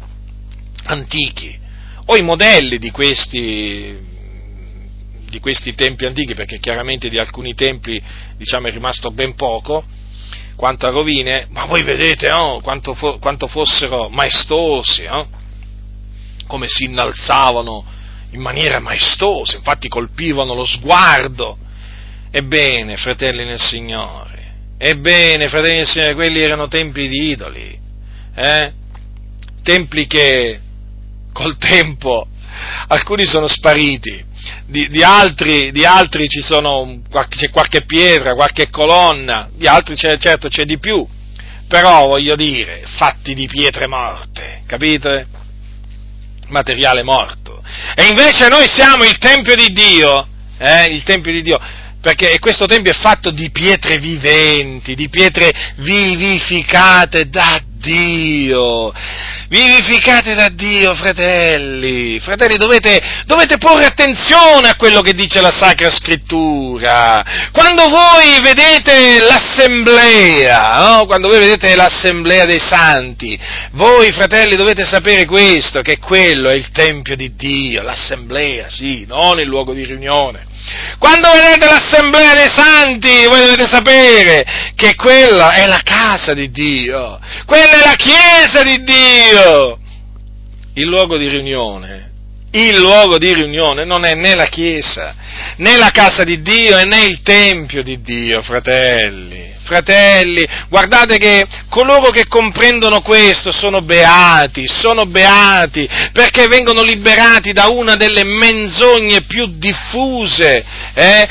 [0.85, 1.57] antichi
[2.05, 4.11] o i modelli di questi
[5.33, 7.99] di questi templi antichi, perché chiaramente di alcuni templi
[8.37, 9.83] diciamo, è rimasto ben poco,
[10.55, 12.59] quanto a rovine, ma voi vedete no?
[12.61, 15.27] quanto, fo- quanto, fossero maestosi, no?
[16.45, 17.83] come si innalzavano
[18.31, 21.57] in maniera maestosa, infatti colpivano lo sguardo.
[22.29, 27.79] Ebbene, fratelli nel Signore, ebbene, fratelli nel Signore, quelli erano templi di idoli,
[28.35, 28.71] eh?
[29.63, 30.59] templi che
[31.31, 32.27] col tempo
[32.87, 34.25] alcuni sono spariti,
[34.65, 40.47] di, di, altri, di altri sono, c'è qualche pietra, qualche colonna, di altri c'è, certo
[40.47, 41.05] c'è di più,
[41.67, 45.27] però voglio dire, fatti di pietre morte, capite?
[46.47, 47.61] Materiale morto.
[47.95, 50.27] E invece noi siamo il Tempio di Dio,
[50.57, 51.59] eh, il Tempio di Dio,
[52.01, 58.91] perché questo Tempio è fatto di pietre viventi, di pietre vivificate da Dio
[59.53, 62.19] vivificate da Dio, fratelli.
[62.19, 67.23] Fratelli, dovete, dovete, porre attenzione a quello che dice la Sacra Scrittura.
[67.51, 71.05] Quando voi vedete l'assemblea, no?
[71.05, 73.39] quando voi vedete l'assemblea dei santi,
[73.73, 79.39] voi, fratelli, dovete sapere questo, che quello è il Tempio di Dio, l'assemblea, sì, non
[79.39, 80.52] il luogo di riunione.
[80.97, 84.45] Quando vedete l'assemblea dei santi, voi dovete sapere
[84.75, 89.79] che quella è la casa di Dio, quella è la chiesa di Dio,
[90.75, 92.11] il luogo di riunione.
[92.55, 95.15] Il luogo di riunione non è né la chiesa,
[95.57, 101.47] né la casa di Dio e né il tempio di Dio, fratelli fratelli, guardate che
[101.69, 109.23] coloro che comprendono questo sono beati, sono beati, perché vengono liberati da una delle menzogne
[109.23, 111.27] più diffuse eh,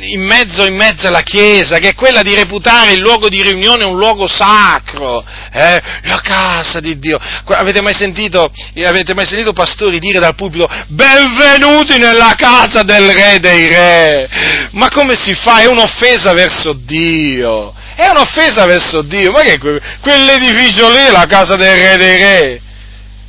[0.00, 3.84] in, mezzo, in, mezzo, alla Chiesa, che è quella di reputare il luogo di riunione
[3.84, 7.18] un luogo sacro, eh, la casa di Dio.
[7.46, 8.50] Avete mai, sentito,
[8.84, 14.28] avete mai sentito pastori dire dal pubblico, benvenuti nella casa del re dei re?
[14.72, 15.60] Ma come si fa?
[15.60, 17.27] È un'offesa verso Dio.
[17.28, 21.96] Dio, è un'offesa verso Dio, ma che è quell'edificio lì è la casa del re
[21.96, 22.60] dei re?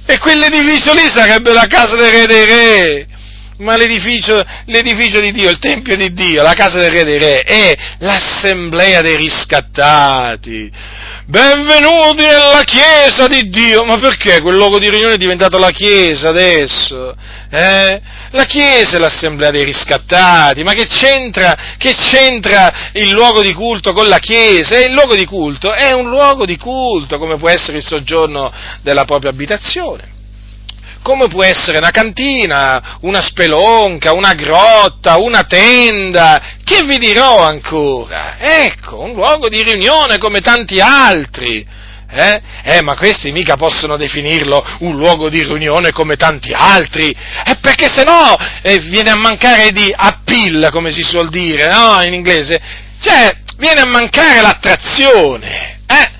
[0.06, 3.08] E quell'edificio lì sarebbe la casa del re dei re?
[3.58, 7.42] Ma l'edificio, l'edificio di Dio, il Tempio di Dio, la casa del re dei re,
[7.42, 10.72] è l'assemblea dei riscattati.
[11.30, 13.86] Benvenuti nella Chiesa di Dio!
[13.86, 17.16] Ma perché quel luogo di riunione è diventato la Chiesa adesso?
[17.52, 18.02] Eh?
[18.32, 23.94] La Chiesa è l'assemblea dei riscattati, ma che c'entra, che c'entra il luogo di culto
[23.94, 24.76] con la Chiesa?
[24.80, 28.52] il luogo di culto è un luogo di culto, come può essere il soggiorno
[28.82, 30.18] della propria abitazione
[31.02, 38.38] come può essere una cantina, una spelonca, una grotta, una tenda, che vi dirò ancora?
[38.38, 41.66] Ecco, un luogo di riunione come tanti altri.
[42.12, 42.42] Eh?
[42.64, 42.82] eh?
[42.82, 48.04] ma questi mica possono definirlo un luogo di riunione come tanti altri, eh, perché se
[48.04, 52.60] no eh, viene a mancare di appeal, come si suol dire, no, in inglese,
[53.00, 56.19] cioè viene a mancare l'attrazione, eh?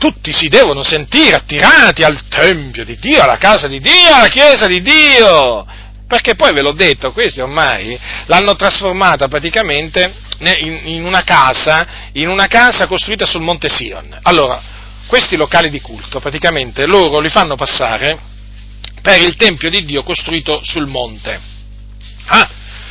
[0.00, 4.66] Tutti si devono sentire attirati al Tempio di Dio, alla casa di Dio, alla Chiesa
[4.66, 5.66] di Dio,
[6.08, 12.46] perché poi ve l'ho detto, questi ormai l'hanno trasformata praticamente in, una casa, in una
[12.46, 14.18] casa costruita sul Monte Sion.
[14.22, 14.58] Allora,
[15.06, 18.18] questi locali di culto, praticamente loro li fanno passare
[19.02, 21.38] per il Tempio di Dio costruito sul monte.
[22.24, 22.48] Ah,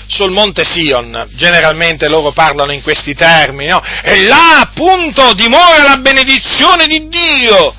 [0.10, 3.82] sul monte Sion, generalmente loro parlano in questi termini, no?
[4.04, 7.76] E là appunto dimora la benedizione di Dio.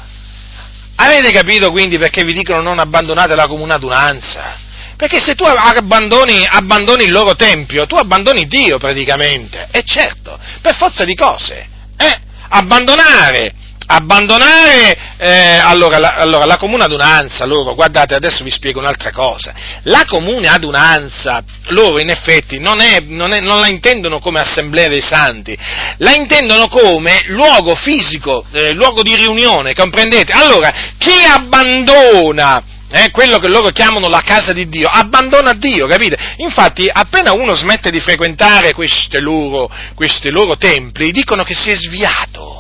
[0.95, 4.59] Avete capito quindi perché vi dicono non abbandonate la comune adunanza?
[4.97, 9.67] Perché se tu abbandoni, abbandoni il loro tempio, tu abbandoni Dio praticamente.
[9.73, 11.67] E certo, per forza di cose.
[11.97, 12.21] Eh?
[12.51, 13.55] Abbandonare
[13.93, 19.53] abbandonare eh, allora, la, allora, la, comune adunanza, loro, guardate, adesso vi spiego un'altra cosa,
[19.83, 24.89] la comune adunanza, loro in effetti non, è, non, è, non la intendono come assemblea
[24.89, 25.57] dei santi,
[25.99, 30.33] la intendono come luogo fisico, eh, luogo di riunione, comprendete?
[30.33, 32.63] Allora, chi abbandona
[32.93, 36.17] eh, quello che loro chiamano la casa di Dio, abbandona Dio, capite?
[36.39, 38.73] Infatti, appena uno smette di frequentare
[39.21, 42.60] loro, questi loro templi, dicono che si è sviato.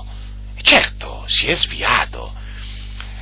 [0.62, 2.34] Certo, si è sviato.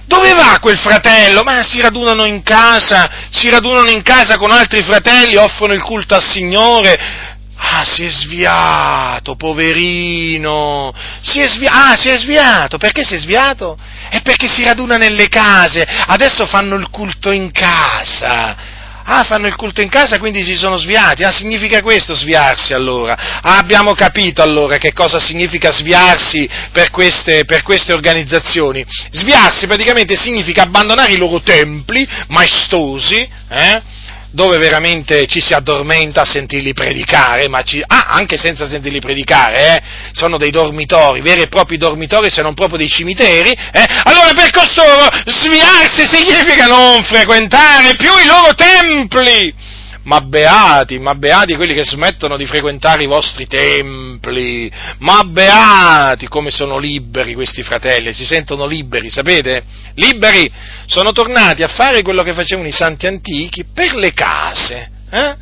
[0.07, 1.43] Dove va quel fratello?
[1.43, 6.15] Ma si radunano in casa, si radunano in casa con altri fratelli, offrono il culto
[6.15, 7.27] al Signore.
[7.61, 10.95] Ah, si è sviato, poverino.
[11.21, 11.77] Si è sviato.
[11.77, 12.79] Ah, si è sviato.
[12.79, 13.77] Perché si è sviato?
[14.09, 15.83] È perché si raduna nelle case.
[15.83, 18.77] Adesso fanno il culto in casa
[19.11, 21.23] Ah, fanno il culto in casa, quindi si sono sviati.
[21.23, 23.41] Ah, significa questo sviarsi allora.
[23.41, 28.85] Ah, abbiamo capito allora che cosa significa sviarsi per queste, per queste organizzazioni.
[29.11, 33.83] Sviarsi praticamente significa abbandonare i loro templi maestosi, eh?
[34.31, 39.77] Dove veramente ci si addormenta a sentirli predicare, ma ci, ah, anche senza sentirli predicare,
[39.77, 44.33] eh, sono dei dormitori, veri e propri dormitori, se non proprio dei cimiteri, eh, allora
[44.35, 49.55] per costoro sviarsi significa non frequentare più i loro templi,
[50.09, 56.51] ma beati, ma beati quelli che smettono di frequentare i vostri templi, ma beati come
[56.51, 59.63] sono liberi questi fratelli, si sentono liberi, sapete?
[59.97, 60.51] Liberi,
[60.87, 65.37] sono tornati a fare quello che facevano i santi antichi per le case, eh?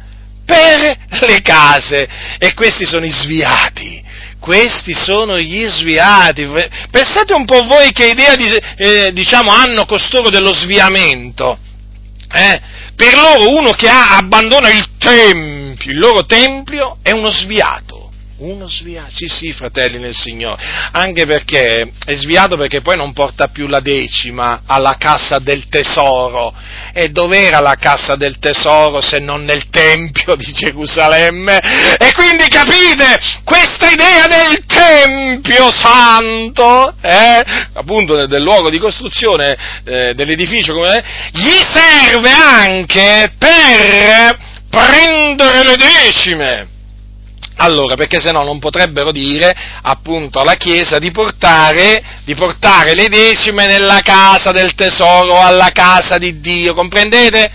[0.45, 0.99] per
[1.29, 4.03] le case, e questi sono i sviati,
[4.41, 6.45] questi sono gli sviati.
[6.91, 11.61] Pensate un po' voi che idea eh, diciamo, hanno costoro dello sviamento.
[12.33, 12.61] Eh?
[12.95, 17.96] Per loro uno che ha, abbandona il tempio, il loro tempio, è uno sviato.
[18.39, 20.63] Uno sviato, sì sì fratelli nel Signore,
[20.93, 26.53] anche perché è sviato perché poi non porta più la decima alla cassa del tesoro.
[26.93, 31.59] E dov'era la cassa del tesoro se non nel Tempio di Gerusalemme?
[31.97, 40.15] E quindi capite, questa idea del Tempio Santo, eh, appunto del luogo di costruzione eh,
[40.15, 46.75] dell'edificio, come, gli serve anche per prendere le decime
[47.57, 53.09] allora, perché se no non potrebbero dire appunto alla Chiesa di portare, di portare le
[53.09, 57.51] decime nella casa del tesoro, alla casa di Dio, comprendete?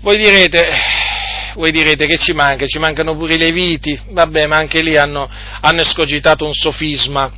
[0.00, 0.68] Voi direte,
[1.54, 5.28] voi direte che ci manca, ci mancano pure i leviti, vabbè, ma anche lì hanno,
[5.60, 7.30] hanno escogitato un sofisma,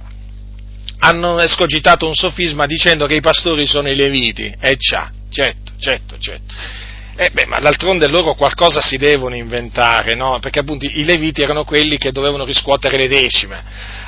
[1.00, 6.16] hanno escogitato un sofisma dicendo che i pastori sono i leviti, eh già, certo, certo,
[6.18, 6.54] certo.
[7.20, 10.38] Eh beh, ma d'altronde loro qualcosa si devono inventare, no?
[10.38, 13.64] Perché appunto i leviti erano quelli che dovevano riscuotere le decime.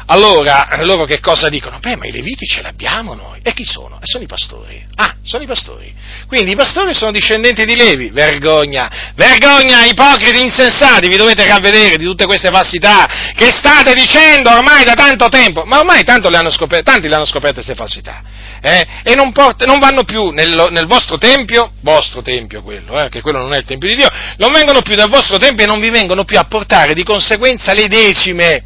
[0.07, 1.78] Allora, loro che cosa dicono?
[1.78, 3.40] Beh, ma i leviti ce li abbiamo noi.
[3.42, 3.96] E chi sono?
[3.96, 4.84] E sono i pastori.
[4.96, 5.92] Ah, sono i pastori.
[6.26, 8.11] Quindi i pastori sono discendenti di Levi.
[8.11, 9.12] Vergogna!
[9.14, 11.09] Vergogna, ipocriti insensati!
[11.09, 15.64] Vi dovete ravvedere di tutte queste falsità che state dicendo ormai da tanto tempo.
[15.64, 18.22] Ma ormai le hanno scoperte, tanti le hanno scoperte queste falsità
[18.61, 23.09] eh, e non, port- non, vanno più nel, nel, vostro tempio, vostro tempio quello, eh,
[23.09, 25.66] che quello non è il tempio di Dio, non vengono più nel vostro tempio e
[25.66, 28.64] non vi vengono più a portare di conseguenza le decime.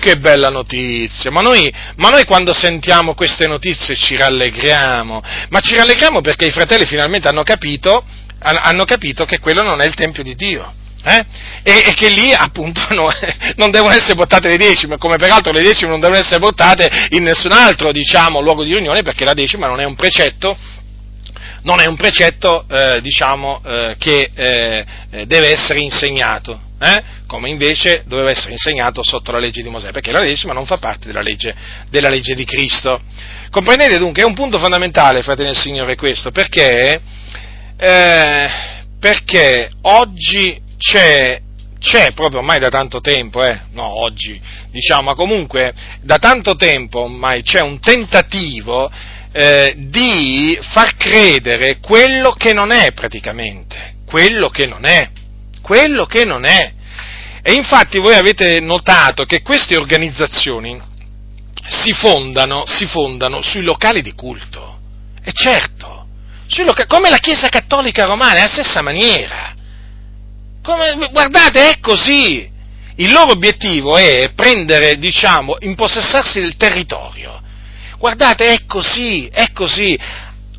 [0.00, 5.74] Che bella notizia, ma noi, ma noi quando sentiamo queste notizie ci rallegriamo, ma ci
[5.74, 8.02] rallegriamo perché i fratelli finalmente hanno capito,
[8.38, 10.72] hanno capito che quello non è il tempio di Dio.
[11.02, 11.24] Eh?
[11.62, 13.08] E, e, che lì appunto no,
[13.56, 17.22] non devono essere portate le decime, come peraltro le decime non devono essere portate in
[17.22, 20.56] nessun altro diciamo, luogo di riunione perché la decima non è un precetto,
[21.62, 24.84] non è un precetto eh, diciamo, eh, che eh,
[25.26, 27.02] deve essere insegnato, eh?
[27.26, 30.78] come invece doveva essere insegnato sotto la legge di Mosè, perché la decima non fa
[30.78, 31.54] parte della legge,
[31.90, 33.00] della legge di Cristo.
[33.50, 37.00] Comprendete dunque, è un punto fondamentale, fratelli del Signore, questo, perché,
[37.76, 38.50] eh,
[38.98, 41.40] perché oggi c'è,
[41.78, 47.00] c'è proprio ormai da tanto tempo, eh, no oggi, diciamo, ma comunque da tanto tempo
[47.00, 48.90] ormai c'è un tentativo
[49.32, 55.10] eh, di far credere quello che non è praticamente, quello che non è,
[55.62, 56.72] quello che non è.
[57.42, 60.80] E infatti voi avete notato che queste organizzazioni
[61.68, 64.78] si fondano, si fondano sui locali di culto.
[65.22, 66.06] E certo,
[66.58, 69.54] loca- come la Chiesa Cattolica Romana, è la stessa maniera.
[70.62, 72.48] Come, guardate, è così.
[72.96, 77.40] Il loro obiettivo è prendere, diciamo, impossessarsi del territorio.
[78.00, 79.96] Guardate, è così, è così.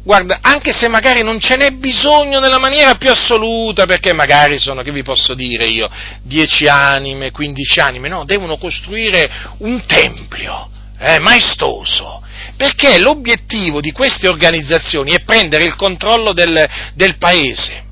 [0.03, 4.83] Guarda, anche se magari non ce n'è bisogno nella maniera più assoluta, perché magari sono,
[4.83, 5.89] che vi posso dire io,
[6.21, 10.69] dieci anime, quindici anime, no, devono costruire un tempio,
[10.99, 12.23] eh, maestoso,
[12.55, 17.89] perché l'obiettivo di queste organizzazioni è prendere il controllo del, del paese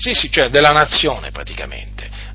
[0.00, 1.89] sì, sì, cioè della nazione praticamente.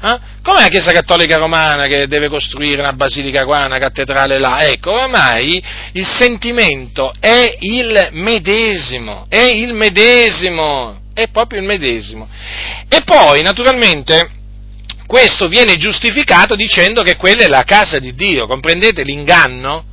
[0.05, 0.19] Eh?
[0.43, 4.63] Come la Chiesa Cattolica Romana che deve costruire una basilica qua, una cattedrale là?
[4.63, 5.59] Ecco, ormai
[5.93, 12.29] il sentimento è il medesimo, è il medesimo, è proprio il medesimo.
[12.87, 14.29] E poi, naturalmente,
[15.07, 19.85] questo viene giustificato dicendo che quella è la casa di Dio, comprendete l'inganno?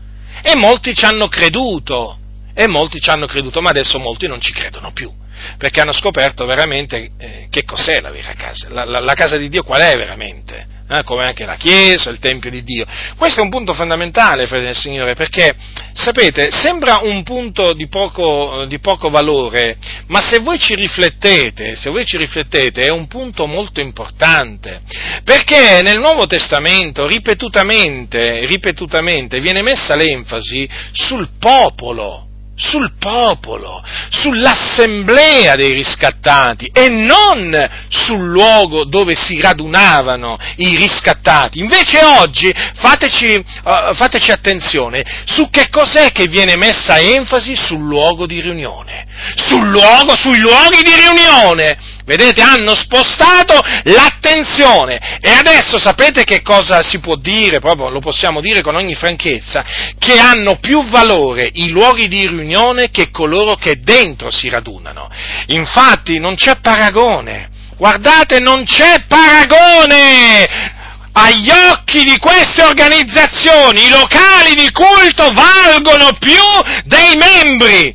[0.42, 2.18] E molti ci hanno creduto,
[2.52, 5.10] e molti ci hanno creduto, ma adesso molti non ci credono più
[5.58, 9.48] perché hanno scoperto veramente eh, che cos'è la vera casa, la, la, la, casa di
[9.48, 12.84] Dio qual è veramente, eh, come anche la Chiesa, il Tempio di Dio.
[13.16, 15.54] Questo è un punto fondamentale, fratelli del Signore, perché,
[15.92, 19.76] sapete, sembra un punto di poco, di poco valore,
[20.06, 24.82] ma se voi ci riflettete, se voi ci riflettete, è un punto molto importante,
[25.24, 35.72] perché nel Nuovo Testamento ripetutamente, ripetutamente viene messa l'enfasi sul popolo, sul popolo, sull'assemblea dei
[35.72, 37.56] riscattati e non
[37.88, 41.60] sul luogo dove si radunavano i riscattati.
[41.60, 48.26] Invece oggi fateci, uh, fateci attenzione su che cos'è che viene messa enfasi sul luogo
[48.26, 51.91] di riunione, sul luogo, sui luoghi di riunione.
[52.04, 58.40] Vedete, hanno spostato l'attenzione e adesso sapete che cosa si può dire, proprio lo possiamo
[58.40, 59.64] dire con ogni franchezza,
[59.98, 65.08] che hanno più valore i luoghi di riunione che coloro che dentro si radunano.
[65.48, 70.80] Infatti non c'è paragone, guardate, non c'è paragone!
[71.14, 76.40] agli occhi di queste organizzazioni i locali di culto valgono più
[76.84, 77.94] dei membri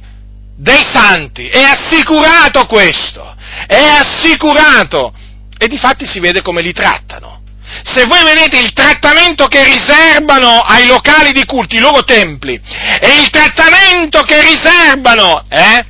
[0.56, 3.36] dei santi, è assicurato questo
[3.66, 5.14] è assicurato.
[5.58, 7.42] E di fatti si vede come li trattano.
[7.84, 13.20] Se voi vedete il trattamento che riservano ai locali di culto, i loro templi, e
[13.20, 15.86] il trattamento che riservano eh,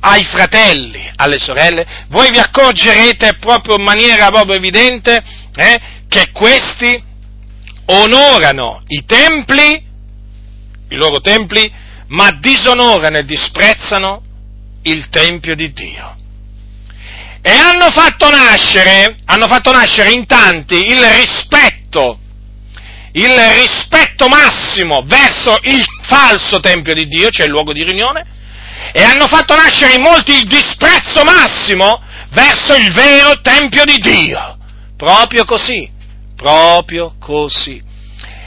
[0.00, 5.22] ai fratelli, alle sorelle, voi vi accorgerete proprio in maniera proprio evidente
[5.54, 7.00] eh, che questi
[7.86, 9.82] onorano i templi,
[10.88, 11.70] i loro templi,
[12.08, 14.22] ma disonorano e disprezzano
[14.82, 16.17] il Tempio di Dio
[17.40, 22.18] e hanno fatto nascere, hanno fatto nascere in tanti il rispetto,
[23.12, 28.26] il rispetto massimo verso il falso Tempio di Dio, cioè il luogo di riunione,
[28.92, 34.56] e hanno fatto nascere in molti il disprezzo massimo verso il vero Tempio di Dio.
[34.96, 35.88] Proprio così,
[36.36, 37.80] proprio così.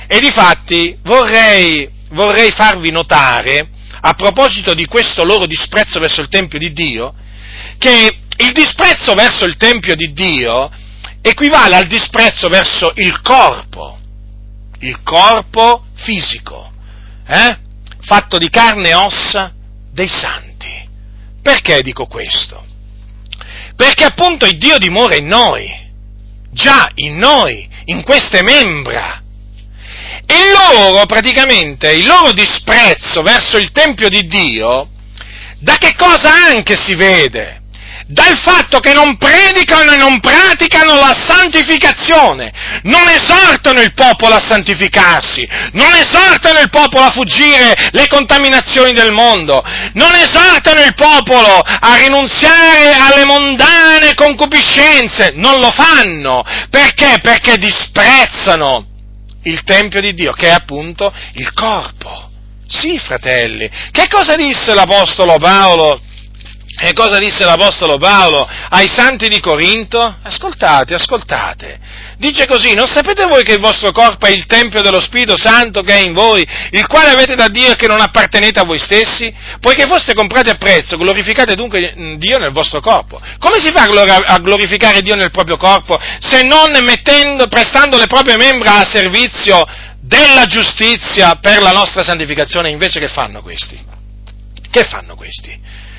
[0.08, 3.70] E difatti vorrei, vorrei farvi notare,
[4.02, 7.14] a proposito di questo loro disprezzo verso il Tempio di Dio,
[7.78, 10.70] che il disprezzo verso il Tempio di Dio
[11.22, 14.00] equivale al disprezzo verso il corpo,
[14.80, 16.72] il corpo fisico,
[17.28, 17.58] eh?
[18.02, 19.54] fatto di carne e ossa
[19.92, 20.50] dei santi.
[21.42, 22.66] Perché dico questo?
[23.76, 25.70] Perché appunto il Dio dimora in noi,
[26.52, 29.22] già in noi, in queste membra.
[30.26, 34.90] E loro, praticamente, il loro disprezzo verso il Tempio di Dio,
[35.60, 37.61] da che cosa anche si vede?
[38.12, 42.52] Dal fatto che non predicano e non praticano la santificazione,
[42.84, 49.14] non esortano il popolo a santificarsi, non esortano il popolo a fuggire le contaminazioni del
[49.14, 56.44] mondo, non esortano il popolo a rinunziare alle mondane concupiscenze, non lo fanno.
[56.70, 57.20] Perché?
[57.22, 58.88] Perché disprezzano
[59.44, 62.30] il Tempio di Dio, che è appunto il corpo.
[62.68, 66.00] Sì, fratelli, che cosa disse l'Apostolo Paolo?
[66.84, 70.18] E cosa disse l'Apostolo Paolo ai santi di Corinto?
[70.24, 71.80] Ascoltate, ascoltate.
[72.18, 75.84] Dice così, non sapete voi che il vostro corpo è il Tempio dello Spirito Santo
[75.84, 78.80] che è in voi, il quale avete da Dio e che non appartenete a voi
[78.80, 79.32] stessi?
[79.60, 83.22] Poiché foste comprati a prezzo, glorificate dunque Dio nel vostro corpo.
[83.38, 88.38] Come si fa a glorificare Dio nel proprio corpo se non mettendo, prestando le proprie
[88.38, 89.64] membra a servizio
[90.00, 92.70] della giustizia per la nostra santificazione?
[92.70, 93.80] Invece che fanno questi?
[94.72, 95.90] Che fanno questi?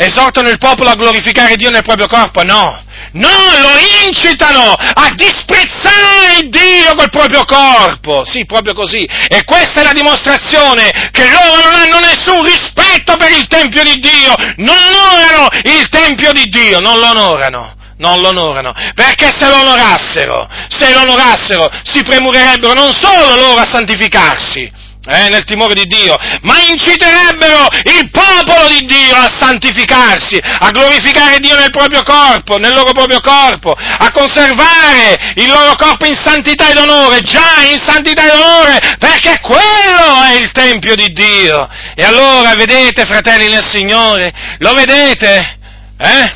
[0.00, 2.42] Esortano il popolo a glorificare Dio nel proprio corpo?
[2.42, 2.82] No,
[3.12, 3.28] no,
[3.58, 9.04] lo incitano a disprezzare Dio col proprio corpo, sì, proprio così.
[9.04, 13.98] E questa è la dimostrazione che loro non hanno nessun rispetto per il Tempio di
[14.00, 17.74] Dio, non onorano il Tempio di Dio, non lo onorano.
[18.00, 23.60] Non lo onorano, perché se lo onorassero, se lo onorassero, si premurerebbero non solo loro
[23.60, 24.72] a santificarsi,
[25.06, 31.38] eh, nel timore di Dio, ma inciterebbero il popolo di Dio a santificarsi, a glorificare
[31.38, 36.70] Dio nel proprio corpo, nel loro proprio corpo, a conservare il loro corpo in santità
[36.70, 41.68] ed onore, già in santità ed onore, perché quello è il Tempio di Dio.
[41.94, 45.58] E allora, vedete, fratelli nel Signore, lo vedete?
[45.98, 46.34] Eh?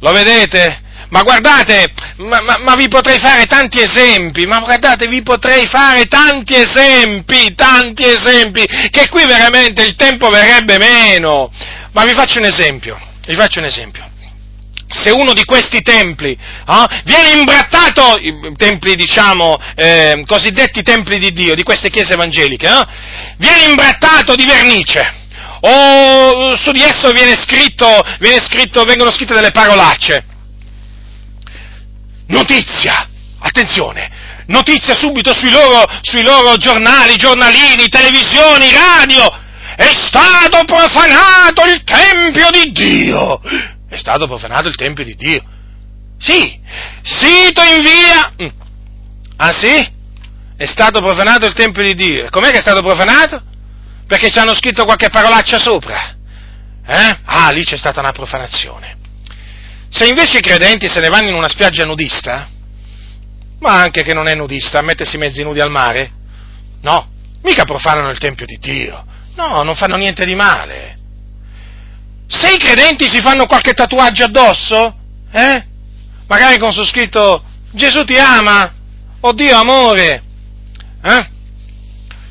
[0.00, 0.82] Lo vedete?
[1.10, 6.06] Ma guardate, ma, ma, ma, vi potrei fare tanti esempi, ma guardate, vi potrei fare
[6.06, 11.50] tanti esempi, tanti esempi, che qui veramente il tempo verrebbe meno.
[11.92, 14.10] Ma vi faccio un esempio, vi faccio un esempio.
[14.88, 18.20] Se uno di questi templi eh, viene imbrattato,
[18.56, 22.86] templi diciamo, eh, cosiddetti templi di Dio, di queste chiese evangeliche, eh,
[23.38, 25.22] viene imbrattato di vernice,
[25.60, 27.86] o su di esso viene scritto,
[28.18, 30.24] viene scritto, vengono scritte delle parolacce,
[32.28, 34.10] notizia, attenzione,
[34.46, 39.30] notizia subito sui loro, sui loro giornali, giornalini, televisioni, radio,
[39.76, 43.40] è stato profanato il Tempio di Dio,
[43.88, 45.42] è stato profanato il Tempio di Dio,
[46.18, 46.58] sì,
[47.02, 48.48] sito in via, mm.
[49.36, 49.92] ah sì?
[50.56, 53.42] È stato profanato il Tempio di Dio, com'è che è stato profanato?
[54.06, 56.14] perché ci hanno scritto qualche parolaccia sopra.
[56.86, 57.18] Eh?
[57.24, 58.96] Ah, lì c'è stata una profanazione.
[59.96, 62.48] Se invece i credenti se ne vanno in una spiaggia nudista,
[63.60, 66.10] ma anche che non è nudista, a mettersi mezzi nudi al mare,
[66.80, 67.10] no,
[67.42, 69.04] mica profanano il Tempio di Dio,
[69.36, 70.98] no, non fanno niente di male.
[72.26, 74.96] Se i credenti si fanno qualche tatuaggio addosso,
[75.30, 75.64] eh?
[76.26, 78.74] Magari con su scritto Gesù ti ama,
[79.20, 80.22] o Dio amore,
[81.04, 81.30] eh?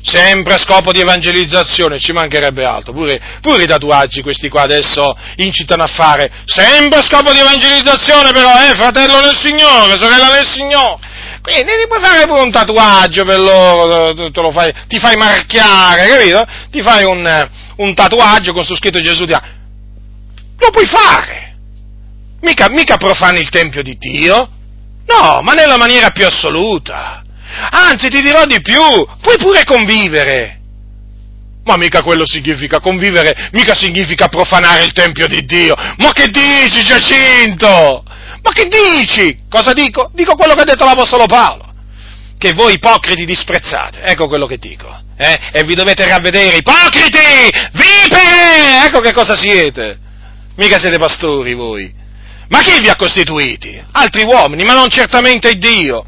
[0.06, 5.16] Sempre a scopo di evangelizzazione, ci mancherebbe altro, pure, pure, i tatuaggi questi qua adesso
[5.36, 10.46] incitano a fare, sempre a scopo di evangelizzazione però, eh, fratello nel Signore, sorella nel
[10.46, 10.98] Signore,
[11.40, 16.06] quindi ti puoi fare pure un tatuaggio per loro, te lo fai, ti fai marchiare,
[16.06, 16.44] capito?
[16.70, 19.46] Ti fai un, un tatuaggio con su scritto Gesù ti ama,
[20.58, 21.56] lo puoi fare,
[22.42, 24.50] mica, mica profani il Tempio di Dio,
[25.06, 27.23] no, ma nella maniera più assoluta.
[27.70, 28.80] Anzi, ti dirò di più,
[29.20, 30.60] puoi pure convivere.
[31.64, 35.74] Ma mica quello significa convivere, mica significa profanare il Tempio di Dio.
[35.96, 38.04] Ma che dici, Giacinto?
[38.42, 39.40] Ma che dici?
[39.48, 40.10] Cosa dico?
[40.12, 41.72] Dico quello che ha detto l'Apostolo Paolo.
[42.36, 44.94] Che voi ipocriti disprezzate, ecco quello che dico.
[45.16, 45.38] Eh?
[45.52, 47.18] E vi dovete ravvedere, ipocriti!
[47.72, 48.86] Vipere!
[48.86, 49.98] Ecco che cosa siete.
[50.56, 51.90] Mica siete pastori voi.
[52.48, 53.82] Ma chi vi ha costituiti?
[53.92, 56.04] Altri uomini, ma non certamente Dio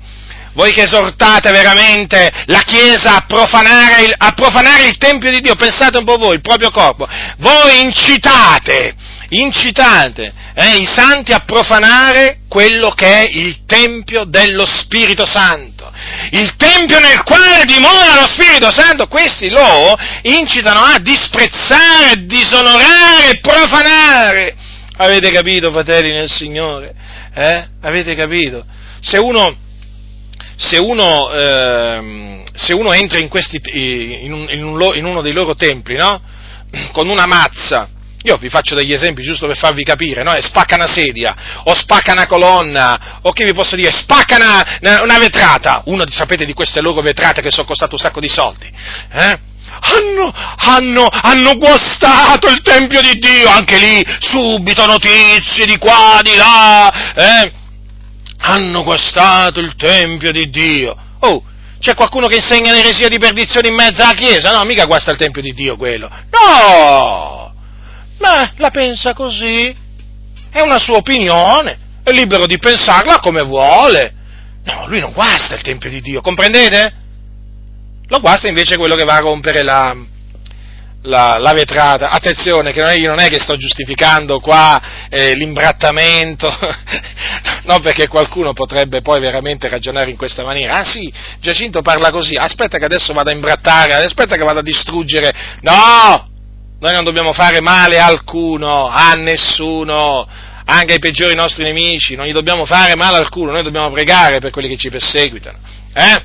[0.56, 5.54] voi che esortate veramente la Chiesa a profanare, il, a profanare il Tempio di Dio,
[5.54, 7.06] pensate un po' voi, il proprio corpo,
[7.36, 8.94] voi incitate,
[9.28, 15.92] incitate eh, i santi a profanare quello che è il Tempio dello Spirito Santo,
[16.30, 24.56] il Tempio nel quale dimora lo Spirito Santo, questi lo incitano a disprezzare, disonorare, profanare.
[24.96, 26.94] Avete capito, fratelli nel Signore?
[27.34, 27.68] Eh?
[27.82, 28.64] Avete capito?
[29.00, 29.64] Se uno
[30.56, 33.60] se uno, eh, se uno entra in, questi,
[34.24, 36.20] in, un, in, un, in, uno dei loro templi, no?
[36.92, 37.88] Con una mazza,
[38.22, 40.34] io vi faccio degli esempi giusto per farvi capire, no?
[40.40, 45.18] Spacca una sedia, o spacca una colonna, o che vi posso dire, spacca una, una
[45.18, 48.70] vetrata, una, sapete, di queste loro vetrate che sono costate un sacco di soldi,
[49.12, 49.38] eh?
[49.78, 56.34] Hanno, hanno, hanno guastato il Tempio di Dio, anche lì, subito notizie di qua, di
[56.34, 57.52] là, eh?
[58.46, 60.96] Hanno guastato il Tempio di Dio.
[61.20, 61.42] Oh,
[61.80, 64.50] c'è qualcuno che insegna l'eresia di perdizione in mezzo alla Chiesa?
[64.50, 66.08] No, mica guasta il Tempio di Dio quello.
[66.30, 67.52] No!
[68.18, 69.74] Ma la pensa così?
[70.50, 74.14] È una sua opinione, è libero di pensarla come vuole.
[74.64, 76.94] No, lui non guasta il Tempio di Dio, comprendete?
[78.08, 79.94] Lo guasta invece quello che va a rompere la,
[81.02, 82.10] la, la, vetrata.
[82.10, 86.48] Attenzione, che io non è che sto giustificando qua eh, l'imbrattamento,
[87.64, 90.78] no perché qualcuno potrebbe poi veramente ragionare in questa maniera.
[90.78, 94.62] Ah sì, Giacinto parla così, aspetta che adesso vado a imbrattare, aspetta che vado a
[94.62, 95.32] distruggere.
[95.60, 96.34] No!
[96.78, 100.28] Noi non dobbiamo fare male a alcuno, a nessuno,
[100.66, 104.40] anche ai peggiori nostri nemici, non gli dobbiamo fare male a alcuno, noi dobbiamo pregare
[104.40, 105.58] per quelli che ci perseguitano.
[105.94, 106.22] Eh?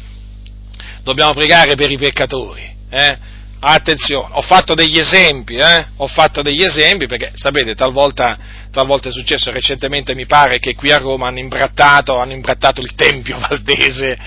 [1.03, 2.69] Dobbiamo pregare per i peccatori.
[2.89, 3.17] Eh?
[3.63, 5.85] Attenzione, ho fatto degli esempi, eh?
[5.97, 8.35] Ho fatto degli esempi perché, sapete, talvolta,
[8.71, 12.95] talvolta, è successo, recentemente mi pare che qui a Roma hanno imbrattato, hanno imbrattato il
[12.95, 14.17] Tempio Valdese,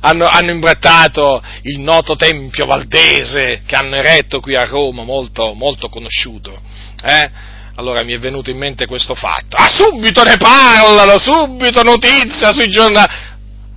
[0.00, 5.88] hanno, hanno, imbrattato il noto Tempio Valdese che hanno eretto qui a Roma, molto, molto
[5.88, 6.56] conosciuto,
[7.02, 7.30] eh?
[7.74, 9.56] Allora mi è venuto in mente questo fatto.
[9.56, 13.12] Ah, subito ne parlano, subito notizia sui giornali,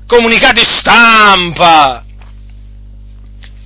[0.06, 2.06] comunicati stampa,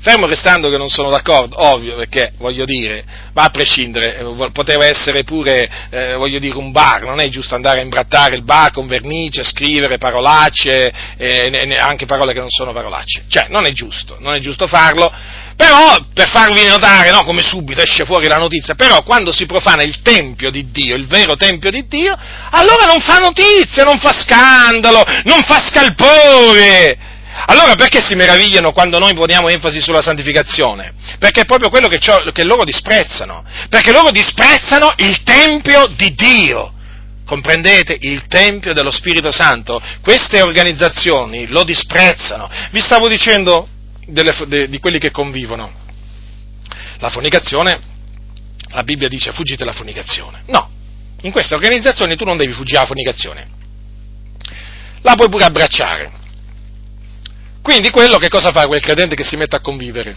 [0.02, 3.04] Fermo restando che non sono d'accordo, ovvio, perché voglio dire,
[3.34, 7.54] ma a prescindere, eh, poteva essere pure, eh, voglio dire, un bar, non è giusto
[7.54, 12.74] andare a imbrattare il bar con vernice, scrivere parolacce, eh, anche parole che non sono
[12.74, 13.26] parolacce.
[13.28, 15.14] Cioè, non è giusto, non è giusto farlo,
[15.56, 19.84] però per farvi notare, no, come subito esce fuori la notizia, però quando si profana
[19.84, 22.18] il Tempio di Dio, il vero Tempio di Dio,
[22.50, 27.10] allora non fa notizia, non fa scandalo, non fa scalpore
[27.46, 30.94] allora perché si meravigliano quando noi poniamo enfasi sulla santificazione?
[31.18, 36.74] Perché è proprio quello che, che loro disprezzano, perché loro disprezzano il Tempio di Dio.
[37.26, 37.96] Comprendete?
[38.00, 39.82] Il Tempio dello Spirito Santo.
[40.02, 42.50] Queste organizzazioni lo disprezzano.
[42.72, 43.68] Vi stavo dicendo
[44.06, 45.72] delle, de, di quelli che convivono.
[46.98, 47.80] La fornicazione,
[48.70, 50.44] la Bibbia dice fuggite la fornicazione.
[50.48, 50.70] No,
[51.22, 53.48] in queste organizzazioni tu non devi fuggire la fornicazione.
[55.02, 56.20] La puoi pure abbracciare
[57.62, 60.16] quindi quello che cosa fa quel credente che si mette a convivere?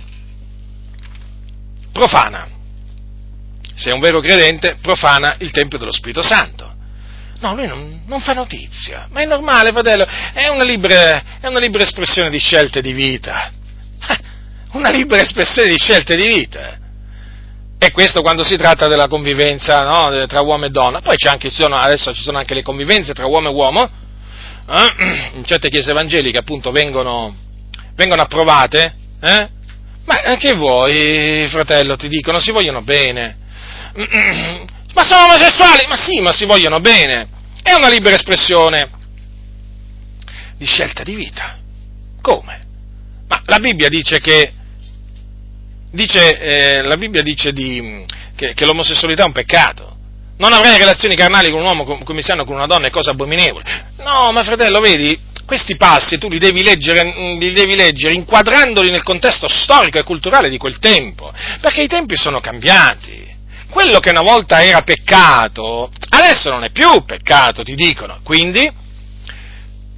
[1.93, 2.49] Profana.
[3.75, 6.73] Se è un vero credente, profana il Tempio dello Spirito Santo.
[7.41, 11.59] No, lui non, non fa notizia, ma è normale, fratello, è una, libera, è una
[11.59, 13.53] libera espressione di scelte di vita.
[14.73, 16.79] Una libera espressione di scelte di vita.
[17.79, 21.01] E questo quando si tratta della convivenza no, tra uomo e donna.
[21.01, 23.91] Poi anche, adesso ci sono anche le convivenze tra uomo e uomo.
[24.67, 25.33] Eh?
[25.37, 27.35] In certe chiese evangeliche appunto vengono,
[27.95, 28.95] vengono approvate.
[29.21, 29.49] Eh?
[30.05, 33.37] Ma che vuoi, fratello, ti dicono, si vogliono bene.
[34.95, 35.87] Ma sono omosessuali?
[35.89, 37.27] Ma sì, ma si vogliono bene.
[37.63, 38.89] È una libera espressione
[40.57, 41.59] di scelta di vita.
[42.21, 42.63] Come?
[43.27, 44.53] Ma la Bibbia dice che
[45.91, 48.05] dice, eh, la Bibbia dice di,
[48.37, 49.94] che, che, l'omosessualità è un peccato.
[50.37, 53.11] Non avrai relazioni carnali con un uomo come si hanno con una donna è cosa
[53.11, 53.93] abominevole.
[53.99, 55.17] No, ma fratello, vedi,
[55.47, 60.49] questi passi tu li devi, leggere, li devi leggere inquadrandoli nel contesto storico e culturale
[60.49, 63.33] di quel tempo, perché i tempi sono cambiati.
[63.71, 68.21] Quello che una volta era peccato, adesso non è più peccato, ti dicono.
[68.23, 68.71] Quindi,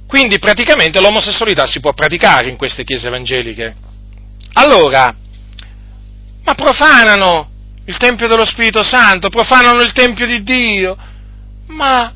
[0.07, 3.75] quindi praticamente l'omosessualità si può praticare in queste chiese evangeliche.
[4.53, 5.15] Allora,
[6.43, 7.49] ma profanano
[7.87, 10.97] il Tempio dello Spirito Santo, profanano il Tempio di Dio.
[11.67, 12.13] Ma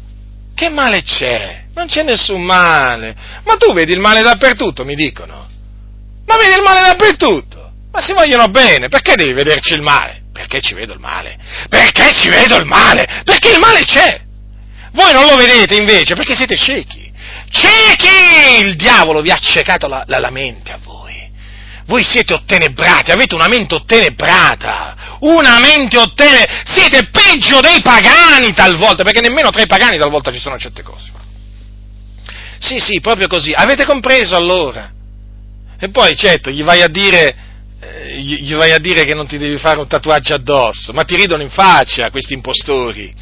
[0.54, 1.64] che male c'è?
[1.74, 3.16] Non c'è nessun male.
[3.44, 5.48] Ma tu vedi il male dappertutto, mi dicono.
[6.26, 7.72] Ma vedi il male dappertutto.
[7.92, 10.24] Ma si vogliono bene, perché devi vederci il male?
[10.34, 11.38] Perché ci vedo il male?
[11.70, 13.22] Perché ci vedo il male?
[13.24, 14.22] Perché il male c'è.
[14.92, 17.10] Voi non lo vedete invece perché siete ciechi.
[17.50, 18.66] Ciechi!
[18.66, 21.02] Il diavolo vi ha ciecato la, la, la mente a voi
[21.92, 29.04] voi siete ottenebrati, avete una mente ottenebrata, una mente ottenebrata, siete peggio dei pagani talvolta,
[29.04, 31.12] perché nemmeno tra i pagani talvolta ci sono certe cose.
[32.60, 34.90] Sì, sì, proprio così, avete compreso allora?
[35.78, 37.36] E poi certo, gli vai a dire,
[37.82, 41.18] eh, gli vai a dire che non ti devi fare un tatuaggio addosso, ma ti
[41.18, 43.14] ridono in faccia questi impostori.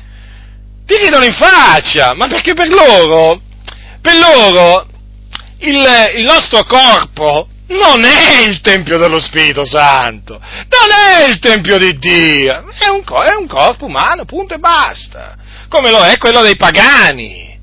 [0.85, 3.41] Ti ridono in faccia, ma perché per loro,
[4.01, 4.87] per loro,
[5.59, 5.87] il,
[6.17, 11.97] il nostro corpo non è il Tempio dello Spirito Santo, non è il Tempio di
[11.97, 15.35] Dio, è un, è un corpo umano, punto e basta,
[15.67, 17.58] come lo è quello dei pagani.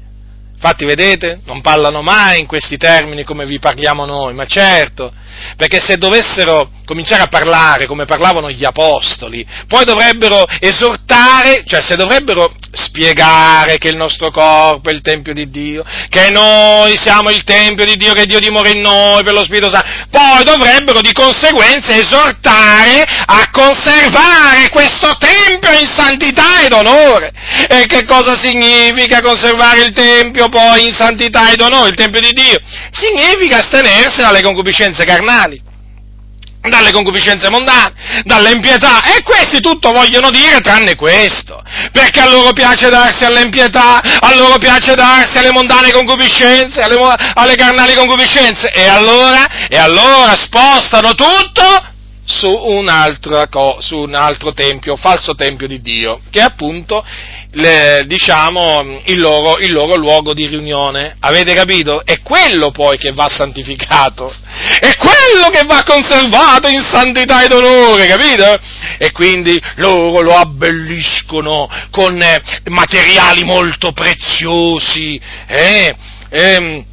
[0.57, 5.13] Infatti, vedete, non parlano mai in questi termini come vi parliamo noi, ma certo,
[5.57, 11.97] perché se dovessero cominciare a parlare come parlavano gli apostoli, poi dovrebbero esortare, cioè se
[11.97, 17.45] dovrebbero spiegare che il nostro corpo è il Tempio di Dio, che noi siamo il
[17.45, 21.13] Tempio di Dio, che Dio dimora in noi per lo Spirito Santo, poi dovrebbero di
[21.13, 27.33] conseguenza esortare a conservare questo Tempio in santità ed onore.
[27.69, 32.33] E che cosa significa conservare il Tempio poi in santità ed onore, il Tempio di
[32.33, 32.61] Dio?
[32.91, 35.67] Significa astenersi dalle concupiscenze carnali
[36.69, 37.93] dalle concupiscenze mondane,
[38.25, 41.63] dall'impietà, e questi tutto vogliono dire tranne questo,
[41.93, 46.97] perché a loro piace darsi all'impietà, a loro piace darsi alle mondane concupiscenze, alle,
[47.35, 51.95] alle carnali concupiscenze, e allora, e allora spostano tutto
[52.25, 53.47] su un, altro,
[53.79, 57.05] su un altro tempio, falso tempio di Dio, che è appunto
[57.57, 61.17] le, diciamo, il loro, il loro, luogo di riunione.
[61.21, 62.05] Avete capito?
[62.05, 64.35] È quello poi che va santificato,
[64.81, 68.59] è quello che va conservato in santità ed onore, capito?
[68.99, 75.95] E quindi loro lo abbelliscono con eh, materiali molto preziosi, eh?
[76.29, 76.85] Ehm,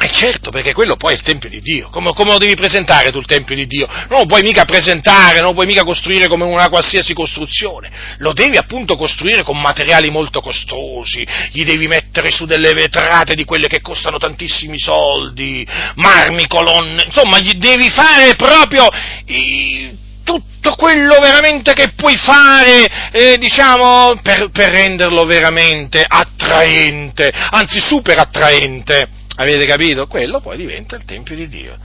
[0.00, 1.88] e certo, perché quello poi è il Tempio di Dio.
[1.90, 3.88] Come, come, lo devi presentare tu il Tempio di Dio?
[4.08, 7.90] Non lo puoi mica presentare, non lo puoi mica costruire come una qualsiasi costruzione.
[8.18, 11.26] Lo devi appunto costruire con materiali molto costosi.
[11.50, 15.66] Gli devi mettere su delle vetrate di quelle che costano tantissimi soldi,
[15.96, 17.02] marmi, colonne.
[17.06, 18.86] Insomma, gli devi fare proprio...
[19.26, 27.80] I, tutto quello veramente che puoi fare, eh, diciamo, per, per renderlo veramente attraente, anzi
[27.80, 29.08] super attraente
[29.40, 30.08] Avete capito?
[30.08, 31.76] Quello poi diventa il Tempio di Dio.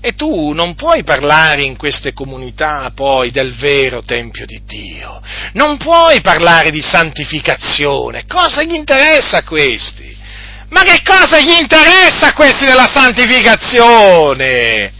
[0.00, 5.22] E tu non puoi parlare in queste comunità poi del vero Tempio di Dio,
[5.54, 10.14] non puoi parlare di santificazione, cosa gli interessa a questi?
[10.68, 14.92] Ma che cosa gli interessa a questi della santificazione?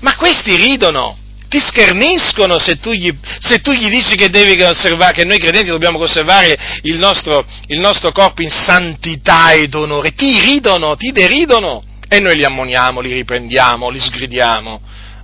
[0.00, 5.38] Ma questi ridono, ti scherniscono se tu gli, se tu gli dici che, che, noi
[5.38, 11.12] credenti dobbiamo conservare il nostro, il nostro corpo in santità ed onore, ti ridono, ti
[11.12, 14.80] deridono e noi li ammoniamo, li riprendiamo, li sgridiamo.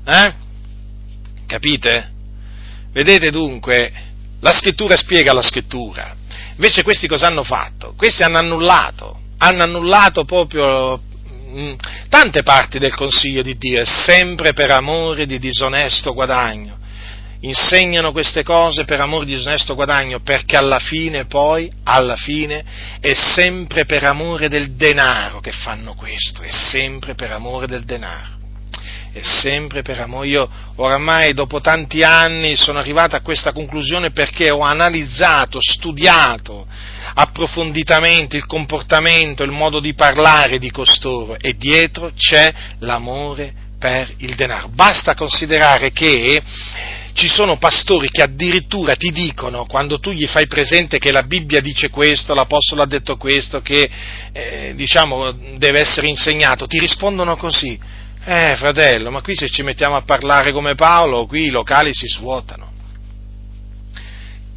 [0.06, 0.34] Eh?
[1.46, 2.10] Capite?
[2.92, 3.92] Vedete dunque,
[4.40, 6.16] la scrittura spiega la scrittura.
[6.54, 7.94] Invece questi cosa hanno fatto?
[7.96, 11.00] Questi hanno annullato, hanno annullato proprio
[11.52, 11.74] Mm,
[12.08, 16.78] tante parti del consiglio di Dio, è sempre per amore di disonesto guadagno.
[17.40, 22.64] Insegnano queste cose per amore di disonesto guadagno perché alla fine poi, alla fine,
[23.00, 28.41] è sempre per amore del denaro che fanno questo, è sempre per amore del denaro.
[29.12, 30.28] È sempre per amore.
[30.28, 36.66] Io oramai dopo tanti anni sono arrivato a questa conclusione perché ho analizzato, studiato
[37.14, 44.34] approfonditamente il comportamento, il modo di parlare di costoro e dietro c'è l'amore per il
[44.34, 44.68] denaro.
[44.68, 46.40] Basta considerare che
[47.14, 51.60] ci sono pastori che addirittura ti dicono, quando tu gli fai presente che la Bibbia
[51.60, 53.90] dice questo, l'Apostolo ha detto questo, che
[54.32, 58.00] eh, diciamo deve essere insegnato, ti rispondono così.
[58.24, 62.06] Eh, fratello, ma qui se ci mettiamo a parlare come Paolo, qui i locali si
[62.06, 62.70] svuotano.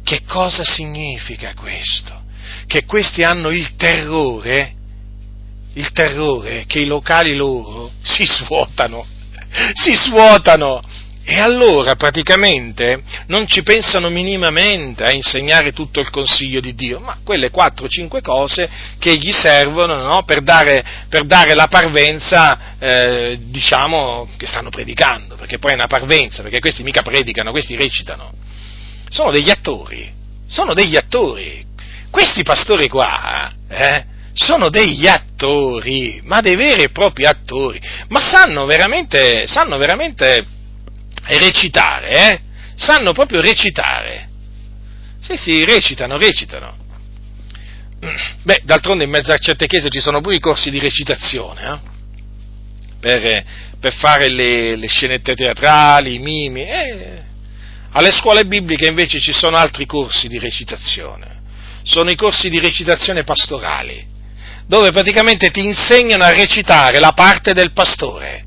[0.04, 2.22] Che cosa significa questo?
[2.66, 4.72] Che questi hanno il terrore,
[5.72, 9.04] il terrore che i locali loro si svuotano,
[9.74, 10.80] si svuotano
[11.28, 17.18] e allora praticamente non ci pensano minimamente a insegnare tutto il consiglio di Dio, ma
[17.24, 18.70] quelle 4-5 cose
[19.00, 25.34] che gli servono no, per, dare, per, dare, la parvenza, eh, diciamo, che stanno predicando,
[25.34, 28.32] perché poi è una parvenza, perché questi mica predicano, questi recitano.
[29.08, 30.08] Sono degli attori,
[30.46, 31.64] sono degli attori.
[32.08, 37.80] Questi pastori qua, eh, sono degli attori, ma dei veri e propri attori,
[38.10, 40.54] ma sanno veramente, sanno veramente
[41.26, 42.40] recitare, eh?
[42.74, 44.28] Sanno proprio recitare.
[45.20, 46.84] Sì, sì, recitano, recitano.
[48.42, 51.78] Beh, d'altronde in mezzo a certe chiese ci sono pure i corsi di recitazione, eh?
[53.00, 53.44] per,
[53.80, 56.62] per, fare le, le, scenette teatrali, i mimi.
[56.62, 57.22] Eh.
[57.92, 61.40] Alle scuole bibliche invece ci sono altri corsi di recitazione.
[61.82, 64.06] Sono i corsi di recitazione pastorali,
[64.66, 68.44] dove praticamente ti insegnano a recitare la parte del pastore.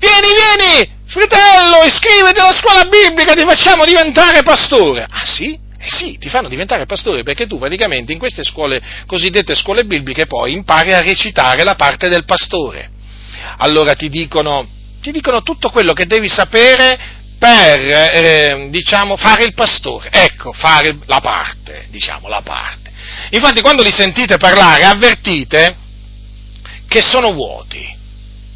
[0.00, 5.06] Vieni, vieni, fratello, iscriviti alla scuola biblica, ti facciamo diventare pastore.
[5.08, 5.52] Ah sì?
[5.78, 10.26] Eh sì, ti fanno diventare pastore perché tu praticamente in queste scuole, cosiddette scuole bibliche,
[10.26, 12.90] poi impari a recitare la parte del pastore.
[13.58, 14.66] Allora ti dicono,
[15.02, 16.98] ti dicono tutto quello che devi sapere
[17.38, 20.08] per, eh, diciamo, fare il pastore.
[20.10, 22.90] Ecco, fare la parte, diciamo, la parte.
[23.30, 25.76] Infatti quando li sentite parlare avvertite
[26.88, 27.98] che sono vuoti.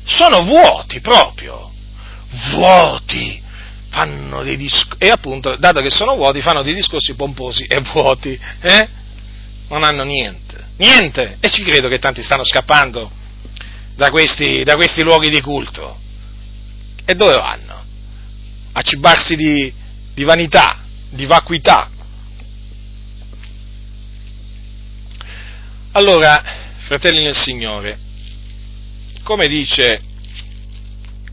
[0.04, 1.72] Sono vuoti proprio
[2.50, 3.40] vuoti,
[4.56, 8.88] discorsi, e appunto, dato che sono vuoti, fanno dei discorsi pomposi e vuoti, eh?
[9.68, 13.10] Non hanno niente, niente, e ci credo che tanti stanno scappando
[13.94, 16.00] da questi, da questi luoghi di culto.
[17.04, 17.82] E dove vanno?
[18.72, 19.72] A cibarsi di,
[20.12, 21.90] di vanità, di vacuità.
[25.92, 26.42] Allora,
[26.78, 27.98] fratelli nel Signore,
[29.24, 30.00] come dice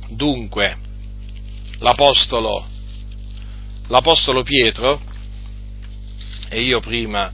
[0.07, 0.77] dunque
[1.79, 2.65] l'Apostolo,
[3.87, 5.01] l'Apostolo Pietro,
[6.49, 7.31] e io prima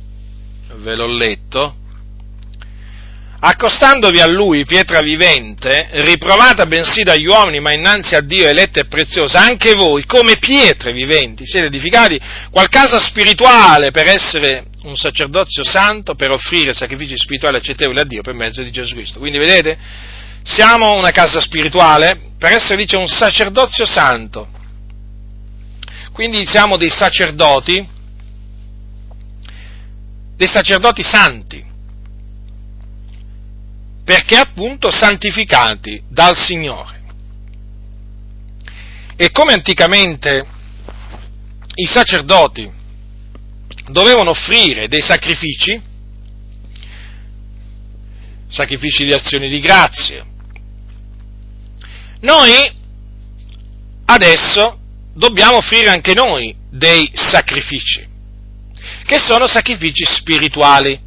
[0.77, 1.75] ve l'ho letto,
[3.39, 8.85] accostandovi a lui, pietra vivente, riprovata bensì dagli uomini, ma innanzi a Dio eletta e
[8.85, 12.19] preziosa, anche voi, come pietre viventi, siete edificati
[12.49, 18.21] qual casa spirituale per essere un sacerdozio santo, per offrire sacrifici spirituali accettevoli a Dio
[18.21, 19.19] per mezzo di Gesù Cristo.
[19.19, 19.77] Quindi vedete,
[20.47, 24.47] siamo una casa spirituale per essere, dice, un sacerdozio santo.
[26.13, 27.87] Quindi siamo dei sacerdoti,
[30.35, 31.63] dei sacerdoti santi,
[34.05, 37.03] perché appunto santificati dal Signore.
[39.17, 40.45] E come anticamente
[41.75, 42.71] i sacerdoti
[43.89, 45.79] dovevano offrire dei sacrifici,
[48.47, 50.26] sacrifici di azioni di grazia,
[52.21, 52.71] noi
[54.05, 54.79] adesso
[55.13, 58.05] dobbiamo offrire anche noi dei sacrifici,
[59.05, 60.99] che sono sacrifici spirituali,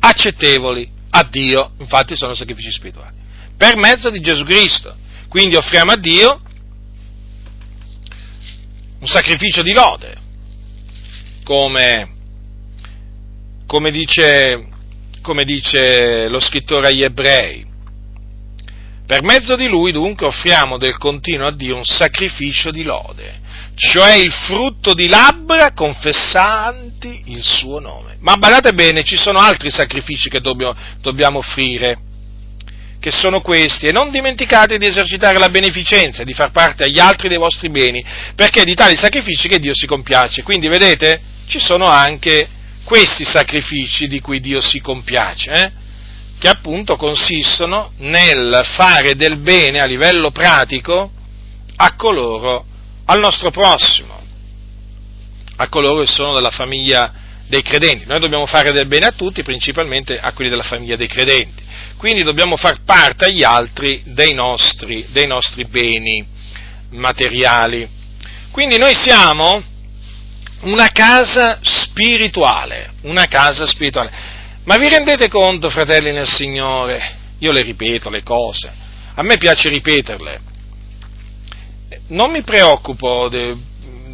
[0.00, 3.14] accettevoli a Dio, infatti sono sacrifici spirituali,
[3.56, 4.94] per mezzo di Gesù Cristo.
[5.28, 6.40] Quindi offriamo a Dio
[9.00, 10.16] un sacrificio di lode,
[11.44, 12.08] come,
[13.66, 14.66] come, dice,
[15.20, 17.65] come dice lo scrittore agli ebrei.
[19.06, 23.40] Per mezzo di lui dunque offriamo del continuo a Dio un sacrificio di lode,
[23.76, 28.16] cioè il frutto di labbra confessanti il suo nome.
[28.20, 31.98] Ma badate bene, ci sono altri sacrifici che dobbiamo, dobbiamo offrire,
[32.98, 37.28] che sono questi, e non dimenticate di esercitare la beneficenza, di far parte agli altri
[37.28, 38.04] dei vostri beni,
[38.34, 40.42] perché è di tali sacrifici che Dio si compiace.
[40.42, 42.48] Quindi vedete, ci sono anche
[42.82, 45.50] questi sacrifici di cui Dio si compiace.
[45.52, 45.70] Eh?
[46.38, 51.10] Che appunto consistono nel fare del bene a livello pratico
[51.76, 52.64] a coloro,
[53.06, 54.20] al nostro prossimo,
[55.56, 57.12] a coloro che sono della famiglia
[57.46, 58.06] dei credenti.
[58.06, 61.64] Noi dobbiamo fare del bene a tutti, principalmente a quelli della famiglia dei credenti.
[61.96, 66.24] quindi dobbiamo far parte agli altri dei nostri, dei nostri beni
[66.90, 67.88] materiali.
[68.50, 69.62] Quindi noi siamo
[70.60, 74.34] una casa spirituale, una casa spirituale.
[74.66, 77.18] Ma vi rendete conto, fratelli nel Signore?
[77.38, 78.72] Io le ripeto le cose,
[79.14, 80.40] a me piace ripeterle.
[82.08, 83.54] Non mi preoccupo, de,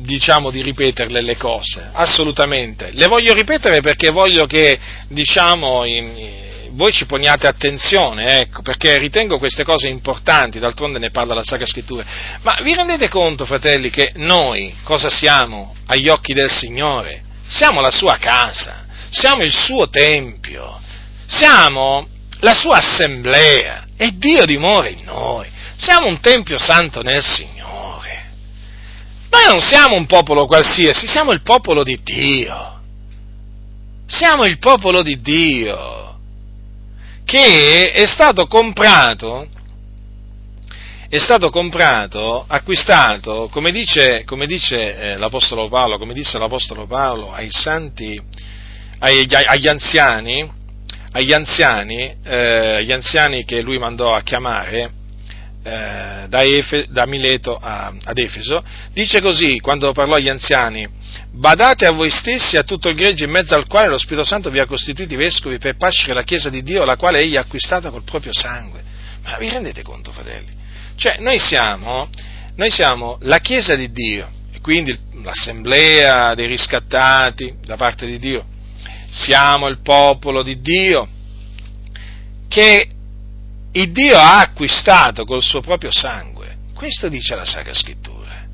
[0.00, 2.90] diciamo, di ripeterle le cose, assolutamente.
[2.92, 9.38] Le voglio ripetere perché voglio che, diciamo, in, voi ci poniate attenzione, ecco, perché ritengo
[9.38, 12.04] queste cose importanti, d'altronde ne parla la Sacra Scrittura.
[12.42, 17.22] Ma vi rendete conto, fratelli, che noi cosa siamo agli occhi del Signore?
[17.48, 20.80] Siamo la sua casa, siamo il suo tempio,
[21.26, 22.08] siamo
[22.40, 25.48] la sua assemblea e Dio dimora in noi.
[25.76, 28.30] Siamo un tempio santo nel Signore.
[29.30, 32.80] Noi non siamo un popolo qualsiasi, siamo il popolo di Dio.
[34.06, 36.02] Siamo il popolo di Dio
[37.24, 39.46] che è stato comprato,
[41.08, 47.32] è stato comprato, acquistato, come dice, come dice eh, l'Apostolo Paolo, come disse l'Apostolo Paolo
[47.32, 48.20] ai santi,
[49.02, 50.48] ai, agli anziani,
[51.12, 54.90] agli anziani, eh, agli anziani che lui mandò a chiamare
[55.64, 60.86] eh, da, Efe, da, Mileto a, ad Efeso, dice così quando parlò agli anziani,
[61.32, 64.24] badate a voi stessi e a tutto il gregge in mezzo al quale lo Spirito
[64.24, 67.40] Santo vi ha costituiti vescovi per pascere la Chiesa di Dio, la quale egli ha
[67.40, 68.82] acquistata col proprio sangue.
[69.24, 70.50] Ma vi rendete conto, fratelli?
[70.94, 72.08] Cioè, noi siamo,
[72.54, 78.50] noi siamo la Chiesa di Dio, e quindi l'assemblea dei riscattati da parte di Dio,
[79.12, 81.06] siamo il popolo di Dio
[82.48, 82.88] che
[83.72, 86.56] il Dio ha acquistato col suo proprio sangue.
[86.74, 88.46] Questo dice la Sacra Scrittura.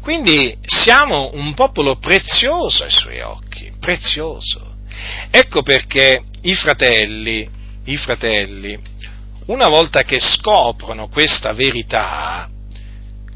[0.00, 4.74] Quindi siamo un popolo prezioso ai suoi occhi, prezioso.
[5.30, 7.48] Ecco perché i fratelli,
[7.84, 8.78] i fratelli,
[9.46, 12.48] una volta che scoprono questa verità,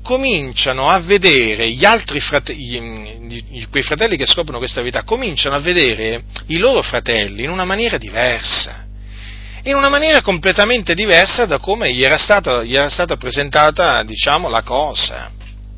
[0.02, 6.24] cominciano a vedere gli altri fratelli, quei fratelli che scoprono questa verità, cominciano a vedere
[6.46, 8.86] i loro fratelli in una maniera diversa.
[9.64, 14.48] In una maniera completamente diversa da come gli era stata, gli era stata presentata, diciamo,
[14.48, 15.30] la cosa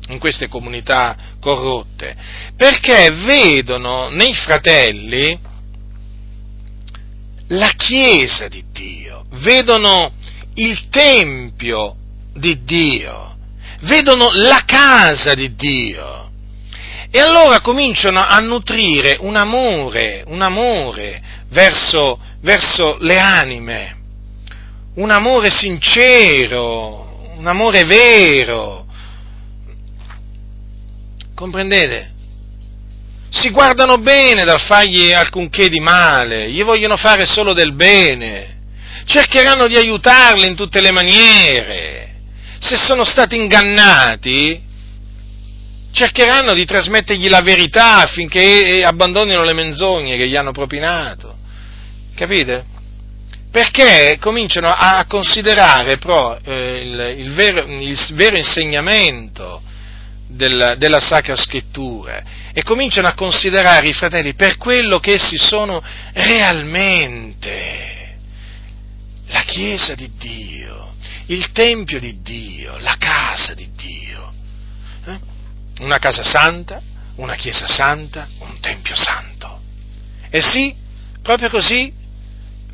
[0.07, 2.15] in queste comunità corrotte,
[2.55, 5.37] perché vedono nei fratelli
[7.47, 10.13] la Chiesa di Dio, vedono
[10.55, 11.95] il Tempio
[12.33, 13.32] di Dio,
[13.83, 16.29] vedono la casa di Dio.
[17.09, 23.97] E allora cominciano a nutrire un amore, un amore verso, verso le anime,
[24.95, 28.87] un amore sincero, un amore vero.
[31.35, 32.11] Comprendete?
[33.29, 38.57] Si guardano bene dal fargli alcunché di male, gli vogliono fare solo del bene,
[39.05, 42.03] cercheranno di aiutarli in tutte le maniere.
[42.63, 44.57] Se sono stati ingannati,
[45.91, 51.35] cercheranno di trasmettergli la verità affinché abbandonino le menzogne che gli hanno propinato.
[52.15, 52.63] Capite?
[53.51, 59.61] Perché cominciano a considerare però eh, il, il, vero, il, vero, insegnamento
[60.29, 62.23] del, della Sacra Scrittura
[62.53, 65.83] e cominciano a considerare i fratelli per quello che essi sono
[66.13, 67.91] realmente.
[69.27, 70.92] La Chiesa di Dio,
[71.27, 74.33] il Tempio di Dio, la casa di Dio.
[75.05, 75.19] Eh?
[75.79, 76.81] Una casa santa,
[77.15, 79.61] una Chiesa santa, un Tempio santo.
[80.29, 80.75] E sì,
[81.21, 81.93] proprio così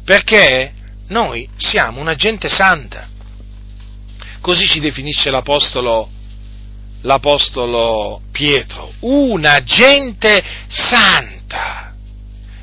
[0.03, 0.73] perché
[1.07, 3.07] noi siamo una gente santa.
[4.41, 6.09] Così ci definisce l'apostolo,
[7.01, 11.93] l'apostolo Pietro, una gente santa.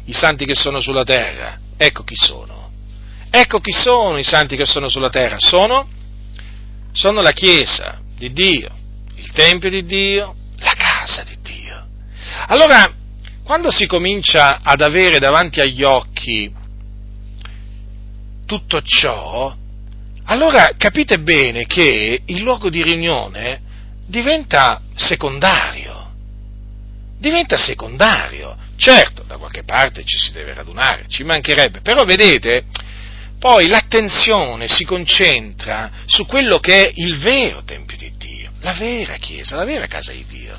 [0.06, 2.55] I santi che sono sulla terra, ecco chi sono.
[3.38, 5.36] Ecco chi sono i santi che sono sulla terra.
[5.38, 5.86] Sono,
[6.92, 8.70] sono la Chiesa di Dio,
[9.16, 11.86] il Tempio di Dio, la casa di Dio.
[12.46, 12.90] Allora,
[13.44, 16.50] quando si comincia ad avere davanti agli occhi
[18.46, 19.54] tutto ciò,
[20.24, 23.60] allora capite bene che il luogo di riunione
[24.06, 26.10] diventa secondario.
[27.18, 28.56] Diventa secondario.
[28.76, 32.64] Certo, da qualche parte ci si deve radunare, ci mancherebbe, però vedete,
[33.38, 39.14] poi l'attenzione si concentra su quello che è il vero Tempio di Dio, la vera
[39.14, 40.58] Chiesa, la vera casa di Dio.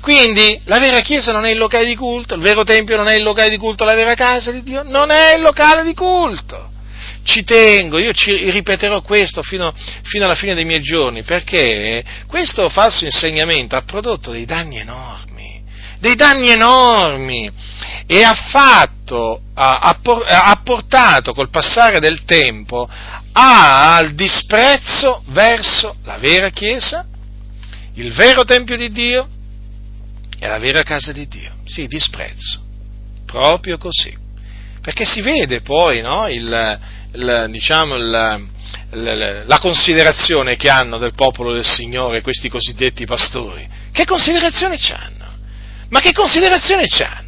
[0.00, 3.14] Quindi la vera Chiesa non è il locale di culto, il vero Tempio non è
[3.14, 6.74] il locale di culto, la vera casa di Dio non è il locale di culto
[7.26, 12.68] ci tengo, io ci ripeterò questo fino, fino, alla fine dei miei giorni, perché questo
[12.68, 15.35] falso insegnamento ha prodotto dei danni enormi,
[16.06, 17.50] dei danni enormi
[18.06, 22.88] e ha fatto, ha, ha portato col passare del tempo
[23.32, 27.04] al disprezzo verso la vera Chiesa,
[27.94, 29.28] il vero Tempio di Dio
[30.38, 31.54] e la vera casa di Dio.
[31.64, 32.60] Sì, disprezzo,
[33.26, 34.16] proprio così.
[34.80, 36.80] Perché si vede poi no, il,
[37.14, 38.48] il, diciamo, il,
[39.44, 43.68] la considerazione che hanno del popolo del Signore questi cosiddetti pastori.
[43.90, 45.15] Che considerazione hanno?
[45.88, 47.24] Ma che considerazione hanno?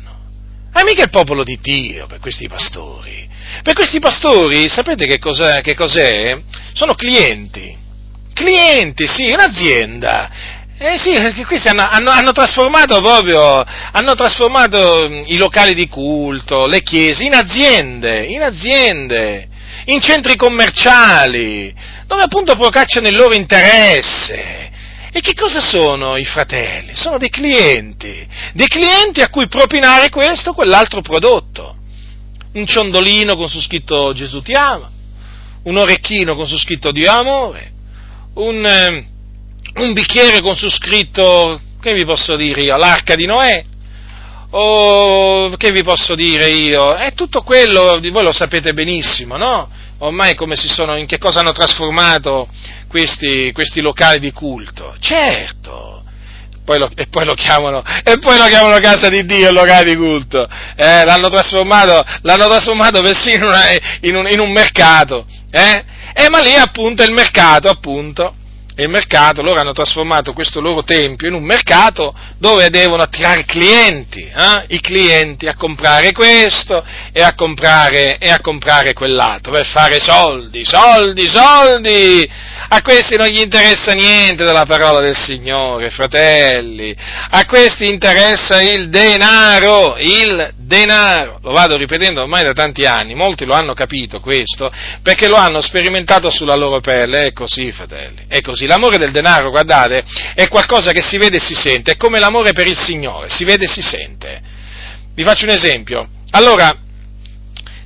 [0.72, 3.28] Ma mica il popolo di Dio per questi pastori.
[3.62, 5.60] Per questi pastori, sapete che cos'è?
[5.62, 6.38] Che cos'è?
[6.74, 7.76] Sono clienti.
[8.32, 10.30] Clienti, sì, un'azienda.
[10.80, 11.10] Eh sì,
[11.44, 17.34] questi hanno, hanno, hanno, trasformato proprio, hanno trasformato i locali di culto, le chiese, in
[17.34, 19.48] aziende, in aziende,
[19.86, 21.74] in centri commerciali,
[22.06, 24.70] dove appunto procacciano il loro interesse.
[25.10, 26.94] E che cosa sono i fratelli?
[26.94, 31.76] Sono dei clienti, dei clienti a cui propinare questo o quell'altro prodotto.
[32.52, 34.90] Un ciondolino con su scritto Gesù ti ama,
[35.64, 37.72] un orecchino con su scritto Dio amore,
[38.34, 39.06] un, eh,
[39.74, 43.64] un bicchiere con su scritto, che vi posso dire io, l'arca di Noè,
[44.50, 46.94] o che vi posso dire io?
[46.94, 49.68] È tutto quello, voi lo sapete benissimo, no?
[49.98, 52.48] Ormai come si sono, in che cosa hanno trasformato
[52.88, 54.94] questi, questi locali di culto?
[55.00, 56.02] Certo!
[56.64, 59.90] Poi lo, e, poi lo chiamano, e poi lo chiamano casa di Dio il locale
[59.90, 60.46] di culto.
[60.76, 63.62] Eh, l'hanno trasformato, l'hanno trasformato persino in, una,
[64.02, 65.26] in, un, in un mercato.
[65.50, 65.84] Eh?
[66.12, 68.34] eh, ma lì appunto è il mercato, appunto
[68.78, 73.44] e il mercato, loro hanno trasformato questo loro tempio in un mercato dove devono attirare
[73.44, 74.66] clienti, eh?
[74.68, 80.64] i clienti a comprare questo e a comprare, e a comprare quell'altro, per fare soldi,
[80.64, 82.30] soldi, soldi!
[82.70, 86.94] A questi non gli interessa niente della parola del Signore, fratelli,
[87.30, 91.38] a questi interessa il denaro, il denaro.
[91.42, 94.70] Lo vado ripetendo ormai da tanti anni, molti lo hanno capito questo,
[95.02, 98.66] perché lo hanno sperimentato sulla loro pelle, è così, fratelli, è così.
[98.66, 100.04] L'amore del denaro, guardate,
[100.34, 103.44] è qualcosa che si vede e si sente, è come l'amore per il Signore, si
[103.44, 104.42] vede e si sente.
[105.14, 106.06] Vi faccio un esempio.
[106.32, 106.76] Allora,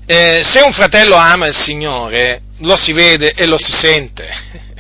[0.04, 4.70] eh, se un fratello ama il Signore, lo si vede e lo si sente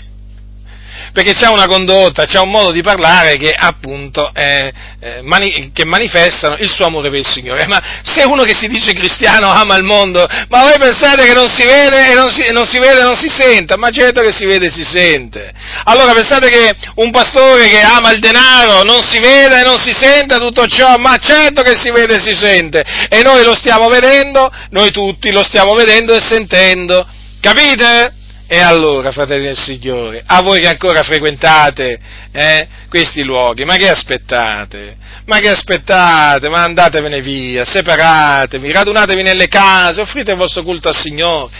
[1.12, 5.84] perché c'è una condotta, c'è un modo di parlare che appunto eh, eh, mani- che
[5.84, 7.66] manifestano il suo amore per il Signore.
[7.66, 11.48] Ma se uno che si dice cristiano ama il mondo, ma voi pensate che non
[11.48, 13.76] si vede e non si, non si vede e non si sente?
[13.76, 15.52] Ma certo che si vede e si sente.
[15.84, 19.92] Allora pensate che un pastore che ama il denaro non si vede e non si
[19.92, 20.96] sente tutto ciò?
[20.96, 22.82] Ma certo che si vede e si sente.
[23.08, 27.06] E noi lo stiamo vedendo, noi tutti lo stiamo vedendo e sentendo.
[27.40, 28.14] Capite?
[28.54, 31.98] E allora, fratelli del Signore, a voi che ancora frequentate
[32.30, 34.94] eh, questi luoghi, ma che aspettate?
[35.24, 36.50] Ma che aspettate?
[36.50, 41.50] Ma andatevene via, separatevi, radunatevi nelle case, offrite il vostro culto al Signore,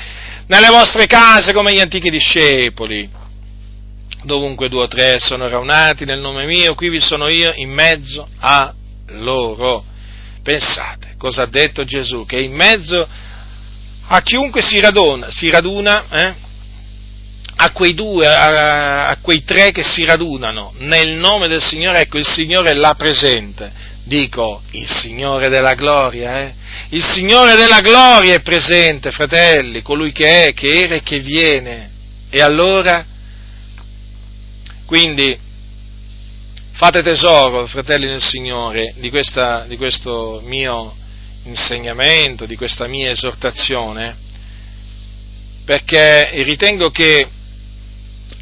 [0.49, 3.09] nelle vostre case come gli antichi discepoli.
[4.25, 8.29] Dovunque due o tre sono raunati nel nome mio, qui vi sono io in mezzo
[8.39, 8.71] a
[9.13, 9.83] loro.
[10.43, 12.27] Pensate, cosa ha detto Gesù?
[12.27, 13.09] Che in mezzo
[14.09, 16.51] a chiunque si raduna, si raduna eh,
[17.63, 22.19] a quei due, a, a, quei tre che si radunano nel nome del Signore, ecco
[22.19, 23.91] il Signore è là presente.
[24.05, 26.55] Dico, il Signore della gloria, eh?
[26.89, 31.91] Il Signore della gloria è presente, fratelli, colui che è, che era e che viene.
[32.29, 33.07] E allora,
[34.85, 35.39] quindi,
[36.73, 40.97] fate tesoro, fratelli del Signore, di, questa, di questo mio
[41.45, 44.17] insegnamento, di questa mia esortazione,
[45.65, 47.29] perché ritengo che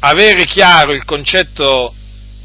[0.01, 1.93] avere chiaro il concetto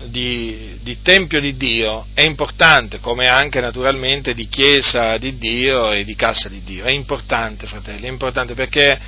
[0.04, 6.04] di, di, Tempio di Dio è importante, come anche naturalmente di Chiesa di Dio e
[6.04, 6.84] di Casa di Dio.
[6.84, 8.98] È importante, fratelli, è importante perché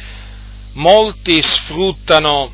[0.72, 2.52] molti sfruttano,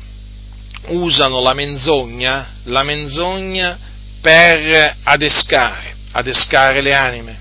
[0.87, 3.77] usano la menzogna, la menzogna
[4.19, 7.39] per adescare, adescare le anime.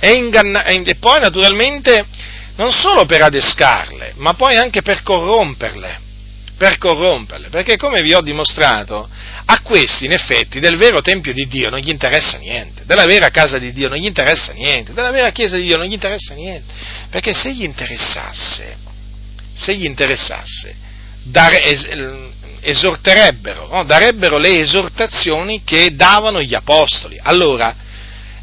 [0.00, 2.06] E, inganna- e poi naturalmente
[2.56, 6.08] non solo per adescarle, ma poi anche per corromperle
[6.60, 9.08] per corromperle, perché come vi ho dimostrato,
[9.46, 13.30] a questi in effetti del vero Tempio di Dio non gli interessa niente, della vera
[13.30, 16.34] casa di Dio non gli interessa niente, della vera Chiesa di Dio non gli interessa
[16.34, 16.70] niente,
[17.08, 18.76] perché se gli interessasse,
[19.54, 20.74] se gli interessasse,
[21.22, 21.88] dare, es,
[22.60, 23.84] esorterebbero, no?
[23.84, 27.18] darebbero le esortazioni che davano gli apostoli.
[27.22, 27.74] Allora,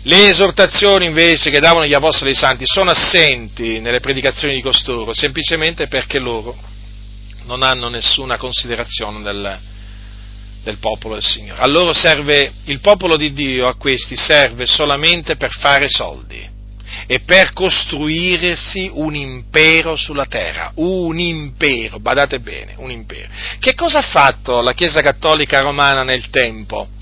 [0.02, 5.86] le esortazioni invece che davano gli apostoli santi sono assenti nelle predicazioni di costoro, semplicemente
[5.86, 6.76] perché loro
[7.48, 9.60] non hanno nessuna considerazione del,
[10.64, 11.62] del popolo del Signore.
[11.62, 16.56] A loro serve, il popolo di Dio a questi serve solamente per fare soldi
[17.08, 23.30] e per costruirsi un impero sulla terra, un impero, badate bene, un impero.
[23.60, 26.96] Che cosa ha fatto la Chiesa Cattolica Romana nel tempo?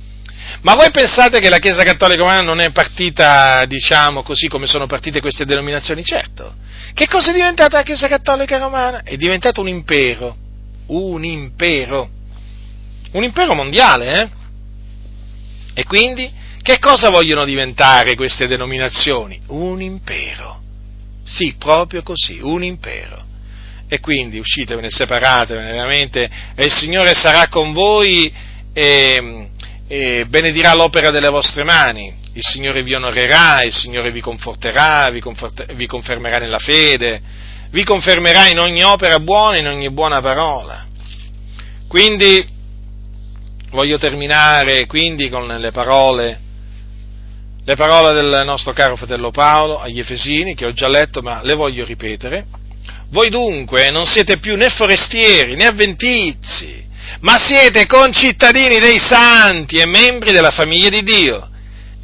[0.66, 4.88] Ma voi pensate che la Chiesa Cattolica Romana non è partita, diciamo così, come sono
[4.88, 6.04] partite queste denominazioni?
[6.04, 6.56] Certo.
[6.92, 9.04] Che cosa è diventata la Chiesa Cattolica Romana?
[9.04, 10.36] È diventato un impero,
[10.88, 12.10] un impero
[13.12, 14.30] un impero mondiale, eh?
[15.74, 16.32] E quindi
[16.64, 19.40] che cosa vogliono diventare queste denominazioni?
[19.48, 20.62] Un impero.
[21.24, 23.24] Sì, proprio così, un impero.
[23.88, 28.34] E quindi uscitevene, separatevene veramente, e il Signore sarà con voi
[28.74, 29.48] e,
[29.88, 32.14] e benedirà l'opera delle vostre mani.
[32.34, 37.22] Il Signore vi onorerà, il Signore vi conforterà, vi, confort- vi confermerà nella fede,
[37.70, 40.86] vi confermerà in ogni opera buona, in ogni buona parola.
[41.88, 42.46] Quindi
[43.72, 46.40] voglio terminare quindi con le parole,
[47.64, 51.56] le parole del nostro caro fratello Paolo agli Efesini, che ho già letto, ma le
[51.56, 52.46] voglio ripetere.
[53.10, 56.85] Voi dunque non siete più né forestieri né avventizi,
[57.22, 61.50] ma siete concittadini dei santi e membri della famiglia di Dio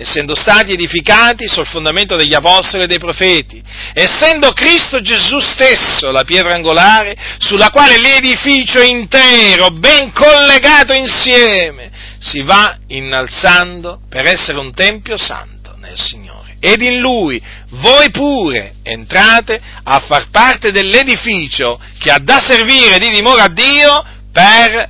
[0.01, 3.61] essendo stati edificati sul fondamento degli apostoli e dei profeti,
[3.93, 12.41] essendo Cristo Gesù stesso la pietra angolare sulla quale l'edificio intero, ben collegato insieme, si
[12.41, 16.57] va innalzando per essere un tempio santo nel Signore.
[16.59, 23.09] Ed in Lui voi pure entrate a far parte dell'edificio che ha da servire di
[23.09, 24.89] dimora a Dio per